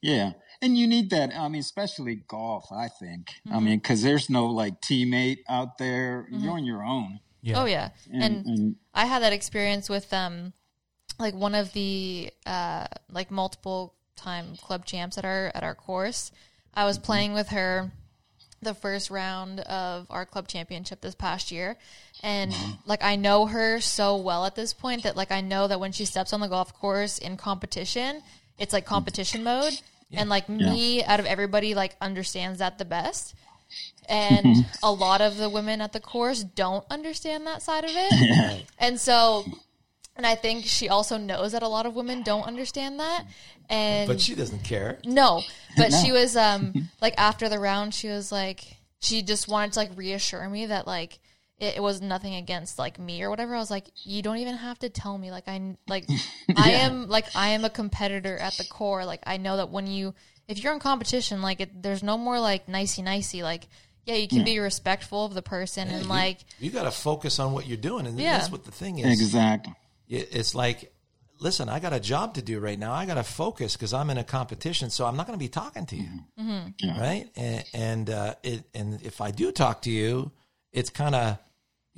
Yeah, 0.00 0.32
and 0.60 0.76
you 0.76 0.86
need 0.86 1.10
that. 1.10 1.34
I 1.34 1.48
mean, 1.48 1.60
especially 1.60 2.22
golf. 2.28 2.70
I 2.72 2.88
think. 2.88 3.28
Mm-hmm. 3.46 3.56
I 3.56 3.60
mean, 3.60 3.78
because 3.78 4.02
there's 4.02 4.28
no 4.28 4.46
like 4.46 4.80
teammate 4.80 5.38
out 5.48 5.78
there. 5.78 6.26
You're 6.30 6.52
on 6.52 6.64
your 6.64 6.82
own. 6.82 7.20
Yeah. 7.42 7.62
Oh 7.62 7.64
yeah. 7.64 7.90
And, 8.12 8.22
And, 8.22 8.46
and 8.46 8.76
I 8.94 9.06
had 9.06 9.22
that 9.22 9.32
experience 9.32 9.88
with 9.88 10.12
um 10.12 10.52
like 11.18 11.34
one 11.34 11.54
of 11.54 11.72
the 11.72 12.30
uh 12.46 12.86
like 13.10 13.30
multiple 13.30 13.94
time 14.16 14.56
club 14.56 14.84
champs 14.84 15.18
at 15.18 15.24
our 15.24 15.50
at 15.54 15.62
our 15.62 15.74
course. 15.74 16.32
I 16.74 16.84
was 16.84 16.98
playing 16.98 17.32
with 17.32 17.48
her 17.48 17.90
the 18.60 18.74
first 18.74 19.10
round 19.10 19.60
of 19.60 20.06
our 20.10 20.26
club 20.26 20.48
championship 20.48 21.00
this 21.00 21.14
past 21.14 21.52
year 21.52 21.76
and 22.24 22.52
like 22.86 23.04
I 23.04 23.14
know 23.14 23.46
her 23.46 23.80
so 23.80 24.16
well 24.16 24.44
at 24.46 24.56
this 24.56 24.74
point 24.74 25.04
that 25.04 25.16
like 25.16 25.30
I 25.30 25.40
know 25.40 25.68
that 25.68 25.78
when 25.78 25.92
she 25.92 26.04
steps 26.04 26.32
on 26.32 26.40
the 26.40 26.48
golf 26.48 26.74
course 26.74 27.18
in 27.18 27.36
competition, 27.36 28.22
it's 28.58 28.72
like 28.72 28.84
competition 28.84 29.44
mode 29.44 29.80
and 30.12 30.28
like 30.30 30.48
me 30.48 31.04
out 31.04 31.20
of 31.20 31.26
everybody 31.26 31.74
like 31.74 31.96
understands 32.00 32.58
that 32.60 32.78
the 32.78 32.84
best. 32.84 33.34
And 34.08 34.64
a 34.82 34.90
lot 34.90 35.20
of 35.20 35.36
the 35.36 35.50
women 35.50 35.80
at 35.80 35.92
the 35.92 36.00
course 36.00 36.42
don't 36.42 36.84
understand 36.90 37.46
that 37.46 37.62
side 37.62 37.84
of 37.84 37.90
it. 37.92 38.64
And 38.78 38.98
so, 38.98 39.44
and 40.16 40.24
I 40.26 40.34
think 40.34 40.64
she 40.64 40.88
also 40.88 41.18
knows 41.18 41.52
that 41.52 41.62
a 41.62 41.68
lot 41.68 41.84
of 41.84 41.94
women 41.94 42.22
don't 42.22 42.44
understand 42.44 42.98
that. 43.00 43.24
And 43.68 44.08
But 44.08 44.20
she 44.20 44.34
doesn't 44.34 44.64
care. 44.64 44.98
no, 45.04 45.42
but 45.76 45.92
she 45.92 46.10
was 46.12 46.36
um 46.36 46.88
like 47.02 47.14
after 47.18 47.48
the 47.48 47.58
round, 47.58 47.92
she 47.94 48.08
was 48.08 48.32
like 48.32 48.78
she 49.00 49.20
just 49.22 49.46
wanted 49.46 49.72
to 49.74 49.80
like 49.80 49.90
reassure 49.94 50.48
me 50.48 50.66
that 50.66 50.86
like 50.86 51.18
it, 51.58 51.76
it 51.76 51.82
was 51.82 52.00
nothing 52.00 52.34
against 52.34 52.78
like 52.78 52.98
me 52.98 53.22
or 53.22 53.30
whatever. 53.30 53.54
I 53.54 53.58
was 53.58 53.70
like, 53.70 53.86
you 54.04 54.22
don't 54.22 54.38
even 54.38 54.54
have 54.56 54.78
to 54.80 54.88
tell 54.88 55.16
me. 55.18 55.30
Like 55.30 55.48
I 55.48 55.76
like 55.88 56.06
I 56.56 56.72
am 56.72 57.08
like 57.08 57.26
I 57.34 57.48
am 57.48 57.64
a 57.64 57.70
competitor 57.70 58.36
at 58.38 58.54
the 58.54 58.64
core. 58.64 59.04
Like 59.04 59.22
I 59.26 59.36
know 59.36 59.56
that 59.56 59.70
when 59.70 59.86
you 59.86 60.14
if 60.46 60.62
you're 60.62 60.72
in 60.72 60.78
competition, 60.80 61.42
like 61.42 61.60
it, 61.60 61.82
there's 61.82 62.02
no 62.02 62.16
more 62.16 62.38
like 62.40 62.68
nicey 62.68 63.02
nicey. 63.02 63.42
Like 63.42 63.68
yeah, 64.06 64.14
you 64.14 64.26
can 64.28 64.42
be 64.42 64.58
respectful 64.58 65.26
of 65.26 65.34
the 65.34 65.42
person 65.42 65.88
and 65.88 66.08
like 66.08 66.38
You 66.58 66.70
got 66.70 66.84
to 66.84 66.90
focus 66.90 67.38
on 67.38 67.52
what 67.52 67.66
you're 67.66 67.76
doing, 67.76 68.06
and 68.06 68.18
Yeah. 68.18 68.38
that's 68.38 68.50
what 68.50 68.64
the 68.64 68.70
thing 68.70 68.98
is. 69.00 69.20
exactly. 69.20 69.74
It- 70.08 70.28
It's 70.32 70.54
like, 70.54 70.90
listen, 71.40 71.68
I 71.68 71.78
got 71.78 71.92
a 71.92 72.00
job 72.00 72.32
to 72.34 72.42
do 72.42 72.58
right 72.58 72.78
now. 72.78 72.92
I 72.94 73.04
got 73.04 73.14
to 73.16 73.22
focus 73.22 73.74
because 73.76 73.92
I'm 73.92 74.08
in 74.08 74.16
a 74.16 74.24
competition, 74.24 74.88
so 74.88 75.04
I'm 75.04 75.14
not 75.14 75.26
going 75.26 75.38
to 75.38 75.44
be 75.44 75.50
talking 75.50 75.84
to 75.86 75.96
you, 75.96 76.08
Mm-hmm. 76.40 76.98
right? 76.98 77.28
And 77.36 77.64
and 77.74 78.10
uh, 78.10 78.34
it 78.42 78.64
and 78.72 79.02
if 79.02 79.20
I 79.20 79.30
do 79.30 79.52
talk 79.52 79.82
to 79.82 79.90
you, 79.90 80.30
it's 80.72 80.88
kind 80.88 81.14
of, 81.14 81.38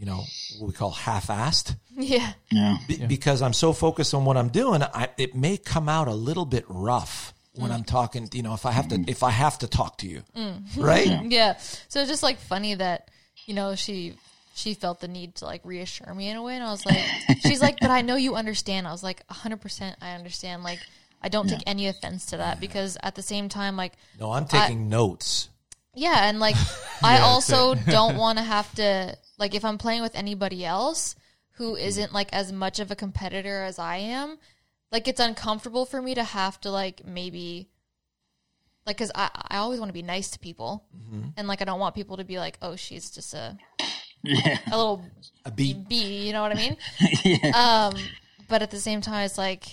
you 0.01 0.07
know, 0.07 0.25
what 0.59 0.67
we 0.67 0.73
call 0.73 0.91
half-assed. 0.91 1.77
yeah. 1.97 2.33
Yeah. 2.51 2.79
Be- 2.89 3.07
because 3.07 3.43
I'm 3.43 3.53
so 3.53 3.75
focused 3.75 4.15
on 4.15 4.25
what 4.25 4.39
I'm 4.39 4.49
doing, 4.49 4.83
I, 4.83 5.11
it 5.19 5.35
may 5.35 5.59
come 5.59 5.91
out 5.91 6.09
a 6.09 6.15
little 6.15 6.47
bit 6.47 6.65
rough 6.69 7.35
when 7.53 7.71
mm. 7.71 7.75
I'm 7.75 7.85
talking. 7.85 8.27
You 8.33 8.43
know, 8.43 8.55
if 8.55 8.65
I 8.65 8.73
have 8.73 8.89
to, 8.89 8.97
mm. 8.97 9.09
if 9.11 9.23
I 9.23 9.31
have 9.31 9.59
to 9.59 9.69
talk 9.69 9.99
to 9.99 10.09
you, 10.09 10.23
mm. 10.35 10.63
right? 10.79 11.23
Yeah. 11.25 11.59
So 11.59 12.01
it's 12.01 12.09
just 12.09 12.23
like 12.23 12.39
funny 12.39 12.75
that, 12.75 13.11
you 13.45 13.53
know, 13.53 13.75
she 13.75 14.15
she 14.55 14.73
felt 14.73 15.01
the 15.01 15.09
need 15.09 15.35
to 15.37 15.45
like 15.45 15.61
reassure 15.65 16.15
me 16.15 16.29
in 16.29 16.37
a 16.37 16.43
way 16.43 16.55
and 16.55 16.65
I 16.65 16.71
was 16.71 16.85
like 16.87 17.05
she's 17.43 17.61
like, 17.61 17.77
But 17.81 17.91
I 17.91 18.01
know 18.01 18.17
you 18.17 18.37
understand. 18.37 18.89
I 18.89 18.93
was 18.93 19.03
like, 19.03 19.23
hundred 19.29 19.61
percent 19.61 19.97
I 20.01 20.13
understand. 20.13 20.65
Like 20.65 20.79
I 21.23 21.29
don't 21.29 21.47
take 21.47 21.63
any 21.67 21.89
offense 21.89 22.27
to 22.27 22.39
that 22.39 22.59
because 22.59 22.97
at 23.03 23.17
the 23.17 23.23
same 23.23 23.51
time, 23.51 23.77
like 23.77 23.93
No, 24.19 24.33
I'm 24.33 24.47
taking 24.47 24.89
notes. 24.89 25.51
yeah, 25.95 26.27
and 26.27 26.41
like 26.41 26.57
I 27.03 27.19
also 27.19 27.75
don't 27.75 28.17
want 28.17 28.39
to 28.39 28.45
have 28.45 28.75
to 28.77 29.15
like 29.41 29.55
if 29.57 29.65
I'm 29.65 29.79
playing 29.79 30.03
with 30.03 30.15
anybody 30.15 30.65
else 30.65 31.17
who 31.55 31.75
isn't 31.75 32.13
like 32.13 32.33
as 32.33 32.53
much 32.53 32.79
of 32.79 32.91
a 32.93 32.97
competitor 32.97 33.63
as 33.65 33.79
I 33.79 33.97
am, 33.97 34.39
like 34.93 35.09
it's 35.09 35.19
uncomfortable 35.21 35.85
for 35.87 36.01
me 36.01 36.15
to 36.15 36.23
have 36.25 36.61
to 36.61 36.71
like 36.71 37.05
maybe 37.05 37.69
like 38.87 38.97
because 38.99 39.11
I 39.15 39.31
I 39.49 39.57
always 39.59 39.79
want 39.81 39.89
to 39.89 39.95
be 39.95 40.03
nice 40.03 40.31
to 40.31 40.39
people, 40.39 40.85
Mm-hmm. 40.97 41.29
and 41.37 41.49
like 41.49 41.61
I 41.63 41.65
don't 41.65 41.81
want 41.81 41.95
people 41.95 42.17
to 42.19 42.25
be 42.25 42.39
like, 42.39 42.59
oh, 42.63 42.77
she's 42.77 43.11
just 43.11 43.35
a 43.35 43.57
Yeah. 44.23 44.59
a 44.71 44.77
little 44.77 45.05
A 45.45 45.51
beat. 45.51 45.89
bee, 45.89 46.27
you 46.27 46.33
know 46.33 46.43
what 46.43 46.53
I 46.53 46.55
mean? 46.55 46.77
yeah. 47.25 47.89
Um, 47.91 47.95
but 48.49 48.63
at 48.63 48.71
the 48.71 48.79
same 48.81 49.01
time, 49.01 49.25
it's 49.25 49.39
like 49.39 49.65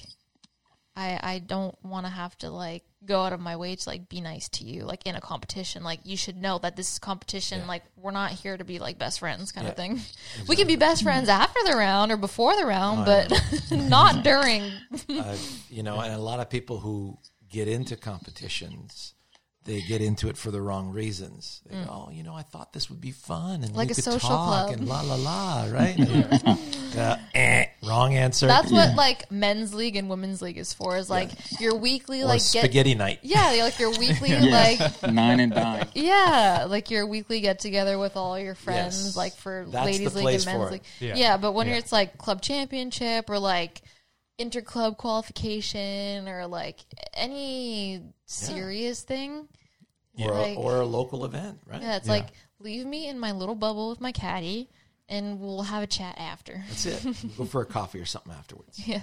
I 0.96 1.20
I 1.22 1.40
don't 1.40 1.76
want 1.84 2.06
to 2.06 2.12
have 2.12 2.38
to 2.40 2.50
like 2.50 2.84
go 3.06 3.22
out 3.24 3.32
of 3.34 3.40
my 3.40 3.56
way 3.56 3.76
to 3.76 3.90
like 3.90 4.10
be 4.10 4.22
nice 4.22 4.50
to 4.50 4.64
you, 4.64 4.84
like 4.84 5.06
in 5.06 5.16
a 5.16 5.22
competition. 5.22 5.84
Like 5.84 6.00
you 6.04 6.18
should 6.18 6.36
know 6.36 6.58
that 6.60 6.76
this 6.76 6.92
is 6.94 7.00
competition. 7.00 7.68
Like 7.68 7.84
we're 7.96 8.12
not 8.12 8.32
here 8.32 8.58
to 8.58 8.64
be 8.64 8.80
like 8.80 8.98
best 8.98 9.20
friends, 9.20 9.52
kind 9.52 9.68
of 9.68 9.72
Yeah. 9.74 9.76
thing. 9.76 10.02
We 10.48 10.56
can 10.56 10.68
be 10.68 10.76
best 10.76 11.04
friends 11.04 11.30
after 11.30 11.60
the 11.66 11.76
round 11.76 12.12
or 12.12 12.18
before 12.18 12.56
the 12.56 12.64
Oh, 12.64 12.68
round, 12.68 13.06
but 13.06 13.32
not 13.72 14.24
during. 14.24 14.64
uh, 15.10 15.38
you 15.70 15.84
know, 15.84 16.00
and 16.00 16.14
a 16.14 16.18
lot 16.18 16.40
of 16.40 16.50
people 16.50 16.80
who 16.80 17.18
get 17.50 17.68
into 17.68 17.96
competitions, 17.96 19.14
they 19.68 19.82
get 19.82 20.02
into 20.02 20.30
it 20.30 20.38
for 20.38 20.50
the 20.50 20.62
wrong 20.62 20.90
reasons. 20.92 21.62
They 21.70 21.76
go, 21.76 22.08
oh, 22.08 22.10
you 22.12 22.24
know, 22.24 22.34
I 22.34 22.42
thought 22.42 22.74
this 22.74 22.90
would 22.90 23.02
be 23.02 23.12
fun 23.12 23.64
and 23.64 23.74
Mm. 23.74 23.76
Like 23.76 23.90
we 23.90 23.92
a 23.92 23.96
could 23.96 24.04
social 24.06 24.30
talk 24.30 24.68
club. 24.70 24.80
and 24.80 24.88
la 24.88 25.02
la 25.02 25.16
la, 25.16 25.68
right? 25.72 25.96
uh, 26.98 27.18
eh, 27.36 27.66
wrong 27.84 28.14
answer. 28.16 28.48
That's 28.48 28.72
what 28.72 28.96
like 28.96 29.30
men's 29.32 29.74
league 29.74 29.96
and 29.96 30.10
women's 30.10 30.42
league 30.42 30.58
is 30.58 30.74
for. 30.74 30.98
Is 30.98 31.10
like 31.10 31.30
your 31.60 31.76
weekly 31.76 32.22
or 32.22 32.26
like 32.26 32.40
get 32.40 32.62
spaghetti 32.64 32.96
night. 32.96 33.20
yeah, 33.24 33.58
like 33.62 33.78
your 33.78 33.92
weekly 33.92 34.30
Yeah. 34.32 34.78
like 34.80 35.12
Nine 35.14 35.40
and 35.42 35.54
dime. 35.54 35.88
Yeah, 35.94 36.66
like 36.70 36.90
your 36.90 37.06
weekly 37.06 37.42
get 37.42 37.60
together 37.60 37.98
with 38.00 38.16
all 38.16 38.40
your 38.40 38.56
friends, 38.56 39.06
Yes. 39.06 39.18
like 39.18 39.36
for 39.36 39.66
That's 39.70 39.86
ladies 39.86 40.16
league 40.16 40.36
and 40.36 40.46
men's 40.46 40.72
league. 40.72 40.82
Yeah. 41.00 41.16
Yeah. 41.16 41.38
but 41.38 41.52
when 41.52 41.68
Yeah. 41.68 41.76
it's 41.78 41.92
like 41.92 42.18
club 42.18 42.42
championship 42.42 43.30
or 43.30 43.38
like 43.40 43.82
interclub 44.40 44.98
qualification 44.98 46.28
or 46.28 46.46
like 46.48 46.80
any 47.14 48.02
serious 48.26 49.02
thing, 49.02 49.48
Or, 50.20 50.34
a, 50.38 50.56
or 50.56 50.82
a 50.82 50.86
local 50.86 51.26
event, 51.26 51.60
right? 51.66 51.82
yeah, 51.82 51.98
it's 51.98 52.08
Yeah. 52.08 52.14
like 52.14 52.28
leave 52.60 52.86
me 52.86 53.08
in 53.08 53.20
my 53.20 53.32
little 53.32 53.56
bubble 53.56 53.90
with 53.90 54.02
my 54.02 54.12
caddy, 54.12 54.70
and 55.10 55.40
we'll 55.40 55.64
have 55.64 55.84
a 55.84 55.88
chat 55.88 56.16
after. 56.18 56.64
That's 56.68 56.86
it. 56.86 57.16
Go 57.38 57.46
for 57.46 57.62
a 57.62 57.66
coffee 57.66 58.00
or 58.00 58.06
something 58.06 58.32
afterwards. 58.34 58.80
yeah, 58.88 59.02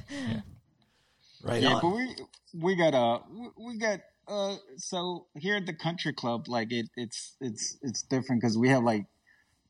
Right 1.42 1.62
Yeah, 1.62 1.74
on. 1.74 1.80
but 1.82 1.90
we 1.90 2.16
we 2.62 2.76
got 2.76 2.94
uh 2.94 3.18
we- 3.30 3.64
we 3.66 3.78
got 3.78 4.00
uh 4.28 4.56
so 4.76 5.26
here 5.38 5.56
at 5.56 5.66
the 5.66 5.74
country 5.74 6.12
club 6.12 6.48
like 6.48 6.72
it 6.72 6.86
it's 6.96 7.36
it's 7.40 7.76
it's 7.82 8.02
different 8.02 8.40
because 8.40 8.56
we 8.56 8.68
have 8.70 8.82
like 8.82 9.04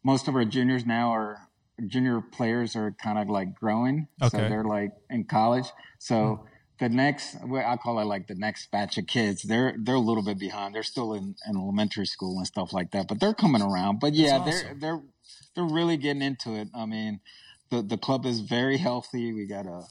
most 0.04 0.28
of 0.28 0.36
our 0.36 0.44
juniors 0.44 0.84
now 0.86 1.10
are 1.12 1.38
junior 1.86 2.20
players 2.20 2.76
are 2.76 2.94
kind 3.02 3.18
of 3.18 3.28
like 3.28 3.54
growing. 3.54 4.08
So 4.28 4.36
they're 4.36 4.64
like 4.64 4.92
in 5.10 5.24
college. 5.24 5.66
So 5.98 6.46
the 6.78 6.88
next 6.88 7.36
well, 7.44 7.64
I 7.66 7.76
call 7.76 7.98
it 8.00 8.04
like 8.04 8.26
the 8.26 8.34
next 8.34 8.70
batch 8.70 8.98
of 8.98 9.06
kids 9.06 9.42
they're 9.42 9.76
they're 9.78 9.94
a 9.94 10.00
little 10.00 10.24
bit 10.24 10.38
behind. 10.38 10.74
They're 10.74 10.82
still 10.82 11.14
in, 11.14 11.36
in 11.48 11.56
elementary 11.56 12.06
school 12.06 12.38
and 12.38 12.46
stuff 12.46 12.72
like 12.72 12.90
that 12.92 13.08
but 13.08 13.20
they're 13.20 13.34
coming 13.34 13.62
around. 13.62 14.00
But 14.00 14.14
yeah 14.14 14.38
That's 14.44 14.62
they're 14.62 14.76
they're 14.80 15.02
they're 15.54 15.64
really 15.64 15.96
getting 15.96 16.22
into 16.22 16.54
it. 16.54 16.68
I 16.74 16.86
mean 16.86 17.20
the 17.70 17.82
the 17.82 17.98
club 17.98 18.26
is 18.26 18.40
very 18.40 18.76
healthy. 18.76 19.32
We 19.32 19.46
got 19.46 19.66
a 19.66 19.82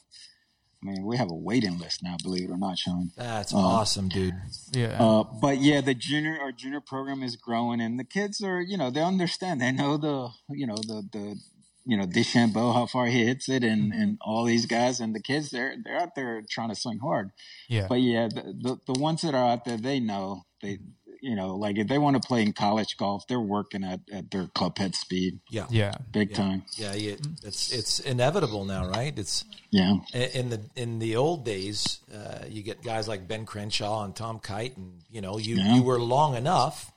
I 0.83 0.85
mean, 0.85 1.05
we 1.05 1.15
have 1.15 1.31
a 1.31 1.35
waiting 1.35 1.79
list 1.79 2.03
now, 2.03 2.17
believe 2.21 2.49
it 2.49 2.51
or 2.51 2.57
not, 2.57 2.77
Sean. 2.77 3.11
That's 3.15 3.53
awesome, 3.53 4.09
dude. 4.09 4.33
Yeah. 4.73 5.01
Uh, 5.01 5.23
but 5.23 5.59
yeah, 5.59 5.79
the 5.79 5.93
junior 5.93 6.37
our 6.41 6.51
junior 6.51 6.81
program 6.81 7.23
is 7.23 7.37
growing, 7.37 7.79
and 7.79 7.97
the 7.97 8.03
kids 8.03 8.41
are, 8.43 8.59
you 8.59 8.77
know, 8.77 8.89
they 8.89 9.01
understand. 9.01 9.61
They 9.61 9.71
know 9.71 9.95
the, 9.95 10.29
you 10.49 10.67
know, 10.67 10.75
the 10.75 11.07
the, 11.11 11.39
you 11.85 11.97
know, 11.97 12.05
DeChambeau, 12.05 12.73
how 12.73 12.85
far 12.85 13.07
he 13.07 13.25
hits 13.25 13.49
it, 13.49 13.63
and 13.63 13.91
mm-hmm. 13.91 14.01
and 14.01 14.17
all 14.21 14.45
these 14.45 14.65
guys, 14.65 14.99
and 14.99 15.13
the 15.13 15.21
kids, 15.21 15.49
they're 15.51 15.75
they're 15.83 15.97
out 15.97 16.15
there 16.15 16.41
trying 16.49 16.69
to 16.69 16.75
swing 16.75 16.99
hard. 16.99 17.31
yeah. 17.67 17.87
But 17.87 18.01
yeah, 18.01 18.27
the 18.27 18.53
the, 18.61 18.93
the 18.93 18.99
ones 18.99 19.21
that 19.21 19.35
are 19.35 19.51
out 19.51 19.65
there, 19.65 19.77
they 19.77 19.99
know 19.99 20.43
they. 20.61 20.75
Mm-hmm. 20.75 20.89
You 21.25 21.37
know, 21.37 21.55
like 21.55 21.77
if 21.77 21.87
they 21.87 21.97
want 21.97 22.21
to 22.21 22.27
play 22.27 22.41
in 22.41 22.51
college 22.51 22.97
golf, 22.97 23.23
they're 23.29 23.39
working 23.39 23.81
at, 23.85 24.01
at 24.11 24.29
their 24.29 24.47
club 24.47 24.77
head 24.77 24.93
speed, 24.93 25.39
Yeah. 25.49 25.67
yeah. 25.69 25.93
big 26.11 26.31
Yeah. 26.31 26.35
time. 26.35 26.63
Yeah, 26.75 26.93
you, 26.95 27.13
mm-hmm. 27.15 27.47
it's 27.47 27.71
it's 27.71 27.99
inevitable 28.01 28.65
now, 28.65 28.89
right? 28.89 29.17
It's 29.17 29.45
Yeah, 29.71 29.99
in 30.13 30.49
the 30.49 30.59
in 30.75 30.99
the 30.99 31.15
old 31.15 31.45
days, 31.45 31.99
uh, 32.13 32.43
you 32.49 32.61
get 32.61 32.83
guys 32.83 33.07
like 33.07 33.25
Ben 33.25 33.45
Crenshaw 33.45 34.03
and 34.03 34.13
Tom 34.13 34.39
Kite, 34.39 34.75
and 34.75 35.01
you 35.09 35.21
know 35.21 35.37
you 35.37 35.55
Yeah. 35.55 35.75
you 35.75 35.83
were 35.83 35.97
long 35.97 36.35
enough, 36.35 36.91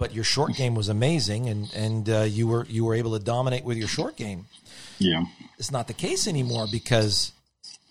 but 0.00 0.14
your 0.14 0.24
short 0.24 0.54
game 0.54 0.74
was 0.74 0.88
amazing, 0.88 1.48
and 1.48 1.72
and 1.74 2.08
uh, 2.10 2.20
you 2.22 2.48
were 2.48 2.64
you 2.64 2.84
were 2.84 2.94
able 2.96 3.12
to 3.16 3.22
dominate 3.22 3.62
with 3.64 3.76
your 3.76 3.86
short 3.86 4.16
game. 4.16 4.46
yeah, 4.98 5.24
It's 5.58 5.70
not 5.70 5.86
the 5.86 5.94
case 5.94 6.26
anymore 6.26 6.66
because, 6.72 7.32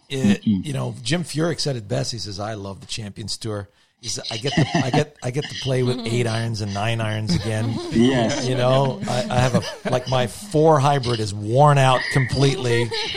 it, 0.10 0.46
you 0.46 0.74
know, 0.74 0.96
Jim 1.04 1.24
Furyk 1.24 1.60
said 1.60 1.76
it 1.76 1.88
best. 1.88 2.12
He 2.12 2.18
says, 2.18 2.40
"I 2.40 2.56
love 2.56 2.82
the 2.82 2.88
Champions 2.88 3.38
Tour." 3.38 3.70
He 4.02 4.08
said, 4.08 4.24
"I 4.32 4.38
get 4.38 4.54
to, 4.54 4.66
I 4.84 4.90
get 4.90 5.18
I 5.22 5.30
get 5.30 5.44
to 5.44 5.56
play 5.62 5.84
with 5.84 6.00
eight 6.08 6.26
irons 6.26 6.62
and 6.62 6.74
nine 6.74 7.00
irons 7.00 7.36
again." 7.36 7.78
yes, 7.92 8.48
You 8.48 8.56
know, 8.56 9.00
I, 9.08 9.28
I 9.30 9.40
have 9.40 9.56
a 9.56 9.90
like 9.92 10.10
my 10.10 10.26
four 10.26 10.80
hybrid 10.80 11.20
is 11.20 11.34
worn 11.34 11.78
out 11.78 12.02
completely 12.12 12.84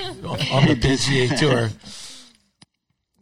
on 0.53 0.67
the 0.67 0.77
PGA 0.79 1.39
Tour. 1.39 1.71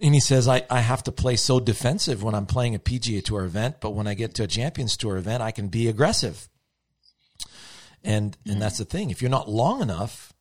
And 0.03 0.15
he 0.15 0.21
says, 0.21 0.49
I, 0.49 0.63
I 0.71 0.81
have 0.81 1.03
to 1.05 1.13
play 1.13 1.37
so 1.37 1.61
defensive 1.61 2.23
when 2.23 2.35
I'm 2.35 2.47
playing 2.47 2.75
a 2.75 2.79
PGA 2.79 3.23
Tour 3.23 3.45
event, 3.45 3.77
but 3.81 3.91
when 3.91 4.07
I 4.07 4.15
get 4.15 4.35
to 4.35 4.45
a 4.45 4.47
Champions 4.47 4.97
Tour 4.97 5.19
event, 5.19 5.43
I 5.43 5.51
can 5.51 5.69
be 5.69 5.89
aggressive. 5.89 6.49
And 8.03 8.37
and 8.47 8.63
that's 8.63 8.79
the 8.79 8.87
thing. 8.87 9.11
If 9.11 9.21
you're 9.21 9.31
not 9.31 9.49
long 9.49 9.83
enough, 9.83 10.33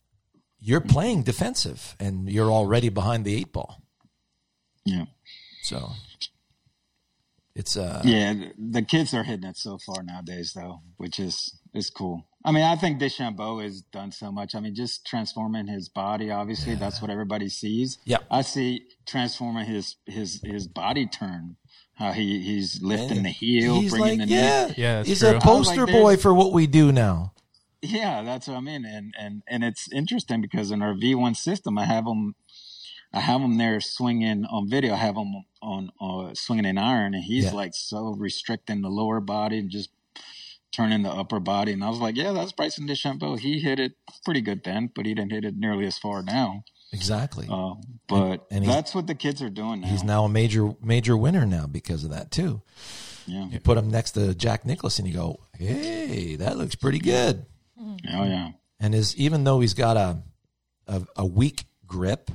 you're 0.59 0.79
playing 0.81 1.23
defensive 1.23 1.95
and 1.99 2.29
you're 2.29 2.49
already 2.49 2.87
behind 2.89 3.25
the 3.25 3.35
eight 3.35 3.51
ball. 3.51 3.81
yeah. 4.85 5.05
So 5.61 5.91
it's 7.53 7.75
uh 7.75 8.01
Yeah, 8.05 8.33
the 8.57 8.81
kids 8.81 9.13
are 9.13 9.23
hitting 9.23 9.49
it 9.49 9.57
so 9.57 9.77
far 9.77 10.03
nowadays, 10.03 10.53
though, 10.55 10.81
which 10.95 11.19
is 11.19 11.59
is 11.73 11.89
cool. 11.89 12.27
I 12.49 12.51
mean, 12.51 12.63
I 12.63 12.75
think 12.75 12.99
DeChambeau 12.99 13.61
has 13.61 13.81
done 13.81 14.11
so 14.11 14.31
much. 14.31 14.55
I 14.55 14.59
mean, 14.59 14.73
just 14.73 15.05
transforming 15.05 15.67
his 15.67 15.87
body. 15.87 16.31
Obviously, 16.31 16.73
that's 16.73 16.99
what 16.99 17.11
everybody 17.11 17.47
sees. 17.47 17.99
Yeah. 18.05 18.17
I 18.31 18.41
see 18.41 18.87
transforming 19.05 19.67
his 19.67 19.97
his 20.07 20.41
his 20.43 20.67
body 20.67 21.05
turn. 21.05 21.57
How 21.93 22.11
he 22.11 22.39
he's 22.41 22.81
lifting 22.81 23.21
the 23.21 23.29
heel, 23.29 23.79
he's 23.79 23.91
bringing 23.91 24.21
like, 24.21 24.29
the 24.29 24.33
yeah, 24.33 24.65
knee. 24.65 24.73
Yeah, 24.77 25.03
he's 25.03 25.19
true. 25.19 25.37
a 25.37 25.39
poster 25.39 25.85
like, 25.85 25.93
boy 25.93 26.17
for 26.17 26.33
what 26.33 26.51
we 26.51 26.65
do 26.65 26.91
now. 26.91 27.33
Yeah, 27.83 28.23
that's 28.23 28.47
what 28.47 28.57
I 28.57 28.61
mean, 28.61 28.83
and 28.83 29.13
and 29.19 29.43
and 29.47 29.63
it's 29.63 29.87
interesting 29.93 30.41
because 30.41 30.71
in 30.71 30.81
our 30.81 30.95
V 30.95 31.13
one 31.13 31.35
system, 31.35 31.77
I 31.77 31.85
have 31.85 32.07
him, 32.07 32.33
I 33.13 33.19
have 33.19 33.41
him 33.41 33.59
there 33.59 33.79
swinging 33.79 34.45
on 34.45 34.67
video. 34.67 34.93
I 34.93 34.97
have 34.97 35.17
him 35.17 35.45
on 35.61 35.91
uh, 36.01 36.33
swinging 36.33 36.65
an 36.65 36.79
iron, 36.79 37.13
and 37.13 37.23
he's 37.23 37.45
Yeah. 37.45 37.51
like 37.51 37.75
so 37.75 38.15
restricting 38.17 38.81
the 38.81 38.89
lower 38.89 39.19
body 39.19 39.59
and 39.59 39.69
just 39.69 39.91
turning 40.71 41.03
the 41.03 41.09
upper 41.09 41.39
body. 41.39 41.71
And 41.73 41.83
I 41.83 41.89
was 41.89 41.99
like, 41.99 42.15
yeah, 42.15 42.31
that's 42.31 42.51
Bryson 42.51 42.87
DeChambeau. 42.87 43.39
He 43.39 43.59
hit 43.59 43.79
it 43.79 43.93
pretty 44.25 44.41
good 44.41 44.63
then, 44.63 44.91
but 44.95 45.05
he 45.05 45.13
didn't 45.13 45.31
hit 45.31 45.45
it 45.45 45.55
nearly 45.57 45.85
as 45.85 45.97
far 45.97 46.21
now. 46.23 46.63
Exactly. 46.91 47.47
Uh, 47.49 47.75
but 48.07 48.45
and 48.49 48.63
he's- 48.63 48.75
that's 48.75 48.95
what 48.95 49.07
the 49.07 49.15
kids 49.15 49.41
are 49.41 49.49
doing 49.49 49.81
now. 49.81 49.87
He's 49.87 50.03
now 50.03 50.25
a 50.25 50.29
major 50.29 50.73
major 50.81 51.15
winner 51.15 51.45
now 51.45 51.67
because 51.67 52.03
of 52.03 52.09
that 52.11 52.31
too. 52.31 52.61
yeah. 53.27 53.47
You 53.49 53.59
put 53.59 53.77
him 53.77 53.91
next 53.91 54.11
to 54.11 54.33
Jack 54.33 54.65
Nicklaus 54.65 54.97
and 54.97 55.07
you 55.07 55.13
go, 55.13 55.37
"Hey, 55.57 56.35
that 56.37 56.57
looks 56.57 56.73
pretty 56.75 56.97
good." 56.99 57.45
Oh 57.79 57.95
yeah. 58.23 58.51
And 58.79 58.93
his 58.95 59.15
even 59.17 59.43
though 59.43 59.59
he's 59.59 59.75
got 59.75 59.97
a 59.97 60.23
a, 60.87 61.03
a 61.17 61.25
weak 61.25 61.65
grip, 61.85 62.31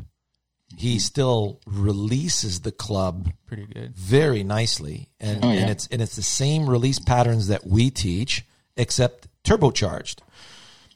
he 0.77 0.99
still 0.99 1.61
releases 1.67 2.61
the 2.61 2.73
club 2.73 3.33
Pretty 3.47 3.67
good. 3.67 3.95
very 3.97 4.43
nicely, 4.43 5.09
and, 5.21 5.45
Oh, 5.45 5.53
yeah. 5.53 5.61
and 5.61 5.71
it's 5.71 5.87
and 5.89 6.01
it's 6.03 6.17
the 6.17 6.23
same 6.23 6.69
release 6.69 6.99
patterns 6.99 7.49
that 7.49 7.67
we 7.67 7.91
teach, 7.91 8.45
except 8.77 9.29
turbocharged. 9.45 10.21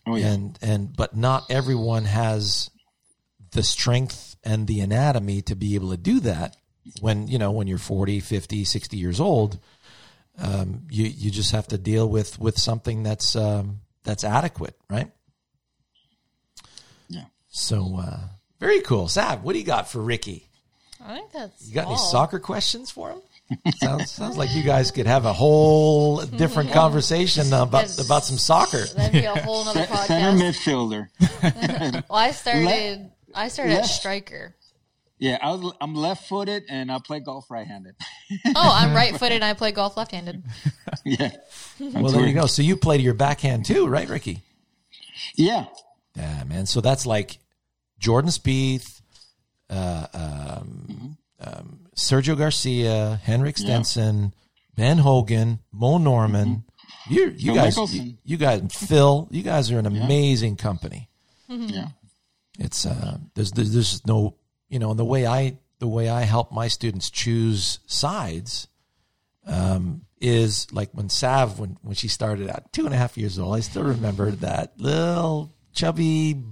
Oh 0.06 0.16
yeah. 0.16 0.28
And 0.28 0.58
and 0.62 0.96
but 0.96 1.16
not 1.16 1.44
everyone 1.50 2.04
has 2.06 2.70
the 3.52 3.62
strength 3.62 4.36
and 4.44 4.66
the 4.66 4.80
anatomy 4.80 5.42
to 5.42 5.54
be 5.56 5.74
able 5.74 5.90
to 5.90 5.96
do 5.96 6.20
that 6.20 6.56
when 7.00 7.28
you 7.28 7.38
know 7.38 7.50
when 7.50 7.66
you're 7.66 7.78
40 7.78 8.20
50 8.20 8.64
60 8.64 8.96
years 8.96 9.20
old 9.20 9.58
um, 10.38 10.82
you 10.90 11.04
you 11.06 11.30
just 11.30 11.52
have 11.52 11.66
to 11.68 11.76
deal 11.78 12.08
with 12.08 12.38
with 12.38 12.58
something 12.58 13.02
that's 13.02 13.36
um, 13.36 13.80
that's 14.04 14.24
adequate 14.24 14.76
right 14.88 15.10
Yeah. 17.08 17.24
so 17.48 17.98
uh, 18.00 18.20
very 18.60 18.80
cool 18.82 19.08
Sab 19.08 19.42
what 19.42 19.52
do 19.54 19.58
you 19.58 19.64
got 19.64 19.90
for 19.90 20.00
Ricky 20.00 20.48
I 21.04 21.14
think 21.14 21.32
that's 21.32 21.68
you 21.68 21.74
got 21.74 21.86
any 21.86 21.96
soccer 21.96 22.38
questions 22.38 22.90
for 22.90 23.10
him 23.10 23.20
sounds 23.76 24.10
sounds 24.10 24.36
like 24.36 24.54
you 24.54 24.62
guys 24.62 24.90
could 24.90 25.06
have 25.06 25.24
a 25.24 25.32
whole 25.32 26.20
different 26.24 26.72
conversation 26.82 27.46
about 27.52 27.82
Yes. 27.84 28.04
about 28.04 28.24
some 28.24 28.36
soccer 28.36 28.84
That'd 28.94 29.12
be 29.12 29.24
a 29.24 29.34
whole 29.36 29.64
nother 29.64 29.86
C- 29.86 29.94
Center 30.06 30.38
midfielder. 30.38 31.08
Well, 32.10 32.18
I 32.18 32.30
started. 32.32 33.10
I 33.34 33.48
started 33.48 33.74
Left. 33.74 33.88
striker. 33.88 34.54
Yeah, 35.18 35.38
I 35.42 35.50
was, 35.52 35.72
I'm 35.80 35.94
left-footed 35.94 36.64
and 36.68 36.92
I 36.92 36.98
play 37.00 37.18
golf 37.20 37.50
right-handed. 37.50 37.96
Oh, 38.46 38.52
I'm 38.54 38.94
right-footed. 38.94 39.32
and 39.36 39.44
I 39.44 39.54
play 39.54 39.72
golf 39.72 39.96
left-handed. 39.96 40.42
yeah. 41.04 41.30
well 41.78 42.12
there 42.12 42.26
you 42.26 42.34
go 42.34 42.46
so 42.46 42.62
you 42.62 42.76
play 42.76 42.98
to 42.98 43.02
your 43.02 43.14
backhand 43.14 43.64
too 43.64 43.86
right 43.86 44.08
Ricky 44.08 44.42
Yeah. 45.36 45.66
Yeah, 46.14 46.44
man. 46.44 46.66
So 46.66 46.80
that's 46.80 47.06
like 47.06 47.38
Jordan 47.98 48.30
Spieth, 48.30 49.00
uh, 49.70 50.06
um, 50.14 51.18
um, 51.40 51.80
Sergio 51.96 52.36
Garcia, 52.36 53.20
Henrik 53.22 53.58
Stenson, 53.58 54.32
Ben 54.76 54.98
Hogan, 54.98 55.58
Mo 55.72 55.98
Norman. 55.98 56.64
You 57.08 57.34
you 57.36 57.52
Phil 57.52 57.54
guys, 57.54 57.76
Mickelson. 57.76 58.06
you, 58.06 58.14
you 58.24 58.36
guys, 58.36 58.62
Phil. 58.72 59.28
You 59.30 59.42
guys 59.42 59.70
are 59.70 59.78
an 59.78 59.86
amazing 59.86 60.56
company. 60.56 61.08
Yeah. 61.48 61.88
It's 62.58 62.84
uh, 62.86 63.18
there's, 63.34 63.52
there's 63.52 63.72
there's 63.72 64.06
no 64.06 64.36
you 64.68 64.78
know, 64.78 64.90
and 64.90 64.98
the 64.98 65.04
way 65.04 65.26
I 65.26 65.58
the 65.78 65.88
way 65.88 66.08
I 66.08 66.22
help 66.22 66.52
my 66.52 66.68
students 66.68 67.10
choose 67.10 67.78
sides 67.86 68.68
um, 69.46 70.02
is 70.20 70.66
like 70.72 70.90
when 70.92 71.08
Sav 71.08 71.58
when 71.58 71.78
when 71.82 71.94
she 71.94 72.08
started 72.08 72.48
at 72.48 72.72
two 72.72 72.84
and 72.84 72.94
a 72.94 72.98
half 72.98 73.16
years 73.16 73.38
old. 73.38 73.56
I 73.56 73.60
still 73.60 73.84
remember 73.84 74.30
that 74.32 74.78
little 74.78 75.54
chubby, 75.72 76.42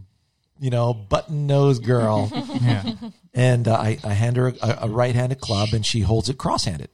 you 0.58 0.70
know, 0.70 0.94
button 0.94 1.46
nose 1.46 1.78
girl, 1.78 2.30
Yeah. 2.62 2.92
and 3.34 3.68
uh, 3.68 3.74
I 3.74 3.98
I 4.04 4.12
hand 4.14 4.36
her 4.36 4.48
a, 4.62 4.78
a 4.82 4.88
right 4.88 5.14
handed 5.14 5.40
club, 5.40 5.70
and 5.72 5.84
she 5.84 6.00
holds 6.00 6.28
it 6.28 6.38
cross 6.38 6.64
handed. 6.64 6.90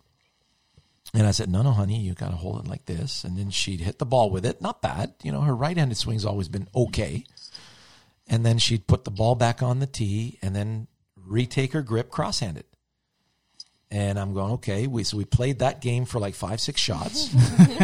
And 1.14 1.26
I 1.26 1.30
said, 1.32 1.50
no, 1.50 1.60
no, 1.60 1.72
honey, 1.72 2.00
you 2.00 2.14
got 2.14 2.30
to 2.30 2.36
hold 2.36 2.64
it 2.64 2.68
like 2.70 2.86
this. 2.86 3.22
And 3.22 3.36
then 3.36 3.50
she'd 3.50 3.80
hit 3.82 3.98
the 3.98 4.06
ball 4.06 4.30
with 4.30 4.46
it. 4.46 4.62
Not 4.62 4.80
bad. 4.80 5.12
You 5.22 5.30
know, 5.30 5.42
her 5.42 5.54
right 5.54 5.76
handed 5.76 5.98
swing's 5.98 6.24
always 6.24 6.48
been 6.48 6.68
okay. 6.74 7.24
And 8.26 8.46
then 8.46 8.56
she'd 8.56 8.86
put 8.86 9.04
the 9.04 9.10
ball 9.10 9.34
back 9.34 9.62
on 9.62 9.78
the 9.78 9.86
tee 9.86 10.38
and 10.40 10.56
then 10.56 10.86
retake 11.14 11.74
her 11.74 11.82
grip 11.82 12.08
cross 12.08 12.40
handed. 12.40 12.64
And 13.90 14.18
I'm 14.18 14.32
going, 14.32 14.52
okay. 14.54 14.86
We, 14.86 15.04
so 15.04 15.18
we 15.18 15.26
played 15.26 15.58
that 15.58 15.82
game 15.82 16.06
for 16.06 16.18
like 16.18 16.34
five, 16.34 16.62
six 16.62 16.80
shots. 16.80 17.28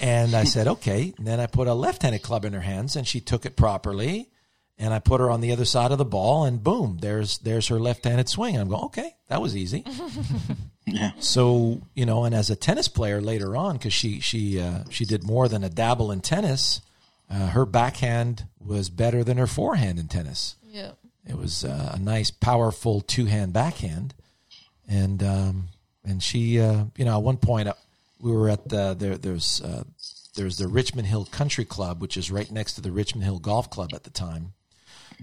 and 0.00 0.34
I 0.36 0.44
said, 0.44 0.68
okay. 0.68 1.12
And 1.18 1.26
then 1.26 1.40
I 1.40 1.46
put 1.46 1.66
a 1.66 1.74
left 1.74 2.02
handed 2.02 2.22
club 2.22 2.44
in 2.44 2.52
her 2.52 2.60
hands 2.60 2.94
and 2.94 3.08
she 3.08 3.20
took 3.20 3.44
it 3.44 3.56
properly. 3.56 4.30
And 4.76 4.92
I 4.92 4.98
put 4.98 5.20
her 5.20 5.30
on 5.30 5.40
the 5.40 5.52
other 5.52 5.64
side 5.64 5.92
of 5.92 5.98
the 5.98 6.04
ball 6.04 6.44
and 6.44 6.62
boom, 6.62 6.98
there's 7.00 7.38
there's 7.38 7.68
her 7.68 7.78
left 7.78 8.04
handed 8.04 8.28
swing. 8.28 8.56
I'm 8.56 8.68
going, 8.68 8.84
okay, 8.84 9.14
that 9.28 9.40
was 9.40 9.56
easy. 9.56 9.84
Yeah. 10.86 11.12
So 11.18 11.80
you 11.94 12.04
know, 12.04 12.24
and 12.24 12.34
as 12.34 12.50
a 12.50 12.56
tennis 12.56 12.88
player 12.88 13.20
later 13.20 13.56
on, 13.56 13.78
because 13.78 13.92
she 13.92 14.20
she 14.20 14.60
uh, 14.60 14.84
she 14.90 15.04
did 15.04 15.24
more 15.24 15.48
than 15.48 15.64
a 15.64 15.70
dabble 15.70 16.12
in 16.12 16.20
tennis, 16.20 16.82
uh, 17.30 17.48
her 17.48 17.64
backhand 17.64 18.44
was 18.60 18.90
better 18.90 19.24
than 19.24 19.38
her 19.38 19.46
forehand 19.46 19.98
in 19.98 20.08
tennis. 20.08 20.56
Yeah. 20.68 20.92
It 21.26 21.38
was 21.38 21.64
uh, 21.64 21.92
a 21.94 21.98
nice, 21.98 22.30
powerful 22.30 23.00
two 23.00 23.24
hand 23.24 23.54
backhand, 23.54 24.12
and 24.86 25.22
um, 25.22 25.68
and 26.04 26.22
she 26.22 26.60
uh, 26.60 26.84
you 26.96 27.04
know 27.06 27.16
at 27.16 27.22
one 27.22 27.38
point 27.38 27.68
uh, 27.68 27.74
we 28.20 28.30
were 28.30 28.50
at 28.50 28.68
the 28.68 28.94
there 28.94 29.16
there's 29.16 29.62
uh, 29.62 29.84
there's 30.36 30.58
the 30.58 30.68
Richmond 30.68 31.08
Hill 31.08 31.24
Country 31.24 31.64
Club, 31.64 32.02
which 32.02 32.18
is 32.18 32.30
right 32.30 32.50
next 32.50 32.74
to 32.74 32.82
the 32.82 32.92
Richmond 32.92 33.24
Hill 33.24 33.38
Golf 33.38 33.70
Club 33.70 33.94
at 33.94 34.04
the 34.04 34.10
time, 34.10 34.52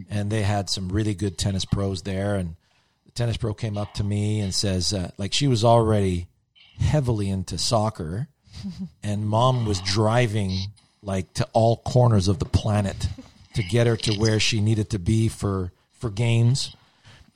and 0.09 0.31
they 0.31 0.41
had 0.43 0.69
some 0.69 0.89
really 0.89 1.13
good 1.13 1.37
tennis 1.37 1.65
pros 1.65 2.01
there. 2.03 2.35
And 2.35 2.55
the 3.05 3.11
tennis 3.11 3.37
pro 3.37 3.53
came 3.53 3.77
up 3.77 3.93
to 3.95 4.03
me 4.03 4.39
and 4.39 4.53
says 4.53 4.93
uh, 4.93 5.11
like 5.17 5.33
she 5.33 5.47
was 5.47 5.63
already 5.63 6.27
heavily 6.79 7.29
into 7.29 7.57
soccer 7.57 8.27
and 9.03 9.27
mom 9.27 9.65
was 9.65 9.81
driving 9.81 10.57
like 11.03 11.33
to 11.33 11.47
all 11.53 11.77
corners 11.77 12.27
of 12.27 12.39
the 12.39 12.45
planet 12.45 13.07
to 13.55 13.63
get 13.63 13.87
her 13.87 13.97
to 13.97 14.13
where 14.13 14.39
she 14.39 14.61
needed 14.61 14.89
to 14.91 14.99
be 14.99 15.27
for 15.27 15.71
for 15.93 16.09
games. 16.09 16.75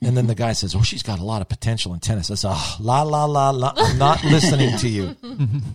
And 0.02 0.14
then 0.16 0.26
the 0.26 0.34
guy 0.34 0.52
says 0.52 0.74
oh 0.74 0.82
she's 0.82 1.02
got 1.02 1.20
a 1.20 1.24
lot 1.24 1.42
of 1.42 1.48
potential 1.48 1.94
in 1.94 2.00
tennis. 2.00 2.30
I 2.30 2.34
said 2.34 2.52
oh, 2.52 2.76
la 2.80 3.02
la 3.02 3.24
la 3.24 3.50
la 3.50 3.72
i'm 3.76 3.98
not 3.98 4.22
listening 4.24 4.76
to 4.78 4.88
you. 4.88 5.16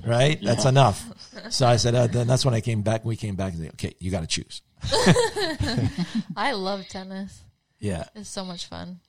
Right? 0.06 0.40
That's 0.42 0.66
enough 0.66 1.06
so 1.50 1.68
i 1.68 1.76
said 1.78 1.96
uh, 1.96 2.08
then 2.08 2.28
that's 2.28 2.44
when 2.46 2.54
i 2.54 2.62
came 2.62 2.82
back 2.82 3.04
we 3.06 3.16
came 3.16 3.36
back 3.36 3.54
and 3.54 3.62
said 3.64 3.72
okay 3.74 3.94
you 4.00 4.12
got 4.12 4.22
to 4.22 4.28
choose 4.28 4.62
I 6.36 6.54
love 6.54 6.88
tennis. 6.88 7.42
yeah 7.80 8.06
It's 8.16 8.30
so 8.30 8.44
much 8.46 8.66
fun. 8.66 9.00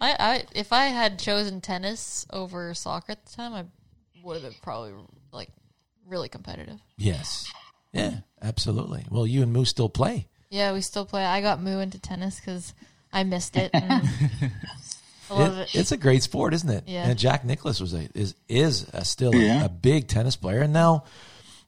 I, 0.00 0.16
I 0.18 0.44
if 0.54 0.72
I 0.72 0.86
had 0.86 1.18
chosen 1.18 1.60
tennis 1.60 2.26
over 2.30 2.72
soccer 2.74 3.12
at 3.12 3.24
the 3.26 3.32
time, 3.32 3.52
I 3.54 3.64
would 4.22 4.34
have 4.34 4.42
been 4.42 4.54
probably 4.62 4.92
like 5.32 5.48
really 6.06 6.28
competitive. 6.28 6.78
yes 6.96 7.50
yeah 7.92 8.20
absolutely 8.42 9.04
well 9.10 9.26
you 9.26 9.42
and 9.42 9.52
Moo 9.52 9.64
still 9.64 9.88
play 9.88 10.26
Yeah, 10.50 10.72
we 10.72 10.80
still 10.80 11.04
play. 11.06 11.24
I 11.24 11.40
got 11.40 11.62
Moo 11.62 11.78
into 11.80 11.98
tennis 11.98 12.38
because 12.40 12.74
I 13.12 13.24
missed 13.24 13.56
it. 13.56 13.70
I 13.74 14.00
love 15.30 15.58
It- 15.58 15.74
it. 15.74 15.78
It's 15.80 15.92
a 15.92 15.96
great 15.96 16.22
sport, 16.22 16.54
isn't 16.54 16.68
it? 16.70 16.84
Yeah. 16.86 17.08
And 17.08 17.18
Jack 17.18 17.44
Nicklaus 17.44 17.80
was 17.80 17.94
a 17.94 18.08
is 18.14 18.34
is 18.48 18.86
a, 18.92 19.04
still 19.04 19.34
Yeah. 19.34 19.62
a, 19.62 19.66
a 19.66 19.68
big 19.68 20.08
tennis 20.08 20.36
player, 20.36 20.60
and 20.62 20.72
now, 20.72 21.04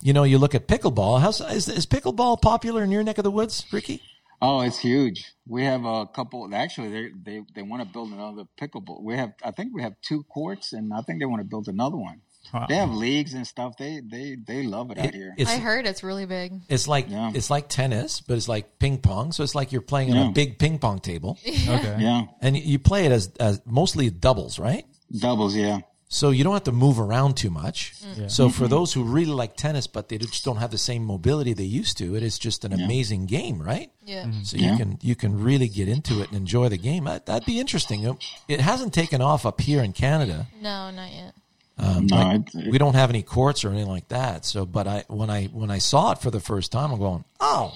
you 0.02 0.12
know, 0.12 0.24
you 0.24 0.38
look 0.38 0.54
at 0.54 0.66
pickleball. 0.68 1.20
How's 1.20 1.40
is, 1.40 1.68
is 1.68 1.86
pickleball 1.86 2.42
popular 2.42 2.82
in 2.82 2.90
your 2.90 3.02
neck 3.02 3.18
of 3.18 3.24
the 3.24 3.30
woods, 3.30 3.64
Ricky? 3.72 4.02
Oh, 4.44 4.60
it's 4.60 4.78
huge. 4.78 5.32
We 5.46 5.64
have 5.64 5.84
a 5.84 6.06
couple. 6.06 6.52
Actually, 6.52 6.90
they 6.90 7.10
they 7.22 7.42
they 7.54 7.62
want 7.62 7.82
to 7.86 7.88
build 7.88 8.10
another 8.12 8.42
pickleball. 8.60 9.02
We 9.02 9.16
have, 9.16 9.32
I 9.44 9.52
think 9.52 9.72
we 9.72 9.82
have 9.82 9.94
two 10.02 10.24
courts, 10.24 10.72
and 10.72 10.92
I 10.92 11.00
think 11.02 11.20
they 11.20 11.26
want 11.26 11.40
to 11.40 11.44
build 11.48 11.68
another 11.68 11.96
one. 11.96 12.22
Wow. 12.52 12.66
They 12.68 12.74
have 12.74 12.90
leagues 12.90 13.34
and 13.34 13.46
stuff. 13.46 13.76
They 13.78 14.00
they 14.04 14.36
they 14.44 14.64
love 14.64 14.90
it, 14.90 14.98
out 14.98 15.14
here. 15.14 15.32
It's 15.38 15.48
I 15.48 15.58
heard 15.58 15.86
it's 15.86 16.02
really 16.02 16.26
big. 16.26 16.52
it's 16.68 16.88
like 16.88 17.06
Yeah. 17.08 17.30
it's 17.32 17.50
like 17.50 17.68
tennis, 17.68 18.20
but 18.20 18.36
it's 18.36 18.48
like 18.48 18.80
ping 18.80 18.98
pong. 18.98 19.30
So 19.30 19.44
it's 19.44 19.54
like 19.54 19.70
you're 19.70 19.80
playing 19.80 20.12
on 20.12 20.30
a 20.30 20.32
big 20.32 20.58
ping 20.58 20.80
pong 20.80 20.98
table, 20.98 21.38
Okay. 21.46 21.96
yeah, 22.00 22.24
and 22.40 22.56
you 22.56 22.80
play 22.80 23.06
it 23.06 23.12
as 23.12 23.30
as 23.38 23.62
mostly 23.64 24.10
doubles, 24.10 24.58
right? 24.58 24.84
doubles. 25.16 25.54
Yeah, 25.54 25.82
So 26.14 26.28
you 26.30 26.44
don't 26.44 26.52
have 26.52 26.64
to 26.64 26.72
move 26.72 27.00
around 27.00 27.38
too 27.38 27.48
much. 27.48 27.94
Yeah. 28.18 28.26
So 28.26 28.50
for 28.50 28.68
those 28.68 28.92
who 28.92 29.02
really 29.02 29.32
like 29.32 29.56
tennis, 29.56 29.86
but 29.86 30.10
they 30.10 30.18
just 30.18 30.44
don't 30.44 30.58
have 30.58 30.70
the 30.70 30.76
same 30.76 31.04
mobility 31.04 31.54
they 31.54 31.64
used 31.64 31.96
to, 31.98 32.14
it 32.14 32.22
is 32.22 32.38
just 32.38 32.66
an 32.66 32.72
amazing 32.74 33.24
game, 33.24 33.62
right? 33.62 33.90
Yeah. 34.04 34.26
So 34.42 34.58
you 34.58 34.66
Yeah. 34.66 34.76
can 34.76 34.98
you 35.00 35.14
can 35.16 35.42
really 35.42 35.68
get 35.68 35.88
into 35.88 36.20
it 36.20 36.28
and 36.28 36.36
enjoy 36.36 36.68
the 36.68 36.76
game. 36.76 37.04
That, 37.04 37.24
that'd 37.24 37.46
be 37.46 37.58
interesting. 37.58 38.04
It- 38.04 38.16
It 38.46 38.60
hasn't 38.60 38.92
taken 38.92 39.22
off 39.22 39.46
up 39.46 39.60
here 39.62 39.82
in 39.82 39.94
Canada. 39.94 40.48
No, 40.60 40.90
not 40.90 41.10
yet. 41.12 41.32
Um, 41.78 42.06
No, 42.08 42.16
like, 42.16 42.54
it- 42.54 42.70
we 42.70 42.76
don't 42.76 42.94
have 42.94 43.08
any 43.08 43.22
courts 43.22 43.64
or 43.64 43.70
anything 43.70 43.88
like 43.88 44.08
that. 44.08 44.44
So, 44.44 44.66
but 44.66 44.86
I 44.86 45.04
when 45.08 45.30
I 45.30 45.46
when 45.46 45.70
I 45.70 45.78
saw 45.78 46.12
it 46.12 46.18
for 46.18 46.30
the 46.30 46.40
first 46.40 46.70
time, 46.72 46.92
I'm 46.92 46.98
going, 46.98 47.24
oh, 47.40 47.72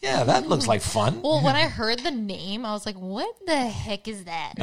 yeah, 0.00 0.24
that 0.24 0.46
looks 0.48 0.66
like 0.66 0.80
fun. 0.82 1.22
Well, 1.22 1.42
when 1.42 1.56
I 1.56 1.62
heard 1.78 1.98
the 2.00 2.10
name, 2.10 2.64
I 2.64 2.72
was 2.72 2.86
like, 2.86 2.96
"What 2.96 3.34
the 3.46 3.56
heck 3.56 4.06
is 4.08 4.24
that?" 4.24 4.54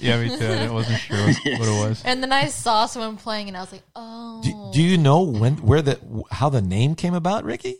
Yeah, 0.00 0.20
me 0.20 0.36
too. 0.36 0.46
I 0.46 0.70
wasn't 0.70 1.00
sure 1.00 1.16
what, 1.16 1.36
what 1.44 1.68
it 1.68 1.88
was. 1.88 2.02
and 2.06 2.22
then 2.22 2.32
I 2.32 2.46
saw 2.46 2.86
someone 2.86 3.16
playing, 3.16 3.48
and 3.48 3.56
I 3.56 3.60
was 3.60 3.72
like, 3.72 3.82
"Oh." 3.96 4.40
Do, 4.42 4.70
do 4.74 4.82
you 4.82 4.96
know 4.98 5.22
when 5.22 5.56
where 5.56 5.82
the 5.82 5.98
how 6.30 6.48
the 6.48 6.62
name 6.62 6.94
came 6.94 7.14
about, 7.14 7.44
Ricky? 7.44 7.76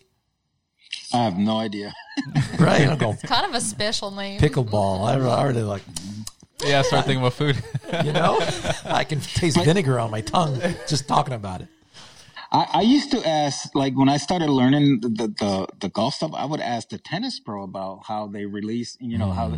I 1.15 1.19
have 1.25 1.39
no 1.39 1.59
idea. 1.59 1.95
Right? 2.59 2.89
I'm 2.89 2.99
going 2.99 3.17
kind 3.19 3.47
of 3.47 3.55
a 3.55 3.61
special 3.61 4.11
name. 4.11 4.41
pickleball. 4.41 5.07
I 5.09 5.21
already 5.21 5.63
like 5.63 5.83
Yeah, 6.65 6.81
I 6.81 6.83
started 6.83 7.07
thinking 7.07 7.21
about 7.23 7.35
food. 7.35 7.57
you 8.05 8.13
know 8.13 8.39
I 8.85 9.05
can 9.05 9.21
taste 9.21 9.57
vinegar 9.65 10.01
on 10.01 10.11
my 10.11 10.21
tongue 10.21 10.61
just 10.89 11.07
talking 11.07 11.35
about 11.35 11.61
it. 11.61 11.69
I, 12.51 12.67
I 12.75 12.81
used 12.83 13.11
to 13.11 13.27
ask, 13.29 13.75
like 13.75 13.95
when 13.97 14.09
I 14.09 14.17
started 14.17 14.49
learning 14.51 15.01
the, 15.01 15.09
the 15.29 15.67
the 15.81 15.89
golf 15.91 16.15
stuff, 16.15 16.33
I 16.35 16.45
would 16.47 16.61
ask 16.61 16.89
the 16.89 16.99
tennis 16.99 17.41
pro 17.41 17.63
about 17.63 18.05
how 18.07 18.27
they 18.27 18.47
release, 18.47 18.97
you 19.01 19.19
know, 19.19 19.31
how 19.33 19.51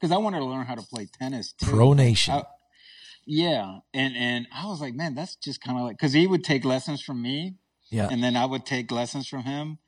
because 0.00 0.12
I 0.12 0.18
wanted 0.18 0.38
to 0.38 0.44
learn 0.44 0.66
how 0.66 0.76
to 0.76 0.82
play 0.82 1.06
tennis 1.18 1.52
too. 1.52 1.66
Pronation. 1.66 2.34
I- 2.34 2.44
yeah, 3.28 3.78
and 3.92 4.16
and 4.16 4.46
I 4.54 4.66
was 4.66 4.80
like, 4.80 4.94
man, 4.94 5.16
that's 5.16 5.34
just 5.36 5.60
kind 5.60 5.76
of 5.78 5.84
like 5.84 5.96
because 5.98 6.12
he 6.12 6.28
would 6.28 6.44
take 6.44 6.64
lessons 6.64 7.02
from 7.02 7.20
me, 7.20 7.56
Yeah. 7.90 8.08
and 8.08 8.22
then 8.22 8.36
I 8.36 8.44
would 8.46 8.64
take 8.64 8.92
lessons 8.92 9.26
from 9.26 9.42
him, 9.42 9.78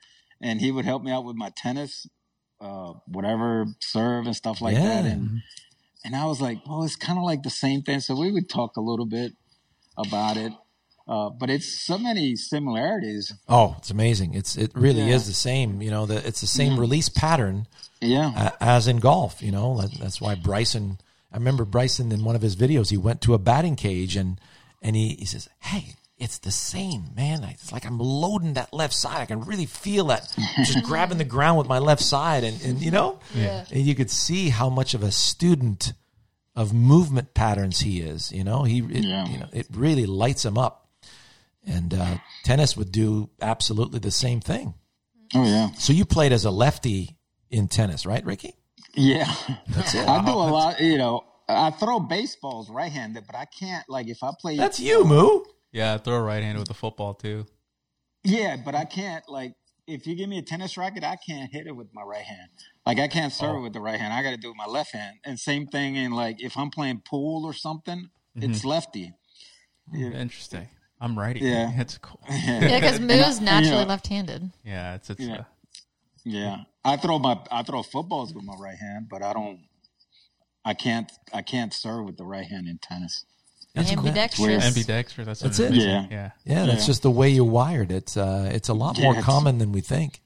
and 0.43 0.61
he 0.61 0.73
would 0.73 0.85
help 0.85 1.05
me 1.05 1.13
out 1.13 1.25
with 1.25 1.37
my 1.37 1.53
tennis, 1.57 2.09
uh, 2.61 2.95
whatever 3.07 3.67
serve 3.81 4.27
and 4.27 4.35
stuff 4.35 4.61
like 4.61 4.75
that, 4.75 5.05
and 5.05 5.43
and 6.05 6.17
I 6.17 6.27
was 6.27 6.41
like, 6.41 6.59
well, 6.67 6.83
it's 6.83 6.97
kind 6.97 7.17
of 7.19 7.25
like 7.25 7.45
the 7.45 7.51
same 7.51 7.83
thing. 7.83 8.01
So 8.01 8.19
we 8.19 8.33
would 8.33 8.49
talk 8.49 8.77
a 8.77 8.81
little 8.81 9.07
bit 9.07 9.35
about 9.97 10.37
it, 10.37 10.53
uh, 11.09 11.31
but 11.31 11.49
it's 11.51 11.85
so 11.87 11.97
many 11.99 12.37
similarities. 12.37 13.33
Oh, 13.49 13.75
it's 13.79 13.91
amazing. 13.91 14.35
It's 14.35 14.57
it 14.57 14.71
really 14.75 15.03
Yeah. 15.03 15.15
is 15.17 15.27
the 15.27 15.33
same. 15.33 15.81
You 15.83 15.91
know, 15.91 16.07
the, 16.07 16.27
it's 16.27 16.41
the 16.41 16.47
same 16.47 16.79
release 16.79 17.09
pattern 17.09 17.67
Yeah, 18.01 18.33
uh, 18.37 18.51
as 18.61 18.87
in 18.87 18.99
golf. 18.99 19.43
You 19.43 19.51
know, 19.53 19.81
That- 19.81 19.99
that's 19.99 20.21
why 20.21 20.35
Bryson. 20.35 20.99
I 21.33 21.37
remember 21.37 21.65
Bryson 21.65 22.11
in 22.13 22.25
one 22.25 22.37
of 22.37 22.43
his 22.43 22.57
videos. 22.57 22.91
He 22.91 22.97
went 22.97 23.21
to 23.23 23.35
a 23.35 23.39
batting 23.39 23.77
cage 23.77 24.17
and 24.17 24.41
and 24.83 24.95
he, 24.97 25.17
he 25.19 25.25
says, 25.25 25.49
"Hey, 25.61 25.95
it's 26.19 26.39
the 26.39 26.51
same, 26.51 27.11
man. 27.17 27.43
It's 27.45 27.71
like 27.73 27.85
I'm 27.87 27.99
loading 27.99 28.55
that 28.55 28.73
left 28.73 28.95
side. 28.95 29.21
I 29.21 29.27
can 29.27 29.41
really 29.45 29.67
feel 29.67 30.07
that, 30.07 30.33
just 30.59 30.83
grabbing 30.91 31.19
the 31.19 31.25
ground 31.25 31.59
with 31.59 31.69
my 31.69 31.79
left 31.79 32.03
side, 32.03 32.45
and 32.45 32.61
and 32.63 32.81
you 32.81 32.91
know, 32.91 33.19
Yeah. 33.35 33.65
and 33.71 33.85
you 33.87 33.95
could 33.95 34.11
see 34.11 34.49
how 34.51 34.69
much 34.71 34.95
of 34.95 35.03
a 35.03 35.11
student 35.13 35.93
of 36.57 36.73
movement 36.73 37.35
patterns 37.35 37.81
he 37.81 38.01
is. 38.01 38.33
You 38.33 38.45
know, 38.45 38.63
he 38.65 38.79
it, 38.79 39.05
Yeah. 39.05 39.27
you 39.29 39.39
know 39.39 39.49
it 39.53 39.67
really 39.73 40.07
lights 40.07 40.45
him 40.45 40.57
up. 40.59 40.88
And 41.69 41.93
uh, 41.95 42.17
tennis 42.45 42.77
would 42.77 42.91
do 42.93 43.31
absolutely 43.43 43.99
the 43.99 44.11
same 44.11 44.41
thing. 44.41 44.75
oh 45.35 45.45
yeah, 45.45 45.71
So 45.73 45.93
you 45.93 46.05
played 46.05 46.33
as 46.33 46.45
a 46.45 46.51
lefty 46.51 47.19
in 47.51 47.69
tennis, 47.69 48.07
right, 48.07 48.25
Ricky? 48.25 48.55
yeah. 48.95 49.33
That's 49.69 49.95
it. 49.95 50.09
I 50.09 50.25
do 50.25 50.33
a 50.33 50.49
lot. 50.51 50.81
You 50.81 50.99
know, 50.99 51.25
I 51.49 51.71
throw 51.71 52.01
baseballs 52.01 52.71
right-handed, 52.71 53.25
but 53.27 53.37
I 53.37 53.45
can't 53.47 53.85
like 53.89 54.09
if 54.09 54.23
I 54.23 54.33
play. 54.41 54.57
That's 54.57 54.81
you, 54.81 55.05
Moo. 55.05 55.41
Yeah, 55.73 55.95
I 55.95 55.99
throw 55.99 56.19
right 56.21 56.43
handed 56.43 56.61
with 56.61 56.69
the 56.69 56.75
football 56.75 57.15
too. 57.15 57.47
Yeah, 58.25 58.57
but 58.65 58.75
I 58.75 58.85
can't 58.85 59.25
like 59.29 59.53
if 59.87 60.07
you 60.07 60.15
give 60.15 60.29
me 60.29 60.39
a 60.39 60.43
tennis 60.43 60.77
racket, 60.77 61.05
I 61.05 61.17
can't 61.17 61.51
hit 61.51 61.67
it 61.67 61.73
with 61.75 61.89
my 61.95 62.03
right 62.03 62.25
hand. 62.25 62.51
Like 62.87 62.99
I 62.99 63.09
can't 63.09 63.33
serve 63.33 63.57
it 63.57 63.61
with 63.61 63.73
the 63.73 63.81
right 63.81 63.99
hand. 63.99 64.13
I 64.13 64.23
got 64.23 64.31
to 64.31 64.37
do 64.37 64.49
it 64.49 64.51
with 64.51 64.57
my 64.59 64.67
left 64.67 64.93
hand. 64.93 65.17
And 65.25 65.39
same 65.39 65.67
thing 65.67 65.97
in 65.97 66.13
like 66.13 66.43
if 66.43 66.57
I'm 66.57 66.71
playing 66.71 67.03
pool 67.07 67.45
or 67.47 67.53
something, 67.55 68.09
it's 68.35 68.65
lefty. 68.65 69.13
Yeah. 69.93 70.11
Interesting. 70.11 70.69
I'm 71.01 71.19
righty. 71.19 71.41
Yeah. 71.41 71.71
It's 71.81 71.99
cool. 71.99 72.21
Yeah, 72.31 72.81
because 72.81 72.99
And 72.99 73.11
I- 73.11 73.17
Moo's 73.17 73.41
naturally 73.41 73.77
you 73.79 73.83
know, 73.85 73.89
left-handed. 73.89 74.51
Yeah, 74.65 74.95
it's 74.97 75.11
it's. 75.11 75.21
Yeah. 75.21 75.35
Uh, 75.41 75.45
Yeah, 76.25 76.57
I 76.85 76.97
throw 76.97 77.19
my 77.19 77.39
I 77.51 77.63
throw 77.63 77.83
footballs 77.83 78.35
with 78.35 78.45
my 78.45 78.55
right 78.59 78.77
hand, 78.79 79.09
but 79.09 79.23
I 79.23 79.33
don't. 79.33 79.61
I 80.65 80.75
can't 80.75 81.11
I 81.33 81.43
can't 81.43 81.73
serve 81.73 82.05
with 82.05 82.17
the 82.17 82.25
right 82.25 82.47
hand 82.47 82.67
in 82.69 82.79
tennis. 82.79 83.25
That's 83.75 83.91
cool. 83.91 83.99
Ambidextrous. 84.09 84.65
ambidextrous. 84.65 85.27
That's, 85.27 85.41
That's 85.41 85.59
it. 85.61 85.73
Yeah. 85.75 86.07
Yeah. 86.11 86.31
Yeah, 86.45 86.67
that's 86.67 86.81
Yeah. 86.83 86.87
just 86.87 87.03
the 87.03 87.11
way 87.11 87.31
you're 87.31 87.45
wired. 87.45 87.93
It's 87.93 88.17
uh, 88.17 88.51
it's 88.53 88.69
a 88.69 88.75
lot 88.75 88.97
Yeah, 88.99 89.05
more 89.05 89.13
it's- 89.13 89.25
common 89.25 89.59
than 89.59 89.73
we 89.73 89.81
think. 89.81 90.21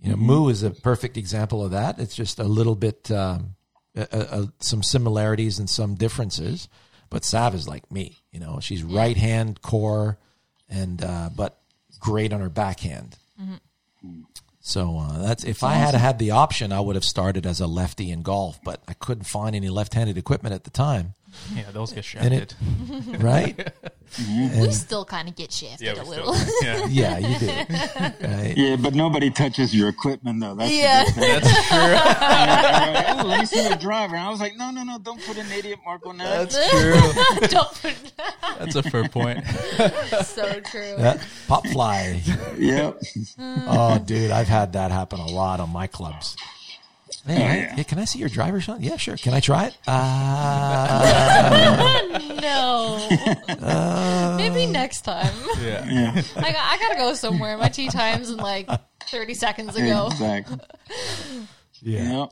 You 0.00 0.10
know, 0.10 0.16
Moo 0.16 0.48
is 0.50 0.62
a 0.62 0.70
perfect 0.70 1.16
example 1.16 1.64
of 1.64 1.70
that. 1.70 1.98
It's 1.98 2.14
just 2.14 2.38
a 2.38 2.44
little 2.44 2.74
bit 2.74 3.10
um, 3.10 3.54
uh, 3.96 4.04
uh, 4.12 4.46
some 4.60 4.82
similarities 4.82 5.58
and 5.58 5.70
some 5.70 5.94
differences, 5.94 6.68
but 7.10 7.24
Sav 7.24 7.54
is 7.54 7.68
like 7.68 7.90
me. 7.90 8.18
You 8.32 8.40
know, 8.40 8.58
she's 8.60 8.82
right 8.82 9.16
hand 9.16 9.62
core, 9.62 10.18
and 10.68 11.02
uh, 11.02 11.30
but 11.36 11.58
great 12.00 12.32
on 12.32 12.40
her 12.40 12.48
backhand. 12.48 13.16
So 14.60 14.98
uh, 14.98 15.18
that's 15.22 15.44
if 15.44 15.62
I 15.62 15.74
had 15.74 15.94
had 15.94 16.18
the 16.18 16.30
option, 16.30 16.72
I 16.72 16.80
would 16.80 16.94
have 16.96 17.04
started 17.04 17.44
as 17.46 17.60
a 17.60 17.66
lefty 17.66 18.10
in 18.10 18.22
golf, 18.22 18.58
but 18.64 18.82
I 18.88 18.94
couldn't 18.94 19.24
find 19.24 19.54
any 19.54 19.68
left-handed 19.68 20.16
equipment 20.16 20.54
at 20.54 20.64
the 20.64 20.70
time, 20.70 21.14
Yeah, 21.54 21.70
those 21.72 21.90
get 21.92 22.06
And 22.14 22.32
shafted. 22.34 22.54
it- 23.12 23.18
right? 23.22 23.56
Mm-hmm. 24.14 24.60
We 24.62 24.70
still 24.70 25.04
kind 25.04 25.28
of 25.28 25.34
get 25.36 25.52
shafted 25.52 25.86
yeah, 25.86 26.02
a 26.02 26.04
little. 26.04 26.32
still, 26.34 26.88
yeah. 26.90 27.18
Yeah, 27.18 27.18
you 27.18 27.38
do. 27.38 27.46
Right? 28.26 28.54
Yeah, 28.56 28.76
but 28.76 28.94
nobody 28.94 29.30
touches 29.30 29.74
your 29.74 29.88
equipment 29.88 30.40
though. 30.40 30.54
That's 30.54 30.70
the 30.70 30.76
Yeah. 30.76 31.04
That's 31.04 31.68
true. 31.68 31.78
And 31.78 32.94
they're 32.94 32.94
like, 32.94 33.24
oh, 33.24 33.26
let 33.28 33.40
me 33.40 33.46
see 33.46 33.62
your 33.62 33.76
driver. 33.76 34.16
And 34.16 34.24
I 34.26 34.30
was 34.30 34.40
like, 34.40 34.56
no, 34.56 34.70
no, 34.70 34.84
no, 34.84 34.98
don't 34.98 35.20
put 35.24 35.36
an 35.36 35.50
idiot 35.52 35.78
mark 35.84 36.06
on 36.06 36.18
that. 36.18 36.48
That's 36.50 36.70
true. 36.70 37.48
Don't 37.48 37.72
put 37.82 38.12
That's 38.58 38.76
a 38.76 38.82
fair 38.84 39.08
point. 39.08 39.44
so 40.24 40.60
true. 40.60 40.94
Yeah, 40.98 41.20
pop 41.48 41.66
fly. 41.68 42.22
yep. 42.56 43.00
Oh, 43.38 43.98
dude, 44.04 44.30
I've 44.30 44.48
had 44.48 44.72
that 44.74 44.90
happen 44.92 45.20
a 45.20 45.26
lot 45.26 45.60
on 45.60 45.70
my 45.70 45.86
clubs. 45.88 46.36
Hey, 47.26 47.42
Oh, 47.42 47.46
I- 47.46 47.56
yeah. 47.56 47.74
hey, 47.76 47.84
can 47.84 47.98
I 47.98 48.04
see 48.04 48.18
your 48.18 48.28
driver's 48.28 48.64
Sean? 48.64 48.82
Yeah, 48.82 48.96
sure. 48.96 49.16
Can 49.16 49.32
I 49.34 49.40
try 49.40 49.66
it? 49.66 49.76
Uh, 49.86 52.18
no. 52.40 54.36
Maybe 54.36 54.66
next 54.66 55.02
time. 55.02 55.32
Yeah. 55.60 55.84
Yeah. 55.88 56.22
I, 56.36 56.52
got, 56.52 56.56
I 56.56 56.78
gotta 56.80 56.96
go 56.96 57.14
somewhere. 57.14 57.56
My 57.56 57.68
tee 57.68 57.88
time's 57.88 58.30
in 58.30 58.36
like 58.36 58.68
30 59.10 59.34
seconds 59.34 59.76
ago. 59.76 60.08
Exactly. 60.10 60.58
yeah. 61.80 62.18
Yep. 62.20 62.28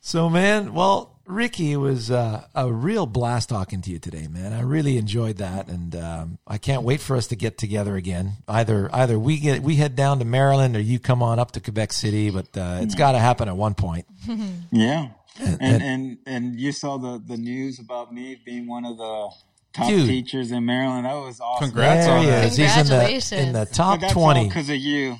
So, 0.00 0.28
man, 0.30 0.72
well, 0.74 1.19
Ricky, 1.30 1.72
it 1.72 1.76
was 1.76 2.10
uh, 2.10 2.44
a 2.54 2.72
real 2.72 3.06
blast 3.06 3.48
talking 3.48 3.80
to 3.82 3.90
you 3.90 3.98
today, 3.98 4.26
man. 4.28 4.52
I 4.52 4.60
really 4.62 4.96
enjoyed 4.98 5.36
that, 5.38 5.68
and 5.68 5.94
um, 5.96 6.38
I 6.46 6.58
can't 6.58 6.82
wait 6.82 7.00
for 7.00 7.16
us 7.16 7.26
to 7.28 7.36
get 7.36 7.58
together 7.58 7.96
again. 7.96 8.32
Either 8.48 8.88
either 8.92 9.18
we 9.18 9.38
get 9.38 9.62
we 9.62 9.76
head 9.76 9.96
down 9.96 10.18
to 10.18 10.24
Maryland, 10.24 10.76
or 10.76 10.80
you 10.80 10.98
come 10.98 11.22
on 11.22 11.38
up 11.38 11.52
to 11.52 11.60
Quebec 11.60 11.92
City, 11.92 12.30
but 12.30 12.46
uh, 12.56 12.78
it's 12.82 12.94
got 12.94 13.12
to 13.12 13.18
happen 13.18 13.48
at 13.48 13.56
one 13.56 13.74
point. 13.74 14.06
Yeah. 14.72 15.08
And- 15.38 15.58
And 15.60 15.82
and 15.82 16.18
and 16.26 16.60
you 16.60 16.72
saw 16.72 16.98
the 16.98 17.22
the 17.24 17.36
news 17.36 17.78
about 17.78 18.12
me 18.12 18.38
being 18.44 18.66
one 18.66 18.84
of 18.84 18.98
the 18.98 19.30
top 19.72 19.88
Dude. 19.88 20.06
teachers 20.08 20.50
in 20.50 20.66
Maryland. 20.66 21.06
That 21.06 21.14
was 21.14 21.40
awesome. 21.40 21.68
Congrats 21.68 22.06
there 22.06 22.16
on 22.16 22.24
he 22.24 22.30
that. 22.30 22.44
is. 22.46 22.56
He's 22.56 22.76
in 22.76 22.84
the 22.86 22.90
Congratulations. 22.90 23.40
in 23.46 23.52
the 23.54 23.64
top 23.66 24.00
that's 24.00 24.12
twenty. 24.12 24.48
because 24.48 24.68
of 24.68 24.76
you. 24.76 25.16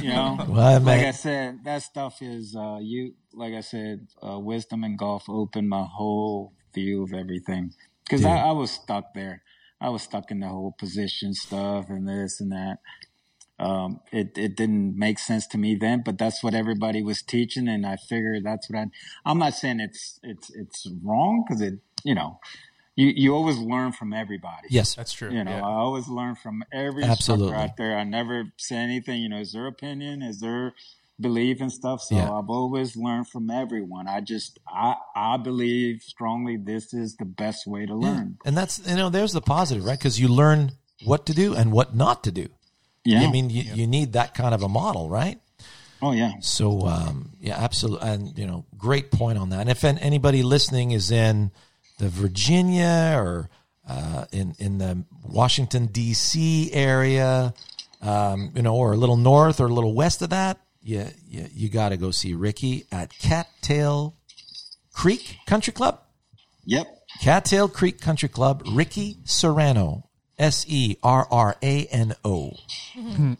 You 0.00 0.08
know, 0.10 0.38
Well, 0.48 0.80
like. 0.80 1.00
I 1.00 1.10
said, 1.12 1.64
that 1.64 1.82
stuff 1.82 2.20
is 2.22 2.54
uh, 2.54 2.78
you. 2.82 3.14
Like 3.36 3.54
I 3.54 3.60
said, 3.60 4.08
uh, 4.22 4.38
Wisdom 4.38 4.84
in 4.84 4.96
Golf 4.96 5.28
opened 5.28 5.68
my 5.68 5.84
whole 5.84 6.52
view 6.74 7.02
of 7.02 7.12
everything 7.12 7.74
because. 8.04 8.24
I, 8.24 8.36
I 8.36 8.52
was 8.52 8.70
stuck 8.70 9.14
there. 9.14 9.42
I 9.80 9.90
was 9.90 10.02
stuck 10.02 10.30
in 10.30 10.40
the 10.40 10.48
whole 10.48 10.74
position 10.78 11.34
stuff 11.34 11.90
and 11.90 12.08
this 12.08 12.40
and 12.40 12.52
that. 12.52 12.78
Um, 13.58 14.00
it 14.10 14.36
it 14.36 14.56
didn't 14.56 14.98
make 14.98 15.18
sense 15.18 15.46
to 15.48 15.58
me 15.58 15.76
then, 15.76 16.02
but 16.04 16.18
that's 16.18 16.42
what 16.42 16.54
everybody 16.54 17.02
was 17.02 17.22
teaching, 17.22 17.68
and 17.68 17.86
I 17.86 17.96
figured 17.96 18.44
that's 18.44 18.68
what 18.68 18.78
I. 18.78 18.86
I'm 19.24 19.38
not 19.38 19.54
saying 19.54 19.78
it's 19.78 20.18
it's 20.22 20.50
it's 20.50 20.88
wrong 21.02 21.44
because 21.46 21.60
it 21.60 21.74
you 22.02 22.14
know 22.14 22.40
you 22.96 23.12
you 23.14 23.34
always 23.34 23.58
learn 23.58 23.92
from 23.92 24.12
everybody. 24.12 24.68
Yes, 24.70 24.94
That's 24.94 25.12
true. 25.12 25.30
You 25.30 25.44
know, 25.44 25.52
yeah. 25.52 25.66
I 25.66 25.72
always 25.74 26.08
learn 26.08 26.34
from 26.34 26.64
every 26.72 27.04
Absolutely. 27.04 27.54
out 27.54 27.76
there. 27.76 27.96
I 27.96 28.04
never 28.04 28.52
say 28.56 28.76
anything, 28.76 29.22
you 29.22 29.28
know, 29.28 29.38
is 29.38 29.52
their 29.52 29.66
opinion, 29.66 30.22
is 30.22 30.40
their 30.40 30.74
belief 31.20 31.60
and 31.60 31.72
stuff. 31.72 32.02
So 32.02 32.14
Yeah. 32.16 32.30
I've 32.30 32.50
always 32.50 32.96
learned 32.96 33.28
from 33.28 33.50
everyone. 33.50 34.08
I 34.08 34.20
just 34.20 34.58
I 34.68 34.96
I 35.14 35.36
believe 35.36 36.02
strongly 36.02 36.56
this 36.56 36.92
is 36.92 37.16
the 37.16 37.24
best 37.24 37.66
way 37.66 37.86
to 37.86 37.94
learn. 37.94 38.38
and 38.44 38.56
that's 38.56 38.80
you 38.86 38.96
know 38.96 39.10
there's 39.10 39.32
the 39.32 39.40
positive, 39.40 39.84
right? 39.84 39.98
Because 39.98 40.18
you 40.18 40.28
learn 40.28 40.72
what 41.04 41.26
to 41.26 41.34
do 41.34 41.54
and 41.54 41.72
what 41.72 41.94
not 41.94 42.24
to 42.24 42.32
do. 42.32 42.48
Yeah. 43.04 43.20
I 43.22 43.30
mean, 43.30 43.50
you, 43.50 43.62
you 43.62 43.86
need 43.86 44.14
that 44.14 44.34
kind 44.34 44.54
of 44.54 44.62
a 44.62 44.68
model, 44.68 45.08
right? 45.10 45.38
oh 46.02 46.12
yeah. 46.12 46.32
So 46.40 46.86
um, 46.86 47.32
yeah, 47.40 47.56
absolutely, 47.56 48.08
and 48.08 48.38
you 48.38 48.46
know, 48.46 48.64
great 48.76 49.10
point 49.10 49.38
on 49.38 49.50
that. 49.50 49.60
And 49.60 49.70
if 49.70 49.84
anybody 49.84 50.42
listening 50.42 50.90
is 50.90 51.10
in 51.10 51.50
the 51.98 52.08
Virginia 52.08 53.14
or 53.16 53.48
uh, 53.88 54.24
in 54.32 54.54
in 54.58 54.78
the 54.78 55.04
Washington 55.22 55.86
D.C. 55.86 56.72
area, 56.72 57.54
um, 58.02 58.52
you 58.54 58.62
know, 58.62 58.74
or 58.74 58.92
a 58.92 58.96
little 58.96 59.16
north 59.16 59.60
or 59.60 59.66
a 59.66 59.72
little 59.72 59.94
west 59.94 60.22
of 60.22 60.30
that, 60.30 60.58
you 60.84 61.06
you, 61.28 61.46
you 61.52 61.68
got 61.68 61.88
to 61.88 61.96
go 61.96 62.10
see 62.10 62.34
Ricky 62.34 62.84
at 62.92 63.10
Cattail 63.18 64.14
Creek 64.92 65.38
Country 65.46 65.72
Club. 65.72 66.00
Yep. 66.66 66.86
Cattail 67.20 67.68
Creek 67.68 68.00
Country 68.00 68.28
Club, 68.28 68.62
Ricky 68.72 69.18
Serrano, 69.24 70.08
S 70.38 70.64
E 70.68 70.96
R 71.02 71.26
R 71.30 71.56
A 71.62 71.86
N 71.86 72.14
O. 72.24 72.52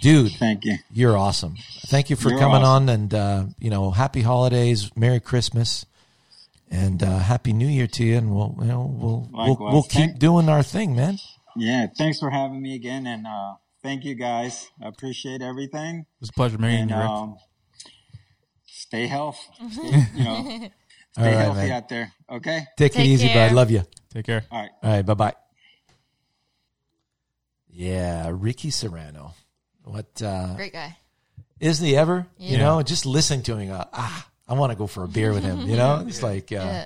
Dude, 0.00 0.32
Thank 0.32 0.64
you. 0.66 0.76
you're 0.92 1.16
awesome. 1.16 1.54
Thank 1.86 2.10
you 2.10 2.16
for 2.16 2.28
You're 2.28 2.38
coming 2.38 2.62
awesome. 2.62 2.82
on, 2.82 2.88
and 2.90 3.14
uh, 3.14 3.44
you 3.58 3.70
know, 3.70 3.90
happy 3.90 4.20
holidays, 4.20 4.90
Merry 4.96 5.20
Christmas, 5.20 5.86
and 6.70 7.02
uh, 7.02 7.18
Happy 7.20 7.54
New 7.54 7.68
Year 7.68 7.86
to 7.86 8.04
you. 8.04 8.16
And 8.18 8.30
we'll, 8.34 8.54
you 8.60 8.66
know, 8.66 8.82
we'll 8.94 9.30
we'll, 9.32 9.56
we'll 9.58 9.82
keep 9.82 9.92
Thank- 10.10 10.18
doing 10.18 10.48
our 10.50 10.62
thing, 10.62 10.94
man. 10.94 11.18
Yeah. 11.56 11.86
Thanks 11.96 12.18
for 12.18 12.28
having 12.30 12.60
me 12.60 12.74
again 12.74 13.06
and 13.06 13.26
uh 13.26 13.54
thank 13.84 14.04
you 14.04 14.16
guys. 14.16 14.68
I 14.82 14.88
appreciate 14.88 15.42
everything. 15.42 15.98
It 16.00 16.06
was 16.20 16.30
a 16.30 16.32
pleasure 16.32 16.58
meeting 16.58 16.88
you, 16.88 16.96
um 16.96 17.36
stay 18.66 19.06
healthy. 19.06 19.40
Stay, 19.70 20.04
you 20.16 20.24
know, 20.24 20.42
stay 20.50 20.70
All 21.16 21.24
right, 21.24 21.34
healthy 21.36 21.60
man. 21.60 21.70
out 21.72 21.88
there. 21.88 22.12
Okay? 22.30 22.66
Take, 22.76 22.96
it 22.98 23.06
easy, 23.06 23.28
care. 23.28 23.48
bud. 23.48 23.54
Love 23.54 23.70
you. 23.70 23.82
Take 24.12 24.26
care. 24.26 24.42
All 24.50 24.60
right. 24.60 24.70
All 24.82 24.90
right, 24.90 25.06
bye 25.06 25.14
bye. 25.14 25.34
Yeah, 27.68 28.30
Ricky 28.32 28.70
Serrano. 28.70 29.34
What 29.84 30.22
uh, 30.22 30.54
Great 30.54 30.72
guy. 30.72 30.96
isn't 31.60 31.84
he 31.84 31.96
ever? 31.96 32.26
You 32.38 32.58
know, 32.58 32.82
just 32.82 33.04
listening 33.06 33.42
to 33.44 33.56
him, 33.56 33.72
uh, 33.72 33.84
ah, 33.92 34.28
I 34.48 34.54
want 34.54 34.72
to 34.72 34.76
go 34.78 34.86
for 34.86 35.04
a 35.04 35.08
beer 35.08 35.32
with 35.32 35.42
him. 35.44 35.62
You 35.68 35.76
know, 35.76 36.04
it's 36.08 36.22
like 36.22 36.52
uh, 36.52 36.56
Yeah. 36.56 36.84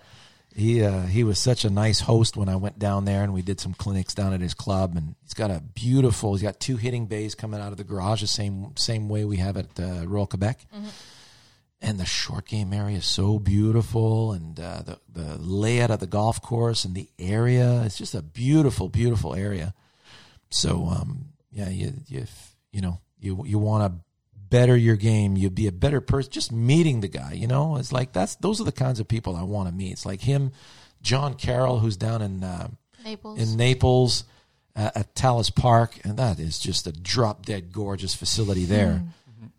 He 0.59 0.83
uh, 0.83 1.03
he 1.03 1.25
was 1.25 1.39
such 1.39 1.65
a 1.65 1.71
nice 1.71 2.01
host 2.01 2.37
when 2.37 2.49
I 2.49 2.57
went 2.57 2.79
down 2.79 3.05
there 3.05 3.23
and 3.23 3.33
we 3.33 3.43
did 3.43 3.61
some 3.61 3.75
clinics 3.75 4.15
down 4.15 4.33
at 4.33 4.41
his 4.41 4.55
club. 4.55 4.97
And 4.97 5.15
he's 5.23 5.35
got 5.35 5.51
a 5.51 5.61
beautiful. 5.61 6.35
He's 6.35 6.43
got 6.43 6.61
two 6.61 6.77
hitting 6.77 7.07
bays 7.07 7.35
coming 7.35 7.61
out 7.61 7.73
of 7.73 7.79
the 7.79 7.85
garage, 7.85 8.21
the 8.21 8.27
same 8.27 8.77
same 8.77 9.09
way 9.09 9.25
we 9.25 9.37
have 9.37 9.57
at 9.57 9.79
uh, 9.79 10.07
Royal 10.07 10.27
Quebec. 10.27 10.67
And 11.81 12.01
the 12.01 12.05
short 12.05 12.47
game 12.47 12.73
area 12.73 12.97
is 12.97 13.07
so 13.07 13.39
beautiful, 13.39 14.33
and 14.33 14.59
uh, 14.59 14.83
the 14.83 14.99
the 15.09 15.39
layout 15.39 15.93
of 15.93 16.01
the 16.01 16.09
golf 16.09 16.43
course 16.43 16.85
and 16.85 16.95
the 16.95 17.09
area. 17.21 17.83
It's 17.85 17.99
just 17.99 18.17
a 18.17 18.23
beautiful, 18.23 18.89
beautiful 18.89 19.35
area. 19.37 19.75
So 20.51 20.87
um, 20.87 21.27
yeah, 21.53 21.69
you 21.69 21.93
you 22.09 22.27
you 22.73 22.81
know 22.81 23.01
you 23.21 23.45
you 23.47 23.59
want 23.59 23.93
to 23.93 24.08
better 24.51 24.77
your 24.77 24.97
game. 24.97 25.37
you'd 25.37 25.55
be 25.55 25.67
a 25.67 25.73
better 25.73 26.01
person. 26.01 26.31
Just 26.31 26.53
meeting 26.53 27.01
the 27.01 27.09
guy, 27.09 27.33
you 27.33 27.47
know, 27.47 27.77
it's 27.77 27.93
like 27.93 28.13
that's 28.13 28.37
those 28.37 28.61
are 28.61 28.65
the 28.65 28.73
kinds 28.73 29.01
of 29.01 29.09
people 29.09 29.37
I 29.37 29.43
want 29.43 29.69
to 29.69 29.75
meet. 29.75 29.93
It's 29.93 30.07
like 30.07 30.21
him, 30.21 30.53
John 31.03 31.35
Carroll, 31.35 31.79
who's 31.79 31.97
down 31.97 32.23
in 32.23 32.45
uh, 32.45 32.69
Naples. 33.05 33.39
in 33.41 33.57
Naples 33.57 34.25
uh, 34.77 34.91
at 34.95 35.15
Talis 35.15 35.51
Park, 35.51 35.99
and 36.05 36.17
that 36.19 36.39
is 36.39 36.59
just 36.59 36.87
a 36.87 36.93
drop 36.93 37.45
dead 37.45 37.73
gorgeous 37.73 38.15
facility 38.15 38.65
there. 38.65 39.03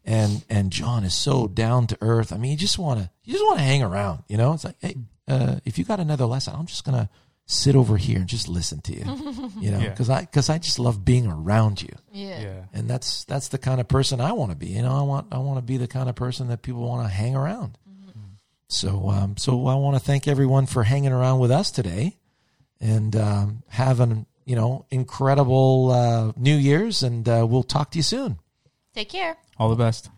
And 0.06 0.44
and 0.50 0.72
John 0.72 1.04
is 1.04 1.14
so 1.14 1.48
down 1.48 1.88
to 1.88 1.98
earth. 2.02 2.34
I 2.34 2.38
mean, 2.38 2.52
you 2.52 2.58
just 2.58 2.80
want 2.80 3.00
to 3.00 3.10
you 3.24 3.34
just 3.34 3.46
want 3.46 3.60
to 3.60 3.64
hang 3.64 3.84
around. 3.84 4.24
You 4.28 4.38
know, 4.38 4.54
it's 4.54 4.64
like, 4.66 4.76
hey, 4.80 4.96
uh, 5.28 5.58
if 5.66 5.78
you 5.78 5.86
got 5.86 6.00
another 6.00 6.26
lesson, 6.26 6.56
I'm 6.58 6.66
just 6.66 6.84
gonna 6.84 7.10
sit 7.52 7.76
over 7.76 7.98
here 7.98 8.20
and 8.20 8.28
just 8.28 8.48
listen 8.48 8.80
to 8.82 8.94
you. 8.96 9.04
You 9.60 9.72
know, 9.72 9.80
Yeah. 9.80 9.90
because 9.90 10.10
I 10.10 10.22
because 10.22 10.50
I 10.52 10.60
just 10.60 10.78
love 10.78 11.04
being 11.04 11.26
around 11.28 11.82
you 11.82 11.90
yeah. 12.14 12.40
Yeah. 12.42 12.62
and 12.74 12.88
that's 12.88 13.26
that's 13.26 13.48
the 13.50 13.58
kind 13.58 13.82
of 13.82 13.88
person 13.88 14.22
I 14.22 14.32
want 14.34 14.52
to 14.52 14.56
be. 14.58 14.68
You 14.68 14.84
know, 14.84 14.96
I 14.96 15.02
want 15.02 15.28
I 15.32 15.40
want 15.40 15.58
to 15.58 15.64
be 15.64 15.78
the 15.78 15.88
kind 15.88 16.08
of 16.10 16.16
person 16.16 16.48
that 16.50 16.62
people 16.62 16.88
want 16.88 17.04
to 17.08 17.10
hang 17.14 17.36
around. 17.36 17.78
So 18.68 19.10
um, 19.10 19.36
so 19.38 19.66
I 19.66 19.74
want 19.76 19.98
to 19.98 20.00
thank 20.04 20.28
everyone 20.28 20.68
for 20.68 20.84
hanging 20.84 21.12
around 21.12 21.40
with 21.40 21.50
us 21.50 21.72
today, 21.72 22.18
and 22.80 23.16
um, 23.16 23.64
having 23.68 24.28
you 24.46 24.56
know 24.56 24.86
incredible 24.92 25.92
uh, 25.92 26.32
New 26.38 26.56
Year's, 26.56 27.02
and 27.02 27.28
uh, 27.28 27.46
we'll 27.50 27.64
talk 27.64 27.90
to 27.92 27.98
you 27.98 28.04
soon. 28.04 28.38
Take 28.94 29.10
care. 29.10 29.38
All 29.58 29.70
the 29.70 29.76
best. 29.76 30.10